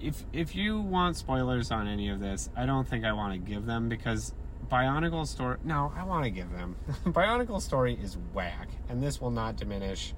if 0.00 0.24
if 0.32 0.56
you 0.56 0.80
want 0.80 1.16
spoilers 1.16 1.70
on 1.70 1.86
any 1.86 2.08
of 2.08 2.20
this, 2.20 2.48
I 2.56 2.66
don't 2.66 2.88
think 2.88 3.04
I 3.04 3.12
want 3.12 3.34
to 3.34 3.38
give 3.38 3.66
them 3.66 3.88
because 3.88 4.32
Bionicle 4.70 5.26
story. 5.26 5.58
No, 5.62 5.92
I 5.94 6.04
want 6.04 6.24
to 6.24 6.30
give 6.30 6.50
them. 6.52 6.76
Bionicle 7.06 7.60
story 7.60 7.98
is 8.02 8.16
whack, 8.32 8.68
and 8.88 9.02
this 9.02 9.20
will 9.20 9.30
not 9.30 9.56
diminish. 9.56 10.14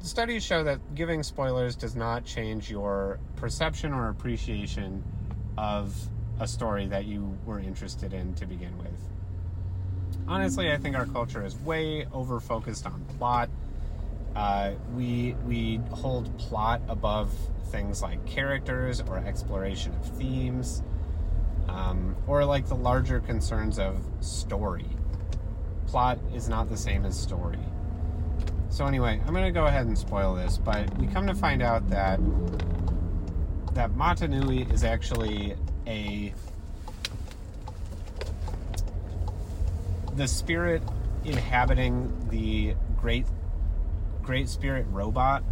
Studies 0.00 0.42
show 0.42 0.64
that 0.64 0.94
giving 0.94 1.22
spoilers 1.22 1.76
does 1.76 1.94
not 1.94 2.24
change 2.24 2.70
your 2.70 3.18
perception 3.36 3.92
or 3.92 4.08
appreciation 4.08 5.04
of 5.58 5.94
a 6.40 6.48
story 6.48 6.86
that 6.86 7.04
you 7.04 7.36
were 7.44 7.60
interested 7.60 8.14
in 8.14 8.34
to 8.34 8.46
begin 8.46 8.76
with. 8.78 9.09
Honestly, 10.30 10.70
I 10.70 10.76
think 10.76 10.94
our 10.94 11.06
culture 11.06 11.44
is 11.44 11.56
way 11.56 12.06
over 12.12 12.38
focused 12.38 12.86
on 12.86 13.04
plot. 13.18 13.50
Uh, 14.36 14.74
we 14.94 15.34
we 15.44 15.80
hold 15.90 16.38
plot 16.38 16.80
above 16.88 17.34
things 17.72 18.00
like 18.00 18.24
characters 18.26 19.00
or 19.00 19.18
exploration 19.18 19.92
of 19.92 20.06
themes 20.16 20.84
um, 21.68 22.14
or 22.28 22.44
like 22.44 22.68
the 22.68 22.76
larger 22.76 23.18
concerns 23.18 23.80
of 23.80 24.06
story. 24.20 24.86
Plot 25.88 26.20
is 26.32 26.48
not 26.48 26.68
the 26.68 26.76
same 26.76 27.04
as 27.04 27.18
story. 27.18 27.58
So 28.68 28.86
anyway, 28.86 29.20
I'm 29.26 29.34
gonna 29.34 29.50
go 29.50 29.66
ahead 29.66 29.86
and 29.86 29.98
spoil 29.98 30.36
this, 30.36 30.58
but 30.58 30.96
we 30.96 31.08
come 31.08 31.26
to 31.26 31.34
find 31.34 31.60
out 31.60 31.90
that 31.90 32.20
that 33.74 33.96
Mata 33.96 34.28
Nui 34.28 34.62
is 34.62 34.84
actually 34.84 35.56
a 35.88 36.32
the 40.16 40.26
spirit 40.26 40.82
inhabiting 41.24 42.28
the 42.30 42.74
great 43.00 43.26
great 44.22 44.48
spirit 44.48 44.86
robot. 44.90 45.42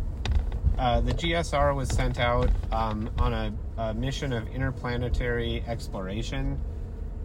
Uh, 0.78 1.00
the 1.00 1.12
GSR 1.12 1.74
was 1.74 1.88
sent 1.88 2.20
out 2.20 2.50
um, 2.70 3.11
on 3.18 3.32
a, 3.32 3.52
a 3.76 3.94
mission 3.94 4.32
of 4.32 4.46
interplanetary 4.48 5.64
exploration. 5.66 6.61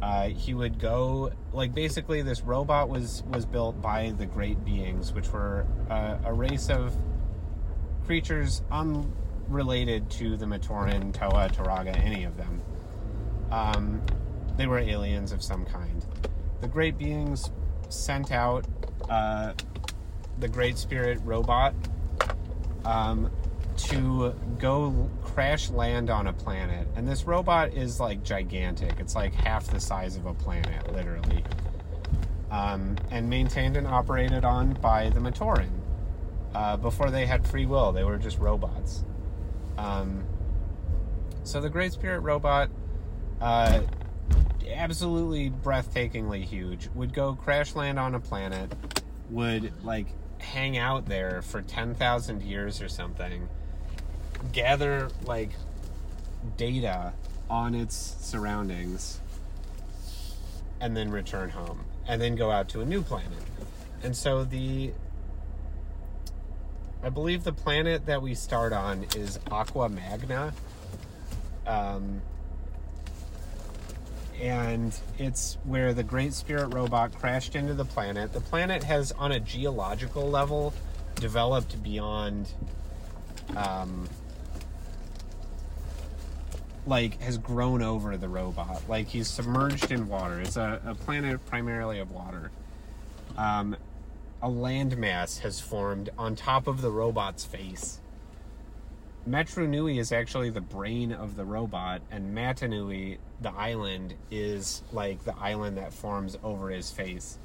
Uh, 0.01 0.29
he 0.29 0.53
would 0.53 0.79
go 0.79 1.31
like 1.53 1.73
basically 1.73 2.21
this 2.21 2.41
robot 2.41 2.89
was 2.89 3.23
was 3.29 3.45
built 3.45 3.81
by 3.81 4.11
the 4.17 4.25
great 4.25 4.63
beings, 4.65 5.13
which 5.13 5.31
were 5.31 5.65
uh, 5.89 6.17
a 6.25 6.34
race 6.34 6.69
of 6.69 6.97
creatures 8.05 8.63
unrelated 8.71 10.09
to 10.09 10.36
the 10.36 10.45
Matoran, 10.45 11.13
Toa, 11.13 11.49
Turaga, 11.49 11.95
any 12.03 12.23
of 12.25 12.36
them. 12.38 12.61
Um, 13.51 14.01
they 14.57 14.67
were 14.67 14.79
aliens 14.79 15.31
of 15.31 15.41
some 15.41 15.65
kind. 15.65 16.05
The 16.64 16.70
great 16.70 16.97
beings 16.97 17.51
sent 17.89 18.32
out 18.32 18.66
uh, 19.09 19.51
the 20.39 20.47
great 20.47 20.78
spirit 20.78 21.20
robot 21.26 21.76
um, 22.86 23.30
to 23.76 24.34
go 24.59 25.09
crash 25.26 25.70
land 25.70 26.09
on 26.09 26.28
a 26.28 26.32
planet. 26.32 26.88
And 26.95 27.05
this 27.05 27.26
robot 27.26 27.74
is 27.74 27.99
like 27.99 28.24
gigantic. 28.24 29.01
It's 29.01 29.14
like 29.14 29.34
half 29.34 29.68
the 29.68 29.80
size 29.82 30.16
of 30.16 30.26
a 30.26 30.34
planet, 30.34 30.89
literally. 30.93 31.43
Um, 32.49 32.95
and 33.11 33.30
maintained 33.30 33.76
and 33.76 33.86
operated 33.86 34.45
on 34.45 34.72
by 34.76 35.09
the 35.09 35.20
Matoran. 35.20 35.82
Uh, 36.55 36.78
before 36.78 37.11
they 37.11 37.26
had 37.26 37.45
free 37.45 37.66
will, 37.66 37.91
they 37.91 38.05
were 38.05 38.18
just 38.18 38.39
robots. 38.39 39.03
Um, 39.78 40.24
so 41.43 41.59
the 41.59 41.70
Great 41.70 41.91
Spirit 41.91 42.22
robot, 42.22 42.70
uh, 43.41 43.82
absolutely 44.72 45.49
breathtakingly 45.49 46.43
huge, 46.43 46.89
would 46.95 47.14
go 47.14 47.36
crash 47.36 47.76
land 47.76 47.99
on 47.99 48.16
a 48.16 48.20
planet, 48.20 48.72
would 49.30 49.72
like 49.84 50.07
hang 50.39 50.78
out 50.78 51.05
there 51.05 51.41
for 51.41 51.61
10,000 51.61 52.41
years 52.41 52.82
or 52.82 52.89
something, 52.89 53.47
gather 54.51 55.09
like 55.26 55.51
data 56.57 57.14
on 57.49 57.76
its 57.76 58.16
surroundings, 58.20 59.20
and 60.82 60.95
then 60.95 61.09
return 61.09 61.49
home, 61.49 61.86
and 62.07 62.22
then 62.22 62.36
go 62.36 62.51
out 62.51 62.70
to 62.70 62.82
a 62.82 62.86
new 62.86 63.01
planet. 63.01 63.32
And 64.03 64.16
so 64.16 64.43
the 64.43 64.91
I 67.03 67.09
believe 67.09 67.43
the 67.43 67.51
planet 67.51 68.05
that 68.05 68.22
we 68.22 68.34
start 68.34 68.72
on 68.72 69.05
is 69.16 69.38
Aqua 69.51 69.89
Magna. 69.89 70.53
Um, 71.68 72.22
and 74.41 74.97
it's 75.17 75.57
where 75.63 75.93
the 75.93 76.03
Great 76.03 76.34
Spirit 76.34 76.73
robot 76.73 77.13
crashed 77.13 77.55
into 77.55 77.73
the 77.73 77.86
planet. 77.86 78.34
The 78.34 78.41
planet 78.41 78.84
has, 78.84 79.11
on 79.13 79.31
a 79.31 79.39
geological 79.39 80.29
level, 80.29 80.73
developed 81.15 81.81
beyond, 81.84 82.49
um, 83.55 84.09
like, 86.86 87.21
has 87.21 87.38
grown 87.38 87.81
over 87.81 88.17
the 88.17 88.29
robot. 88.29 88.84
Like, 88.89 89.07
he's 89.07 89.27
submerged 89.27 89.91
in 89.91 90.07
water. 90.07 90.39
It's 90.39 90.57
a, 90.57 90.81
a 90.86 90.95
planet 90.95 91.45
primarily 91.45 91.99
of 91.99 92.11
water. 92.11 92.51
Um, 93.38 93.75
a 94.41 94.47
landmass 94.47 95.39
has 95.39 95.59
formed 95.59 96.09
on 96.17 96.36
top 96.36 96.67
of 96.67 96.81
the 96.81 96.91
robot's 96.91 97.45
face. 97.45 97.99
Metru 99.28 99.69
Nui 99.69 99.99
is 99.99 100.11
actually 100.11 100.49
the 100.49 100.59
brain 100.59 101.13
of 101.13 101.38
the 101.38 101.45
robot, 101.45 102.01
and 102.11 102.36
Mata 102.36 102.67
Nui, 102.67 103.19
the 103.39 103.51
island, 103.51 104.15
is 104.30 104.84
like 104.91 105.24
the 105.24 105.36
island 105.38 105.78
that 105.78 105.93
forms 105.93 106.38
over 106.43 106.69
his 106.69 106.91
face. 106.91 107.38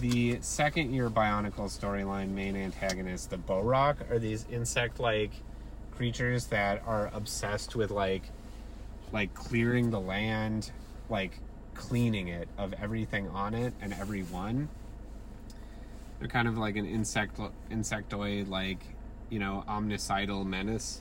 The 0.00 0.38
second 0.42 0.94
year 0.94 1.10
Bionicle 1.10 1.66
storyline 1.66 2.30
main 2.30 2.54
antagonists, 2.54 3.26
the 3.26 3.36
Bohrok, 3.36 4.08
are 4.12 4.20
these 4.20 4.46
insect 4.50 5.00
like 5.00 5.32
creatures 5.96 6.46
that 6.46 6.82
are 6.86 7.10
obsessed 7.12 7.74
with 7.74 7.90
like 7.90 8.22
like 9.12 9.34
clearing 9.34 9.90
the 9.90 10.00
land, 10.00 10.70
like 11.10 11.32
cleaning 11.74 12.28
it 12.28 12.48
of 12.56 12.72
everything 12.74 13.28
on 13.28 13.54
it 13.54 13.74
and 13.82 13.92
everyone. 13.94 14.68
They're 16.20 16.28
kind 16.28 16.46
of 16.46 16.56
like 16.56 16.76
an 16.76 16.86
insect 16.86 17.40
insectoid 17.70 18.48
like 18.48 18.78
you 19.32 19.38
know, 19.38 19.64
omnicidal 19.66 20.44
menace. 20.44 21.00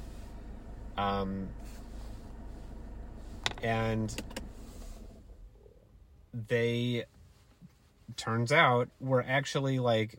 Um, 0.97 1.49
and 3.61 4.15
they 6.47 7.03
turns 8.15 8.53
out 8.53 8.87
were 9.01 9.23
actually 9.27 9.79
like 9.79 10.17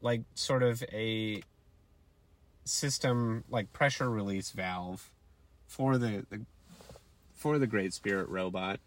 like 0.00 0.22
sort 0.34 0.62
of 0.62 0.82
a 0.90 1.42
system 2.64 3.44
like 3.50 3.70
pressure 3.74 4.08
release 4.08 4.50
valve 4.50 5.10
for 5.66 5.98
the, 5.98 6.24
the 6.30 6.40
for 7.34 7.58
the 7.58 7.66
great 7.66 7.92
spirit 7.92 8.26
robot 8.30 8.80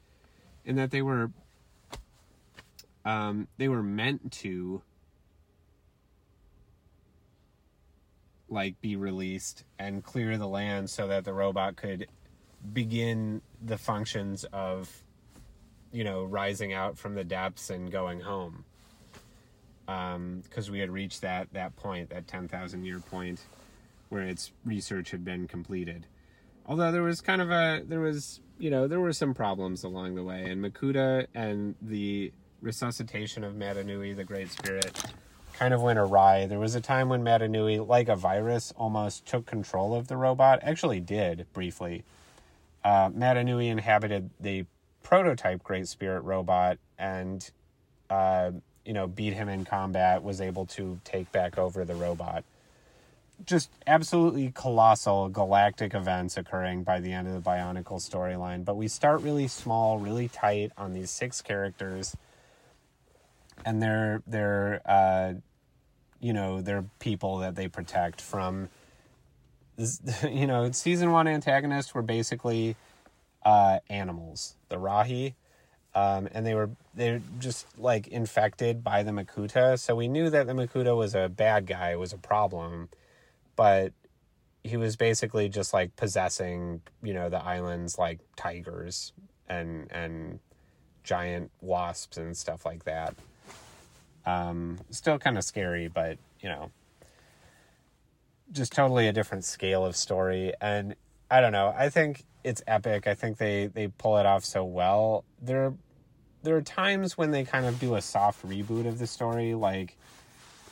in 0.66 0.78
that 0.78 0.90
they 0.90 1.04
were 1.04 1.30
um, 3.06 3.48
they 3.58 3.68
were 3.68 3.84
meant 3.84 4.32
to 4.32 4.82
like 8.54 8.80
be 8.80 8.96
released 8.96 9.66
and 9.80 10.04
clear 10.04 10.38
the 10.38 10.48
land 10.48 10.90
so 10.90 11.08
that 11.08 11.26
the 11.26 11.34
robot 11.34 11.76
could 11.76 12.08
begin 12.72 13.42
the 13.62 13.78
functions 13.78 14.46
of 14.54 15.04
you 15.92 16.04
know 16.04 16.24
rising 16.24 16.74
out 16.74 16.98
from 16.98 17.16
the 17.16 17.24
depths 17.24 17.70
and 17.70 17.92
going 17.92 18.22
home. 18.22 18.64
Because 19.86 20.68
um, 20.70 20.72
we 20.72 20.80
had 20.80 20.90
reached 20.90 21.22
that 21.22 21.52
that 21.52 21.76
point 21.76 22.10
that 22.12 22.28
10,000 22.28 22.86
year 22.86 23.00
point 23.00 23.42
where 24.08 24.24
its 24.24 24.52
research 24.64 25.12
had 25.12 25.26
been 25.26 25.48
completed. 25.48 26.06
Although 26.66 26.92
there 26.94 27.04
was 27.04 27.20
kind 27.20 27.42
of 27.42 27.52
a 27.52 27.84
there 27.86 28.00
was 28.00 28.40
you 28.60 28.70
know 28.70 28.88
there 28.88 29.02
were 29.02 29.12
some 29.12 29.34
problems 29.34 29.84
along 29.84 30.16
the 30.16 30.24
way 30.24 30.46
and 30.50 30.64
Makuta 30.64 31.28
and 31.34 31.76
the 31.82 32.32
resuscitation 32.62 33.44
of 33.44 33.58
Mata 33.58 33.84
Nui 33.84 34.14
the 34.14 34.24
great 34.24 34.50
spirit 34.52 35.04
kind 35.64 35.74
of 35.74 35.82
went 35.82 35.98
awry. 35.98 36.46
There 36.46 36.60
was 36.60 36.76
a 36.76 36.82
time 36.82 37.08
when 37.08 37.24
Mata 37.24 37.48
Nui, 37.48 37.80
like 37.80 38.10
a 38.10 38.18
virus, 38.18 38.74
almost 38.76 39.26
took 39.26 39.46
control 39.46 39.96
of 39.96 40.10
the 40.10 40.18
robot. 40.18 40.60
Actually, 40.62 41.00
did 41.00 41.46
briefly. 41.54 42.04
Uh, 42.84 43.10
Mata 43.16 43.46
Nui 43.46 43.70
inhabited 43.70 44.30
the 44.42 44.66
prototype 45.04 45.64
Great 45.64 45.88
Spirit 45.88 46.20
robot 46.24 46.80
and, 47.00 47.50
uh, 48.10 48.52
you 48.84 48.92
know, 48.92 49.08
beat 49.08 49.32
him 49.32 49.48
in 49.48 49.64
combat, 49.64 50.22
was 50.22 50.42
able 50.42 50.66
to 50.66 51.00
take 51.06 51.32
back 51.32 51.58
over 51.58 51.86
the 51.86 51.96
robot. 51.96 52.44
Just 53.46 53.70
absolutely 53.88 54.52
colossal 54.54 55.30
galactic 55.30 55.94
events 55.94 56.36
occurring 56.36 56.84
by 56.84 57.00
the 57.00 57.14
end 57.14 57.30
of 57.30 57.42
the 57.42 57.50
Bionicle 57.50 58.02
storyline. 58.02 58.66
But 58.66 58.76
we 58.76 58.90
start 58.90 59.22
really 59.22 59.48
small, 59.48 59.98
really 59.98 60.28
tight 60.28 60.74
on 60.78 60.92
these 60.92 61.10
six 61.10 61.42
characters 61.42 62.18
and 63.66 63.82
they're 63.82 64.22
they're 64.28 64.82
uh, 64.86 65.34
you 66.24 66.34
know 66.34 66.62
they're 66.62 66.86
people 67.00 67.40
that 67.40 67.56
they 67.56 67.68
protect 67.68 68.22
from. 68.22 68.70
You 70.30 70.46
know, 70.46 70.72
season 70.72 71.12
one 71.12 71.28
antagonists 71.28 71.96
were 71.96 72.04
basically 72.04 72.76
uh, 73.44 73.80
animals, 73.90 74.56
the 74.70 74.76
Rahi, 74.76 75.34
um, 75.96 76.30
and 76.32 76.46
they 76.46 76.54
were 76.54 76.70
they're 76.94 77.22
just 77.40 77.66
like 77.80 78.08
infected 78.08 78.84
by 78.84 79.02
the 79.02 79.12
Makuta. 79.12 79.80
So 79.80 79.96
we 79.96 80.08
knew 80.08 80.30
that 80.30 80.46
the 80.46 80.54
Makuta 80.54 80.96
was 80.96 81.16
a 81.16 81.28
bad 81.28 81.66
guy, 81.66 81.96
was 81.96 82.14
a 82.14 82.20
problem, 82.20 82.90
but 83.56 83.94
he 84.64 84.78
was 84.78 84.96
basically 84.96 85.50
just 85.50 85.74
like 85.74 85.96
possessing 85.96 86.82
you 87.02 87.14
know 87.14 87.30
the 87.30 87.44
islands 87.44 87.98
like 87.98 88.20
tigers 88.36 89.12
and 89.50 89.92
and 89.92 90.40
giant 91.04 91.50
wasps 91.62 92.18
and 92.18 92.38
stuff 92.38 92.64
like 92.64 92.86
that. 92.86 93.16
Um, 94.26 94.80
still 94.90 95.20
kind 95.20 95.38
of 95.38 95.44
scary, 95.44 95.88
but 95.88 96.18
you 96.40 96.50
know, 96.50 96.72
just 98.52 98.72
totally 98.72 99.08
a 99.08 99.14
different 99.14 99.44
scale 99.44 99.86
of 99.86 99.96
story. 99.96 100.54
And 100.62 100.96
I 101.30 101.42
don't 101.42 101.52
know. 101.52 101.74
I 101.78 101.90
think 101.90 102.24
it's 102.44 102.62
epic. 102.68 103.08
I 103.08 103.16
think 103.16 103.38
they 103.38 103.68
they 103.68 103.88
pull 103.88 104.18
it 104.18 104.26
off 104.26 104.46
so 104.46 104.64
well. 104.64 105.24
There 105.42 105.74
there 106.44 106.56
are 106.56 106.62
times 106.62 107.18
when 107.18 107.32
they 107.32 107.44
kind 107.44 107.66
of 107.66 107.80
do 107.80 107.96
a 107.96 108.02
soft 108.02 108.46
reboot 108.48 108.86
of 108.86 109.00
the 109.00 109.08
story, 109.08 109.54
like 109.54 109.98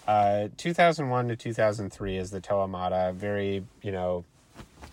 uh, 0.08 0.50
2001 0.58 1.30
to 1.30 1.36
2003 1.36 2.18
is 2.18 2.32
the 2.32 2.42
Toa 2.42 2.68
Mata. 2.68 3.14
Very 3.16 3.64
you 3.82 3.92
know 3.92 4.26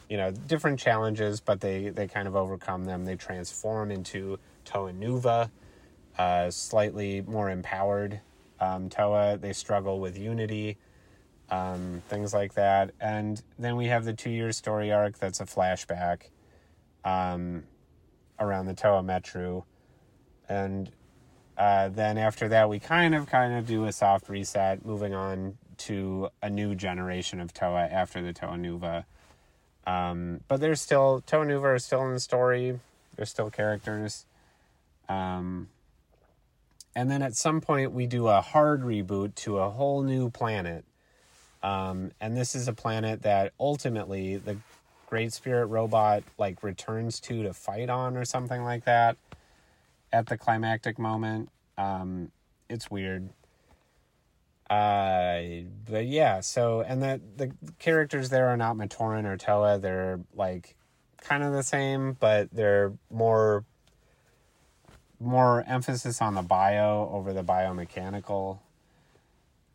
you 0.09 0.17
know 0.17 0.31
different 0.31 0.79
challenges, 0.79 1.41
but 1.41 1.61
they 1.61 1.91
they 1.91 2.07
kind 2.07 2.29
of 2.29 2.37
overcome 2.37 2.85
them. 2.85 3.05
They 3.05 3.17
transform 3.17 3.91
into 3.91 4.39
Toa 4.65 4.93
Nuva, 4.93 5.51
uh, 6.17 6.51
slightly 6.51 7.23
more 7.23 7.51
empowered 7.51 8.21
um, 8.61 8.89
Toa. 8.89 9.39
They 9.39 9.53
struggle 9.53 10.01
with 10.01 10.19
unity, 10.19 10.77
um, 11.51 12.03
things 12.09 12.33
like 12.35 12.55
that. 12.55 12.93
And 13.01 13.43
then 13.59 13.77
we 13.77 13.87
have 13.87 14.05
the 14.05 14.13
two 14.13 14.31
year 14.31 14.53
story 14.53 14.93
arc 14.93 15.19
that's 15.19 15.41
a 15.41 15.45
flashback 15.45 16.23
um, 17.05 17.65
around 18.39 18.67
the 18.67 18.75
Toa 18.75 19.03
Metru. 19.03 19.65
And 20.49 20.91
uh, 21.57 21.89
then 21.89 22.19
after 22.19 22.49
that, 22.49 22.69
we 22.69 22.79
kind 22.79 23.15
of 23.15 23.27
kind 23.27 23.55
of 23.55 23.67
do 23.67 23.85
a 23.85 23.93
soft 23.93 24.29
reset, 24.29 24.85
moving 24.85 25.15
on 25.15 25.59
to 25.79 26.29
a 26.43 26.51
new 26.51 26.75
generation 26.75 27.41
of 27.41 27.53
Toa 27.53 27.87
after 27.87 28.23
the 28.23 28.33
Toa 28.33 28.57
Nuva. 28.57 29.05
Um, 29.87 30.41
but 30.49 30.61
there's 30.61 30.81
still 30.81 31.23
Toa 31.27 31.47
Nuva 31.47 31.77
is 31.77 31.85
still 31.85 32.05
in 32.07 32.13
the 32.13 32.21
story. 32.21 32.79
There's 33.17 33.31
still 33.31 33.51
characters. 33.51 34.27
Um, 35.09 35.69
and 36.95 37.11
then 37.11 37.23
at 37.23 37.35
some 37.35 37.61
point 37.61 37.93
we 37.93 38.07
do 38.07 38.29
a 38.29 38.41
hard 38.41 38.83
reboot 38.83 39.35
to 39.37 39.59
a 39.59 39.71
whole 39.71 40.03
new 40.03 40.31
planet. 40.31 40.85
Um, 41.63 42.13
and 42.21 42.37
this 42.37 42.55
is 42.55 42.69
a 42.69 42.73
planet 42.73 43.23
that 43.23 43.53
ultimately 43.59 44.37
the 44.37 44.57
Great 45.07 45.33
Spirit 45.33 45.67
robot 45.67 46.23
like 46.39 46.63
returns 46.63 47.19
to 47.21 47.43
to 47.43 47.55
fight 47.55 47.89
on 47.89 48.17
or 48.17 48.25
something 48.25 48.63
like 48.63 48.85
that 48.85 49.17
at 50.13 50.27
the 50.27 50.37
climactic 50.37 50.99
moment. 50.99 51.51
Um, 51.77 52.31
it's 52.69 52.91
weird. 52.91 53.31
Uh, 54.69 55.41
but 55.91 56.07
yeah, 56.07 56.41
so 56.41 56.83
and 56.83 57.03
the 57.03 57.21
the 57.37 57.53
characters 57.79 58.29
there 58.29 58.49
are 58.49 58.57
not 58.57 58.77
Matoran 58.77 59.25
or 59.25 59.37
Toa. 59.39 59.79
They're 59.79 60.21
like 60.35 60.77
kind 61.23 61.43
of 61.43 61.53
the 61.53 61.63
same, 61.63 62.13
but 62.21 62.51
they're 62.53 62.93
more 63.11 63.65
more 65.21 65.65
emphasis 65.67 66.23
on 66.23 66.35
the 66.35 66.43
bio 66.43 67.09
over 67.13 67.33
the 67.33 67.43
biomechanical. 67.43 68.59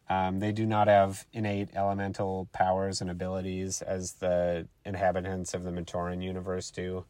Um, 0.09 0.39
they 0.39 0.51
do 0.51 0.65
not 0.65 0.87
have 0.87 1.25
innate 1.33 1.69
elemental 1.75 2.47
powers 2.53 3.01
and 3.01 3.09
abilities 3.09 3.81
as 3.81 4.13
the 4.13 4.67
inhabitants 4.85 5.53
of 5.53 5.63
the 5.63 5.71
Matoran 5.71 6.21
universe 6.23 6.71
do. 6.71 7.05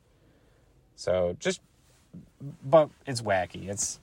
So 0.96 1.36
just, 1.40 1.62
but 2.64 2.90
it's 3.06 3.22
wacky. 3.22 3.68
It's 3.68 4.00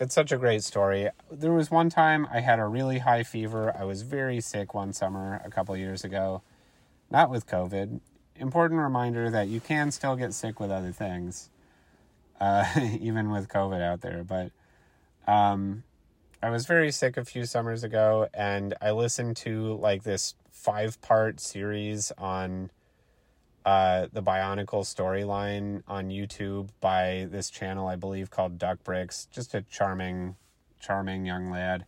it's 0.00 0.14
such 0.14 0.30
a 0.30 0.38
great 0.38 0.62
story. 0.62 1.10
There 1.30 1.52
was 1.52 1.72
one 1.72 1.90
time 1.90 2.28
I 2.32 2.38
had 2.38 2.60
a 2.60 2.66
really 2.66 2.98
high 2.98 3.24
fever. 3.24 3.74
I 3.76 3.82
was 3.82 4.02
very 4.02 4.40
sick 4.40 4.72
one 4.72 4.92
summer 4.92 5.40
a 5.44 5.50
couple 5.50 5.76
years 5.76 6.04
ago, 6.04 6.42
not 7.10 7.30
with 7.30 7.48
COVID. 7.48 7.98
Important 8.36 8.80
reminder 8.80 9.28
that 9.30 9.48
you 9.48 9.58
can 9.58 9.90
still 9.90 10.14
get 10.14 10.34
sick 10.34 10.60
with 10.60 10.70
other 10.70 10.92
things 10.92 11.50
uh, 12.40 12.64
even 13.00 13.30
with 13.30 13.48
COVID 13.48 13.80
out 13.80 14.00
there. 14.00 14.24
But 14.24 14.50
um, 15.26 15.84
I 16.42 16.50
was 16.50 16.66
very 16.66 16.92
sick 16.92 17.16
a 17.16 17.24
few 17.24 17.44
summers 17.44 17.84
ago, 17.84 18.28
and 18.32 18.74
I 18.80 18.92
listened 18.92 19.36
to 19.38 19.74
like 19.74 20.02
this 20.02 20.34
five 20.50 21.00
part 21.00 21.40
series 21.40 22.12
on 22.18 22.70
uh, 23.64 24.06
the 24.12 24.22
Bionicle 24.22 24.82
storyline 24.82 25.82
on 25.86 26.08
YouTube 26.08 26.70
by 26.80 27.26
this 27.30 27.50
channel, 27.50 27.86
I 27.86 27.96
believe, 27.96 28.30
called 28.30 28.58
Duck 28.58 28.82
Bricks. 28.82 29.28
Just 29.30 29.54
a 29.54 29.62
charming, 29.62 30.36
charming 30.80 31.26
young 31.26 31.50
lad. 31.50 31.84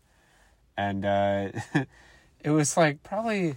And 0.76 1.04
uh, 1.04 1.48
it 2.44 2.50
was 2.50 2.76
like 2.76 3.02
probably 3.02 3.56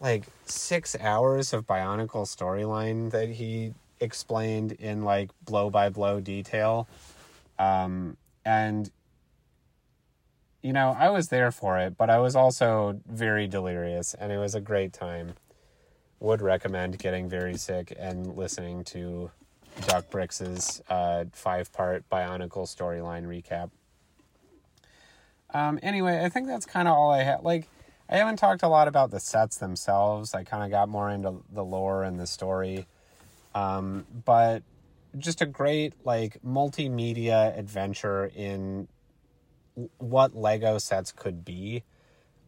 like 0.00 0.24
six 0.44 0.96
hours 1.00 1.52
of 1.52 1.66
Bionicle 1.66 2.26
storyline 2.26 3.10
that 3.10 3.30
he 3.30 3.72
explained 4.00 4.72
in 4.72 5.04
like 5.04 5.30
blow 5.44 5.70
by 5.70 5.88
blow 5.88 6.20
detail. 6.20 6.88
Um, 7.58 8.16
and 8.44 8.90
you 10.62 10.72
know, 10.72 10.96
I 10.98 11.10
was 11.10 11.28
there 11.28 11.52
for 11.52 11.78
it, 11.78 11.96
but 11.96 12.10
I 12.10 12.18
was 12.18 12.34
also 12.34 13.00
very 13.06 13.46
delirious 13.46 14.14
and 14.14 14.32
it 14.32 14.38
was 14.38 14.54
a 14.54 14.60
great 14.60 14.92
time. 14.92 15.34
Would 16.18 16.40
recommend 16.40 16.98
getting 16.98 17.28
very 17.28 17.56
sick 17.56 17.94
and 17.98 18.36
listening 18.36 18.84
to 18.84 19.30
Duck 19.82 20.10
Bricks's 20.10 20.82
uh, 20.88 21.26
five 21.32 21.72
part 21.72 22.08
Bionicle 22.10 22.64
storyline 22.66 23.26
recap. 23.26 23.70
Um, 25.52 25.78
anyway, 25.82 26.24
I 26.24 26.28
think 26.28 26.46
that's 26.46 26.66
kind 26.66 26.88
of 26.88 26.94
all 26.94 27.10
I 27.10 27.22
had. 27.22 27.42
Like, 27.42 27.68
I 28.08 28.16
haven't 28.16 28.36
talked 28.36 28.62
a 28.62 28.68
lot 28.68 28.88
about 28.88 29.10
the 29.10 29.20
sets 29.20 29.56
themselves. 29.56 30.34
I 30.34 30.44
kind 30.44 30.64
of 30.64 30.70
got 30.70 30.88
more 30.88 31.10
into 31.10 31.42
the 31.52 31.64
lore 31.64 32.02
and 32.02 32.18
the 32.18 32.26
story. 32.26 32.86
Um, 33.56 34.04
but 34.26 34.62
just 35.16 35.40
a 35.40 35.46
great 35.46 35.94
like 36.04 36.36
multimedia 36.46 37.58
adventure 37.58 38.30
in 38.36 38.86
what 39.96 40.36
Lego 40.36 40.76
sets 40.76 41.10
could 41.10 41.42
be. 41.42 41.82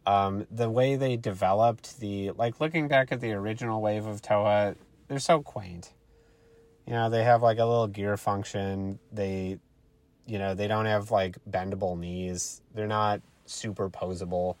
Um, 0.05 0.45
the 0.51 0.69
way 0.69 0.95
they 0.95 1.17
developed 1.17 1.99
the 1.99 2.31
like 2.31 2.59
looking 2.59 2.87
back 2.87 3.11
at 3.11 3.21
the 3.21 3.31
original 3.31 3.81
wave 3.81 4.05
of 4.05 4.21
Toa, 4.21 4.75
they're 5.07 5.17
so 5.17 5.41
quaint. 5.41 5.93
You 6.85 6.93
know, 6.93 7.09
they 7.09 7.23
have 7.23 7.41
like 7.41 7.57
a 7.57 7.65
little 7.65 7.87
gear 7.87 8.15
function. 8.15 8.99
They, 9.11 9.57
you 10.27 10.37
know, 10.37 10.53
they 10.53 10.67
don't 10.67 10.85
have 10.85 11.09
like 11.09 11.37
bendable 11.49 11.97
knees. 11.97 12.61
They're 12.75 12.87
not 12.87 13.21
superposable. 13.47 14.57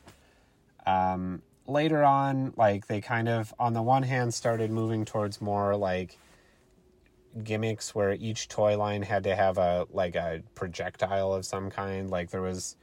Um, 0.87 1.43
later 1.67 2.03
on, 2.03 2.53
like 2.57 2.87
they 2.87 3.01
kind 3.01 3.29
of, 3.29 3.53
on 3.59 3.73
the 3.73 3.83
one 3.83 4.03
hand, 4.03 4.33
started 4.33 4.71
moving 4.71 5.05
towards 5.05 5.41
more 5.41 5.75
like 5.75 6.17
gimmicks 7.43 7.93
where 7.93 8.13
each 8.13 8.47
toy 8.47 8.77
line 8.77 9.01
had 9.03 9.23
to 9.23 9.35
have 9.35 9.57
a 9.57 9.87
like 9.91 10.15
a 10.15 10.41
projectile 10.55 11.33
of 11.33 11.45
some 11.45 11.69
kind. 11.69 12.09
Like 12.09 12.31
there 12.31 12.41
was 12.41 12.75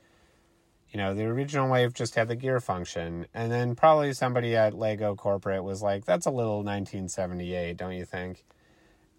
you 0.91 0.99
know 0.99 1.15
the 1.15 1.25
original 1.25 1.69
wave 1.69 1.95
just 1.95 2.15
had 2.15 2.29
the 2.29 2.37
gear 2.37 2.61
function. 2.61 3.27
And 3.35 3.51
then 3.51 3.75
probably 3.75 4.13
somebody 4.13 4.57
at 4.57 4.75
lego 4.75 5.15
corporate 5.15 5.65
was 5.65 5.83
like 5.83 6.05
that's 6.05 6.27
a 6.27 6.31
little 6.31 6.59
1978 6.59 7.77
don't 7.77 7.93
you 7.93 8.05
think? 8.05 8.45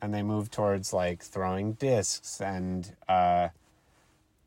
And 0.02 0.14
they 0.14 0.24
moved 0.24 0.52
towards 0.52 0.94
like 0.94 1.24
throwing 1.24 1.74
discs 1.74 2.40
and 2.42 2.96
uh 3.08 3.50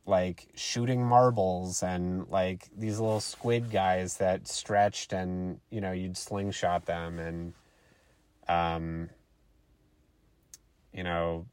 like 0.07 0.49
shooting 0.55 1.05
marbles 1.05 1.83
and 1.83 2.28
like 2.28 2.68
these 2.76 2.99
little 2.99 3.20
squid 3.20 3.70
guys 3.70 4.16
that 4.16 4.49
stretched 4.49 5.12
and 5.12 5.61
you 5.70 5.81
know 5.81 5.93
you'd 5.93 6.16
slingshot 6.16 6.87
them 6.87 7.18
and 7.18 7.53
um 8.49 9.09
you 10.93 11.03
know, 11.03 11.47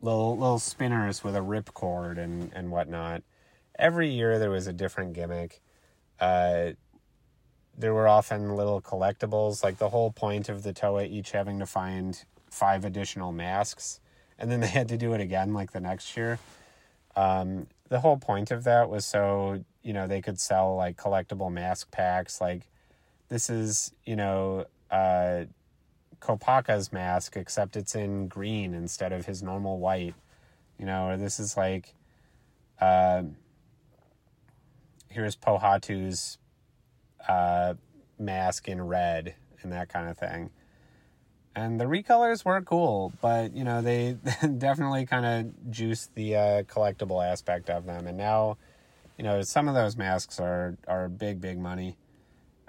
little 0.00 0.36
little 0.36 0.58
spinners 0.58 1.22
with 1.22 1.36
a 1.36 1.40
ripcord 1.40 2.18
and 2.18 2.52
and 2.54 2.70
whatnot. 2.70 3.22
Every 3.78 4.10
year 4.10 4.38
there 4.38 4.50
was 4.50 4.66
a 4.66 4.72
different 4.72 5.14
gimmick. 5.14 5.60
Uh, 6.18 6.72
there 7.76 7.94
were 7.94 8.08
often 8.08 8.56
little 8.56 8.80
collectibles, 8.80 9.64
like 9.64 9.78
the 9.78 9.88
whole 9.88 10.10
point 10.10 10.48
of 10.48 10.62
the 10.62 10.72
Toa 10.72 11.04
each 11.04 11.30
having 11.30 11.58
to 11.60 11.66
find 11.66 12.22
five 12.50 12.84
additional 12.84 13.32
masks, 13.32 14.00
and 14.38 14.50
then 14.50 14.60
they 14.60 14.68
had 14.68 14.88
to 14.88 14.96
do 14.96 15.14
it 15.14 15.20
again 15.20 15.54
like 15.54 15.72
the 15.72 15.80
next 15.80 16.16
year. 16.16 16.38
Um, 17.16 17.66
the 17.88 18.00
whole 18.00 18.18
point 18.18 18.50
of 18.50 18.64
that 18.64 18.88
was 18.88 19.04
so 19.04 19.64
you 19.82 19.92
know 19.92 20.06
they 20.06 20.20
could 20.20 20.38
sell 20.38 20.76
like 20.76 20.96
collectible 20.96 21.50
mask 21.50 21.90
packs. 21.90 22.40
Like 22.40 22.62
this 23.28 23.50
is 23.50 23.92
you 24.04 24.16
know 24.16 24.66
uh, 24.90 25.44
Kopaka's 26.20 26.92
mask, 26.92 27.36
except 27.36 27.76
it's 27.76 27.94
in 27.94 28.28
green 28.28 28.74
instead 28.74 29.12
of 29.12 29.26
his 29.26 29.42
normal 29.42 29.78
white. 29.78 30.14
You 30.78 30.86
know, 30.86 31.08
or 31.08 31.16
this 31.16 31.38
is 31.38 31.56
like, 31.56 31.94
uh, 32.80 33.24
here's 35.08 35.36
Pohatu's 35.36 36.38
uh, 37.28 37.74
mask 38.18 38.68
in 38.68 38.80
red 38.80 39.34
and 39.62 39.72
that 39.72 39.88
kind 39.88 40.08
of 40.08 40.16
thing. 40.16 40.50
And 41.54 41.80
the 41.80 41.84
recolors 41.84 42.44
were 42.44 42.60
cool, 42.62 43.12
but 43.20 43.56
you 43.56 43.64
know 43.64 43.82
they 43.82 44.16
definitely 44.58 45.04
kind 45.04 45.26
of 45.26 45.70
juiced 45.70 46.14
the 46.14 46.36
uh, 46.36 46.62
collectible 46.62 47.24
aspect 47.24 47.68
of 47.68 47.86
them. 47.86 48.06
And 48.06 48.16
now, 48.16 48.56
you 49.18 49.24
know, 49.24 49.42
some 49.42 49.68
of 49.68 49.74
those 49.74 49.96
masks 49.96 50.38
are 50.38 50.76
are 50.86 51.08
big, 51.08 51.40
big 51.40 51.58
money. 51.58 51.96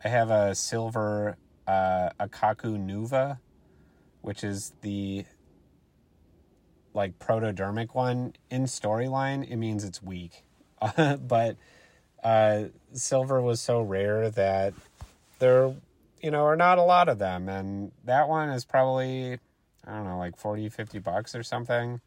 I 0.04 0.08
have 0.08 0.32
a 0.32 0.56
silver 0.56 1.38
uh, 1.68 2.10
Akaku 2.20 2.78
Nuva, 2.78 3.40
which 4.22 4.44
is 4.44 4.74
the 4.82 5.26
like 6.94 7.18
protodermic 7.20 7.94
one 7.96 8.34
in 8.50 8.64
storyline, 8.64 9.50
it 9.50 9.56
means 9.56 9.84
it's 9.84 10.04
weak. 10.04 10.44
but 11.22 11.58
uh, 12.24 12.66
silver 12.94 13.42
was 13.42 13.62
so 13.62 13.82
rare 13.82 14.30
that 14.30 14.74
there, 15.40 15.74
you 16.22 16.32
know, 16.32 16.44
are 16.44 16.56
not 16.56 16.78
a 16.78 16.84
lot 16.84 17.10
of 17.10 17.20
them. 17.20 17.48
And 17.50 17.92
that 18.04 18.28
one 18.28 18.50
is 18.50 18.66
probably, 18.66 19.40
I 19.86 19.94
don't 19.94 20.06
know, 20.06 20.18
like 20.18 20.38
40, 20.38 20.70
50 20.70 21.00
bucks 21.00 21.36
or 21.36 21.44
something 21.44 22.02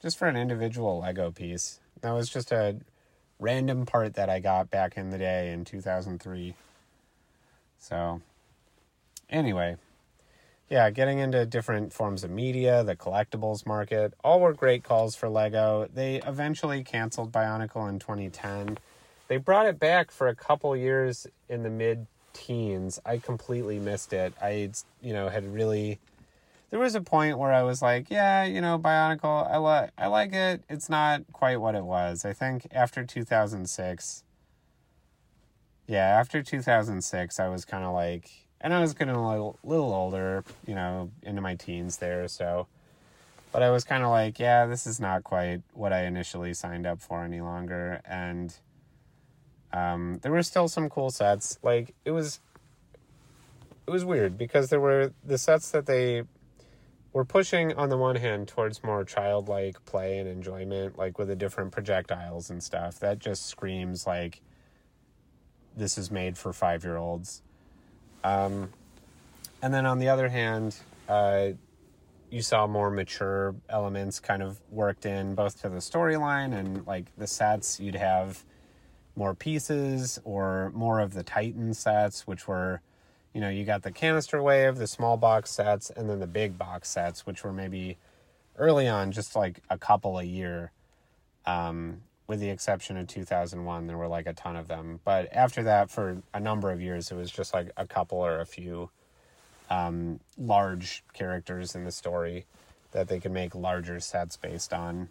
just 0.00 0.16
for 0.16 0.26
an 0.26 0.36
individual 0.36 1.00
Lego 1.00 1.30
piece. 1.30 1.80
That 2.00 2.12
was 2.12 2.28
just 2.28 2.52
a 2.52 2.76
random 3.38 3.86
part 3.86 4.14
that 4.14 4.30
I 4.30 4.40
got 4.40 4.70
back 4.70 4.96
in 4.96 5.10
the 5.10 5.18
day 5.18 5.52
in 5.52 5.64
2003. 5.64 6.54
So, 7.78 8.20
anyway, 9.30 9.76
yeah, 10.70 10.88
getting 10.90 11.18
into 11.18 11.44
different 11.46 11.92
forms 11.92 12.22
of 12.22 12.30
media, 12.30 12.84
the 12.84 12.94
collectibles 12.94 13.66
market, 13.66 14.14
all 14.22 14.40
were 14.40 14.52
great 14.52 14.84
calls 14.84 15.16
for 15.16 15.28
Lego. 15.28 15.88
They 15.92 16.22
eventually 16.22 16.84
canceled 16.84 17.32
Bionicle 17.32 17.88
in 17.88 17.98
2010. 17.98 18.78
They 19.26 19.36
brought 19.36 19.66
it 19.66 19.80
back 19.80 20.12
for 20.12 20.28
a 20.28 20.34
couple 20.34 20.76
years 20.76 21.26
in 21.48 21.64
the 21.64 21.70
mid 21.70 22.06
teens. 22.32 23.00
I 23.04 23.18
completely 23.18 23.80
missed 23.80 24.12
it. 24.12 24.32
I, 24.40 24.70
you 25.02 25.12
know, 25.12 25.28
had 25.28 25.52
really. 25.52 25.98
There 26.70 26.78
was 26.78 26.94
a 26.94 27.00
point 27.00 27.36
where 27.36 27.52
I 27.52 27.64
was 27.64 27.82
like, 27.82 28.10
yeah, 28.10 28.44
you 28.44 28.60
know, 28.60 28.78
Bionicle, 28.78 29.50
I 29.50 29.56
like, 29.56 29.90
I 29.98 30.06
like 30.06 30.32
it. 30.32 30.62
It's 30.70 30.88
not 30.88 31.22
quite 31.32 31.60
what 31.60 31.74
it 31.74 31.84
was. 31.84 32.24
I 32.24 32.32
think 32.32 32.68
after 32.70 33.04
2006. 33.04 34.22
Yeah, 35.88 36.06
after 36.06 36.44
2006, 36.44 37.40
I 37.40 37.48
was 37.48 37.64
kind 37.64 37.82
of 37.82 37.92
like, 37.92 38.30
and 38.60 38.74
I 38.74 38.80
was 38.80 38.92
getting 38.92 39.14
a 39.14 39.28
little, 39.28 39.58
little 39.64 39.92
older, 39.92 40.44
you 40.66 40.74
know, 40.74 41.10
into 41.22 41.40
my 41.40 41.54
teens 41.54 41.96
there. 41.96 42.28
So, 42.28 42.66
but 43.52 43.62
I 43.62 43.70
was 43.70 43.84
kind 43.84 44.02
of 44.02 44.10
like, 44.10 44.38
yeah, 44.38 44.66
this 44.66 44.86
is 44.86 45.00
not 45.00 45.24
quite 45.24 45.62
what 45.72 45.92
I 45.92 46.04
initially 46.04 46.54
signed 46.54 46.86
up 46.86 47.00
for 47.00 47.24
any 47.24 47.40
longer. 47.40 48.00
And 48.04 48.54
um, 49.72 50.18
there 50.22 50.32
were 50.32 50.42
still 50.42 50.68
some 50.68 50.88
cool 50.88 51.10
sets. 51.10 51.58
Like 51.62 51.94
it 52.04 52.10
was, 52.10 52.40
it 53.86 53.90
was 53.90 54.04
weird 54.04 54.36
because 54.36 54.68
there 54.68 54.80
were 54.80 55.12
the 55.24 55.38
sets 55.38 55.70
that 55.70 55.86
they 55.86 56.24
were 57.12 57.24
pushing 57.24 57.72
on 57.74 57.88
the 57.88 57.96
one 57.96 58.16
hand 58.16 58.46
towards 58.46 58.84
more 58.84 59.04
childlike 59.04 59.84
play 59.84 60.18
and 60.18 60.28
enjoyment, 60.28 60.96
like 60.96 61.18
with 61.18 61.28
the 61.28 61.34
different 61.34 61.72
projectiles 61.72 62.50
and 62.50 62.62
stuff. 62.62 63.00
That 63.00 63.18
just 63.18 63.46
screams 63.46 64.06
like 64.06 64.42
this 65.76 65.96
is 65.96 66.10
made 66.10 66.36
for 66.36 66.52
five 66.52 66.84
year 66.84 66.96
olds. 66.96 67.42
Um, 68.24 68.70
and 69.62 69.72
then 69.72 69.86
on 69.86 69.98
the 69.98 70.08
other 70.08 70.28
hand, 70.28 70.76
uh, 71.08 71.50
you 72.30 72.42
saw 72.42 72.66
more 72.66 72.90
mature 72.90 73.54
elements 73.68 74.20
kind 74.20 74.42
of 74.42 74.60
worked 74.70 75.04
in 75.04 75.34
both 75.34 75.60
to 75.62 75.68
the 75.68 75.78
storyline 75.78 76.54
and 76.54 76.86
like 76.86 77.06
the 77.16 77.26
sets. 77.26 77.80
You'd 77.80 77.96
have 77.96 78.44
more 79.16 79.34
pieces 79.34 80.20
or 80.24 80.70
more 80.74 81.00
of 81.00 81.12
the 81.12 81.22
Titan 81.22 81.74
sets, 81.74 82.26
which 82.26 82.46
were, 82.46 82.80
you 83.34 83.40
know, 83.40 83.48
you 83.48 83.64
got 83.64 83.82
the 83.82 83.90
canister 83.90 84.42
wave, 84.42 84.76
the 84.76 84.86
small 84.86 85.16
box 85.16 85.50
sets, 85.50 85.90
and 85.90 86.08
then 86.08 86.20
the 86.20 86.26
big 86.26 86.56
box 86.56 86.88
sets, 86.88 87.26
which 87.26 87.42
were 87.42 87.52
maybe 87.52 87.98
early 88.56 88.86
on 88.86 89.10
just 89.10 89.34
like 89.34 89.60
a 89.68 89.76
couple 89.76 90.18
a 90.18 90.24
year. 90.24 90.70
Um, 91.46 92.02
with 92.30 92.38
the 92.38 92.48
exception 92.48 92.96
of 92.96 93.08
2001, 93.08 93.88
there 93.88 93.98
were 93.98 94.06
like 94.06 94.28
a 94.28 94.32
ton 94.32 94.54
of 94.54 94.68
them. 94.68 95.00
But 95.04 95.28
after 95.32 95.64
that, 95.64 95.90
for 95.90 96.22
a 96.32 96.38
number 96.38 96.70
of 96.70 96.80
years, 96.80 97.10
it 97.10 97.16
was 97.16 97.28
just 97.28 97.52
like 97.52 97.72
a 97.76 97.88
couple 97.88 98.18
or 98.18 98.38
a 98.38 98.46
few 98.46 98.88
um, 99.68 100.20
large 100.38 101.02
characters 101.12 101.74
in 101.74 101.82
the 101.82 101.90
story 101.90 102.44
that 102.92 103.08
they 103.08 103.18
could 103.18 103.32
make 103.32 103.56
larger 103.56 103.98
sets 103.98 104.36
based 104.36 104.72
on. 104.72 105.08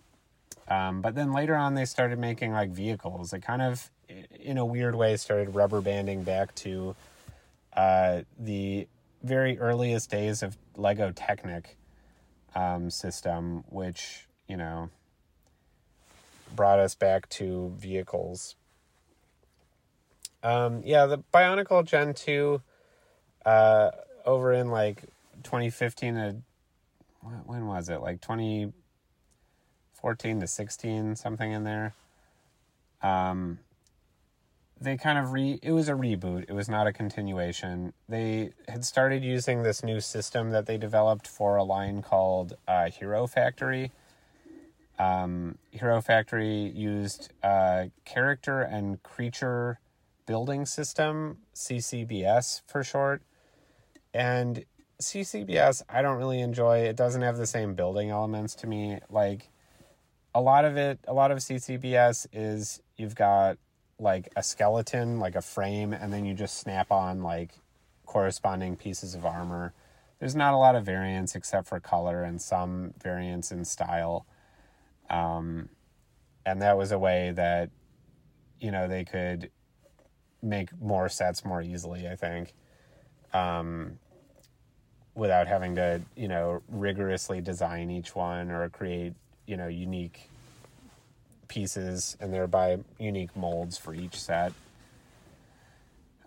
Um, 0.70 1.02
but 1.02 1.14
then 1.14 1.34
later 1.34 1.58
on, 1.58 1.76
they 1.76 1.84
started 1.84 2.20
making 2.20 2.54
like 2.54 2.70
vehicles. 2.70 3.34
It 3.34 3.42
kind 3.42 3.64
of, 3.64 3.92
in 4.40 4.58
a 4.58 4.66
weird 4.66 4.96
way, 4.96 5.18
started 5.18 5.54
rubber 5.54 5.82
banding 5.82 6.24
back 6.24 6.56
to 6.56 6.96
uh, 7.76 8.22
the 8.40 8.88
very 9.24 9.60
earliest 9.60 10.10
days 10.10 10.42
of 10.42 10.58
Lego 10.78 11.12
Technic 11.14 11.76
um, 12.56 12.90
system, 12.90 13.66
which, 13.68 14.26
you 14.48 14.56
know, 14.56 14.90
brought 16.56 16.80
us 16.80 16.96
back 16.96 17.28
to 17.30 17.74
vehicles. 17.78 18.56
Um, 20.44 20.82
yeah, 20.86 21.06
the 21.06 21.24
Bionicle 21.34 21.86
Gen 21.86 22.14
2 22.14 22.62
uh, 23.46 23.92
over 24.26 24.54
in 24.54 24.70
like 24.70 25.04
2015 25.44 26.16
to 26.16 26.36
when 27.46 27.68
was 27.68 27.90
it? 27.90 28.02
Like 28.02 28.22
2014 28.22 30.40
to 30.40 30.48
16, 30.48 31.18
something 31.18 31.52
in 31.52 31.66
there. 31.66 31.94
Um, 33.02 33.60
they 34.82 34.98
kind 34.98 35.18
of 35.18 35.34
re 35.34 35.60
it 35.62 35.72
was 35.72 35.90
a 35.90 35.94
reboot 35.94 36.46
it 36.48 36.54
was 36.54 36.70
not 36.70 36.88
a 36.88 36.94
continuation 36.94 37.94
they 38.08 38.52
had 38.68 38.86
started 38.86 39.24
using 39.24 39.64
this 39.64 39.84
new 39.84 40.00
system 40.00 40.52
that 40.52 40.66
they 40.66 40.78
developed 40.78 41.28
for 41.28 41.58
a 41.58 41.64
line 41.64 42.02
called 42.02 42.56
uh, 42.68 42.90
hero 42.90 43.28
factory 43.28 43.92
um, 45.00 45.58
hero 45.72 46.02
factory 46.02 46.72
used 46.76 47.32
uh, 47.42 47.86
character 48.06 48.62
and 48.62 49.02
creature 49.04 49.80
building 50.26 50.66
system 50.66 51.38
ccbs 51.56 52.62
for 52.68 52.84
short 52.84 53.24
and 54.14 54.64
ccbs 55.02 55.82
i 55.90 56.04
don't 56.04 56.18
really 56.18 56.40
enjoy 56.40 56.80
it 56.80 56.96
doesn't 56.96 57.24
have 57.24 57.38
the 57.38 57.48
same 57.48 57.74
building 57.74 58.12
elements 58.12 58.54
to 58.54 58.68
me 58.68 59.00
like 59.10 59.50
a 60.36 60.42
lot 60.42 60.66
of 60.66 60.78
it 60.78 61.00
a 61.08 61.14
lot 61.14 61.32
of 61.32 61.40
ccbs 61.40 62.28
is 62.32 62.82
you've 62.96 63.16
got 63.16 63.58
like 64.00 64.30
a 64.36 64.44
skeleton, 64.44 65.20
like 65.20 65.36
a 65.36 65.42
frame, 65.42 65.94
and 65.94 66.12
then 66.12 66.26
you 66.26 66.34
just 66.34 66.58
snap 66.58 66.92
on 66.92 67.22
like 67.22 67.52
corresponding 68.06 68.76
pieces 68.76 69.14
of 69.14 69.26
armor. 69.26 69.74
There's 70.20 70.36
not 70.36 70.54
a 70.54 70.58
lot 70.58 70.76
of 70.76 70.86
variance 70.86 71.36
except 71.36 71.68
for 71.68 71.80
color 71.80 72.24
and 72.24 72.42
some 72.42 72.94
variance 73.02 73.52
in 73.52 73.66
style. 73.66 74.26
Um, 75.10 75.70
and 76.46 76.62
that 76.62 76.78
was 76.78 76.92
a 76.92 77.00
way 77.00 77.32
that, 77.32 77.70
you 78.60 78.72
know, 78.72 78.88
they 78.88 79.06
could 79.06 79.52
make 80.42 80.70
more 80.80 81.10
sets 81.10 81.44
more 81.44 81.62
easily, 81.62 82.08
I 82.08 82.16
think, 82.16 82.54
um, 83.34 84.00
without 85.16 85.48
having 85.48 85.76
to, 85.76 86.02
you 86.16 86.28
know, 86.28 86.62
rigorously 86.70 87.42
design 87.42 87.90
each 87.90 88.16
one 88.16 88.52
or 88.52 88.70
create, 88.70 89.14
you 89.46 89.58
know, 89.58 89.68
unique 89.68 90.30
pieces 91.48 92.16
and 92.20 92.32
thereby 92.32 92.80
unique 93.00 93.36
molds 93.36 93.78
for 93.78 93.94
each 93.94 94.20
set. 94.20 94.54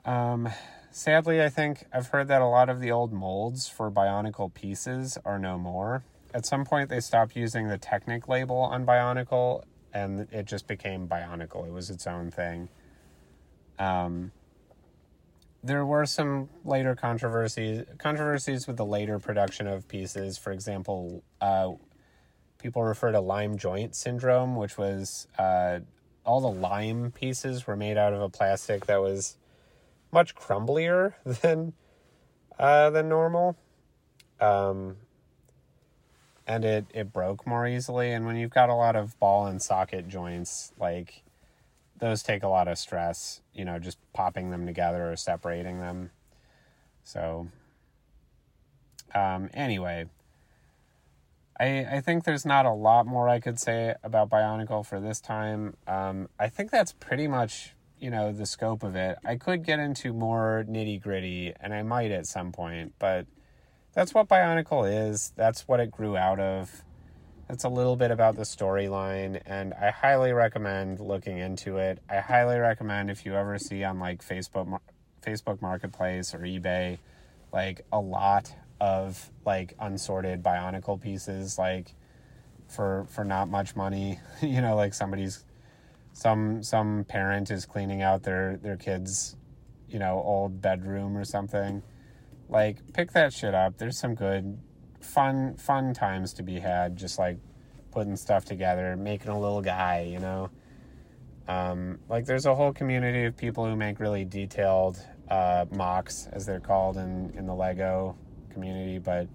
Um, 0.04 0.48
sadly, 0.90 1.42
I 1.42 1.48
think 1.48 1.84
I've 1.92 2.08
heard 2.08 2.28
that 2.28 2.42
a 2.42 2.46
lot 2.46 2.68
of 2.68 2.80
the 2.80 2.90
old 2.90 3.12
molds 3.12 3.68
for 3.68 3.90
Bionicle 3.90 4.52
pieces 4.52 5.16
are 5.24 5.38
no 5.38 5.58
more. 5.58 6.02
At 6.34 6.46
some 6.46 6.64
point, 6.64 6.88
they 6.88 7.00
stopped 7.00 7.36
using 7.36 7.68
the 7.68 7.78
Technic 7.78 8.28
label 8.28 8.56
on 8.56 8.86
Bionicle, 8.86 9.64
and 9.92 10.28
it 10.32 10.46
just 10.46 10.66
became 10.66 11.06
Bionicle. 11.06 11.66
It 11.66 11.72
was 11.72 11.90
its 11.90 12.06
own 12.06 12.30
thing. 12.30 12.68
Um, 13.78 14.32
there 15.62 15.86
were 15.86 16.06
some 16.06 16.48
later 16.64 16.94
controversies 16.94 17.84
controversies 17.98 18.66
with 18.66 18.76
the 18.76 18.84
later 18.84 19.18
production 19.18 19.66
of 19.66 19.86
pieces. 19.86 20.38
For 20.38 20.52
example, 20.52 21.22
uh, 21.40 21.72
people 22.58 22.82
refer 22.82 23.12
to 23.12 23.20
lime 23.20 23.56
joint 23.56 23.94
syndrome, 23.94 24.56
which 24.56 24.76
was 24.76 25.28
uh, 25.38 25.80
all 26.24 26.40
the 26.40 26.50
lime 26.50 27.12
pieces 27.12 27.66
were 27.66 27.76
made 27.76 27.96
out 27.96 28.12
of 28.12 28.20
a 28.20 28.28
plastic 28.28 28.86
that 28.86 29.00
was 29.00 29.36
much 30.12 30.34
crumblier 30.34 31.14
than 31.24 31.74
uh, 32.58 32.90
than 32.90 33.08
normal, 33.08 33.56
um, 34.40 34.96
and 36.46 36.64
it 36.64 36.86
it 36.94 37.12
broke 37.12 37.46
more 37.46 37.66
easily. 37.66 38.12
And 38.12 38.26
when 38.26 38.36
you've 38.36 38.50
got 38.50 38.68
a 38.68 38.74
lot 38.74 38.96
of 38.96 39.18
ball 39.18 39.46
and 39.46 39.60
socket 39.60 40.08
joints, 40.08 40.72
like 40.78 41.22
those 41.98 42.22
take 42.22 42.42
a 42.42 42.48
lot 42.48 42.68
of 42.68 42.78
stress. 42.78 43.40
You 43.54 43.64
know, 43.64 43.78
just 43.78 43.98
popping 44.12 44.50
them 44.50 44.66
together 44.66 45.10
or 45.10 45.16
separating 45.16 45.80
them. 45.80 46.10
So, 47.04 47.48
um, 49.14 49.50
anyway 49.54 50.06
I, 51.62 51.86
I 51.96 52.00
think 52.00 52.24
there's 52.24 52.44
not 52.44 52.66
a 52.66 52.72
lot 52.72 53.06
more 53.06 53.28
I 53.28 53.38
could 53.38 53.60
say 53.60 53.94
about 54.02 54.28
Bionicle 54.28 54.84
for 54.84 54.98
this 54.98 55.20
time. 55.20 55.76
Um, 55.86 56.28
I 56.38 56.48
think 56.48 56.72
that's 56.72 56.92
pretty 56.92 57.28
much, 57.28 57.74
you 58.00 58.10
know, 58.10 58.32
the 58.32 58.46
scope 58.46 58.82
of 58.82 58.96
it. 58.96 59.16
I 59.24 59.36
could 59.36 59.64
get 59.64 59.78
into 59.78 60.12
more 60.12 60.64
nitty 60.68 61.00
gritty, 61.00 61.52
and 61.60 61.72
I 61.72 61.82
might 61.82 62.10
at 62.10 62.26
some 62.26 62.50
point, 62.50 62.94
but 62.98 63.26
that's 63.92 64.14
what 64.14 64.28
Bionicle 64.28 65.10
is. 65.10 65.32
That's 65.36 65.68
what 65.68 65.80
it 65.80 65.90
grew 65.90 66.16
out 66.16 66.40
of. 66.40 66.82
That's 67.48 67.64
a 67.64 67.68
little 67.68 67.96
bit 67.96 68.10
about 68.10 68.36
the 68.36 68.42
storyline, 68.42 69.40
and 69.44 69.74
I 69.74 69.90
highly 69.90 70.32
recommend 70.32 71.00
looking 71.00 71.38
into 71.38 71.76
it. 71.76 71.98
I 72.08 72.20
highly 72.20 72.58
recommend 72.58 73.10
if 73.10 73.26
you 73.26 73.34
ever 73.34 73.58
see 73.58 73.84
on 73.84 73.98
like 73.98 74.26
Facebook, 74.26 74.80
Facebook 75.20 75.60
Marketplace 75.60 76.34
or 76.34 76.38
eBay, 76.38 76.98
like 77.52 77.84
a 77.92 78.00
lot 78.00 78.54
of 78.80 79.30
like 79.44 79.74
unsorted 79.78 80.42
Bionicle 80.42 80.98
pieces, 81.00 81.58
like 81.58 81.94
for 82.68 83.06
for 83.10 83.24
not 83.24 83.50
much 83.50 83.76
money. 83.76 84.18
you 84.40 84.62
know, 84.62 84.74
like 84.74 84.94
somebody's 84.94 85.44
some 86.14 86.62
some 86.62 87.04
parent 87.04 87.50
is 87.50 87.66
cleaning 87.66 88.00
out 88.00 88.22
their 88.22 88.56
their 88.56 88.76
kids, 88.76 89.36
you 89.90 89.98
know, 89.98 90.22
old 90.24 90.62
bedroom 90.62 91.18
or 91.18 91.24
something. 91.24 91.82
Like 92.52 92.92
pick 92.92 93.12
that 93.12 93.32
shit 93.32 93.54
up. 93.54 93.78
There's 93.78 93.98
some 93.98 94.14
good 94.14 94.58
fun 95.00 95.56
fun 95.56 95.94
times 95.94 96.34
to 96.34 96.42
be 96.42 96.60
had 96.60 96.96
just 96.96 97.18
like 97.18 97.38
putting 97.90 98.14
stuff 98.16 98.44
together, 98.44 98.96
making 98.96 99.30
a 99.30 99.40
little 99.40 99.62
guy, 99.62 100.06
you 100.08 100.18
know. 100.18 100.50
Um, 101.48 101.98
like 102.08 102.26
there's 102.26 102.46
a 102.46 102.54
whole 102.54 102.72
community 102.72 103.24
of 103.24 103.36
people 103.36 103.64
who 103.64 103.74
make 103.74 103.98
really 103.98 104.24
detailed 104.24 104.98
uh, 105.28 105.64
MOCs, 105.72 106.32
as 106.32 106.46
they're 106.46 106.60
called 106.60 106.98
in, 106.98 107.32
in 107.36 107.46
the 107.46 107.54
Lego 107.54 108.16
community, 108.50 108.98
but 108.98 109.26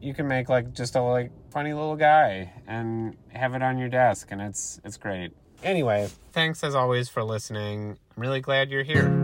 you 0.00 0.14
can 0.14 0.26
make 0.26 0.48
like 0.48 0.72
just 0.72 0.96
a 0.96 1.02
like 1.02 1.30
funny 1.50 1.72
little 1.72 1.96
guy 1.96 2.52
and 2.66 3.16
have 3.28 3.54
it 3.54 3.62
on 3.62 3.78
your 3.78 3.88
desk 3.88 4.28
and 4.30 4.40
it's 4.40 4.80
it's 4.84 4.96
great. 4.96 5.32
Anyway, 5.62 6.08
thanks 6.32 6.64
as 6.64 6.74
always 6.74 7.08
for 7.08 7.22
listening. 7.22 7.98
I'm 8.16 8.22
really 8.22 8.40
glad 8.40 8.70
you're 8.70 8.82
here. 8.82 9.21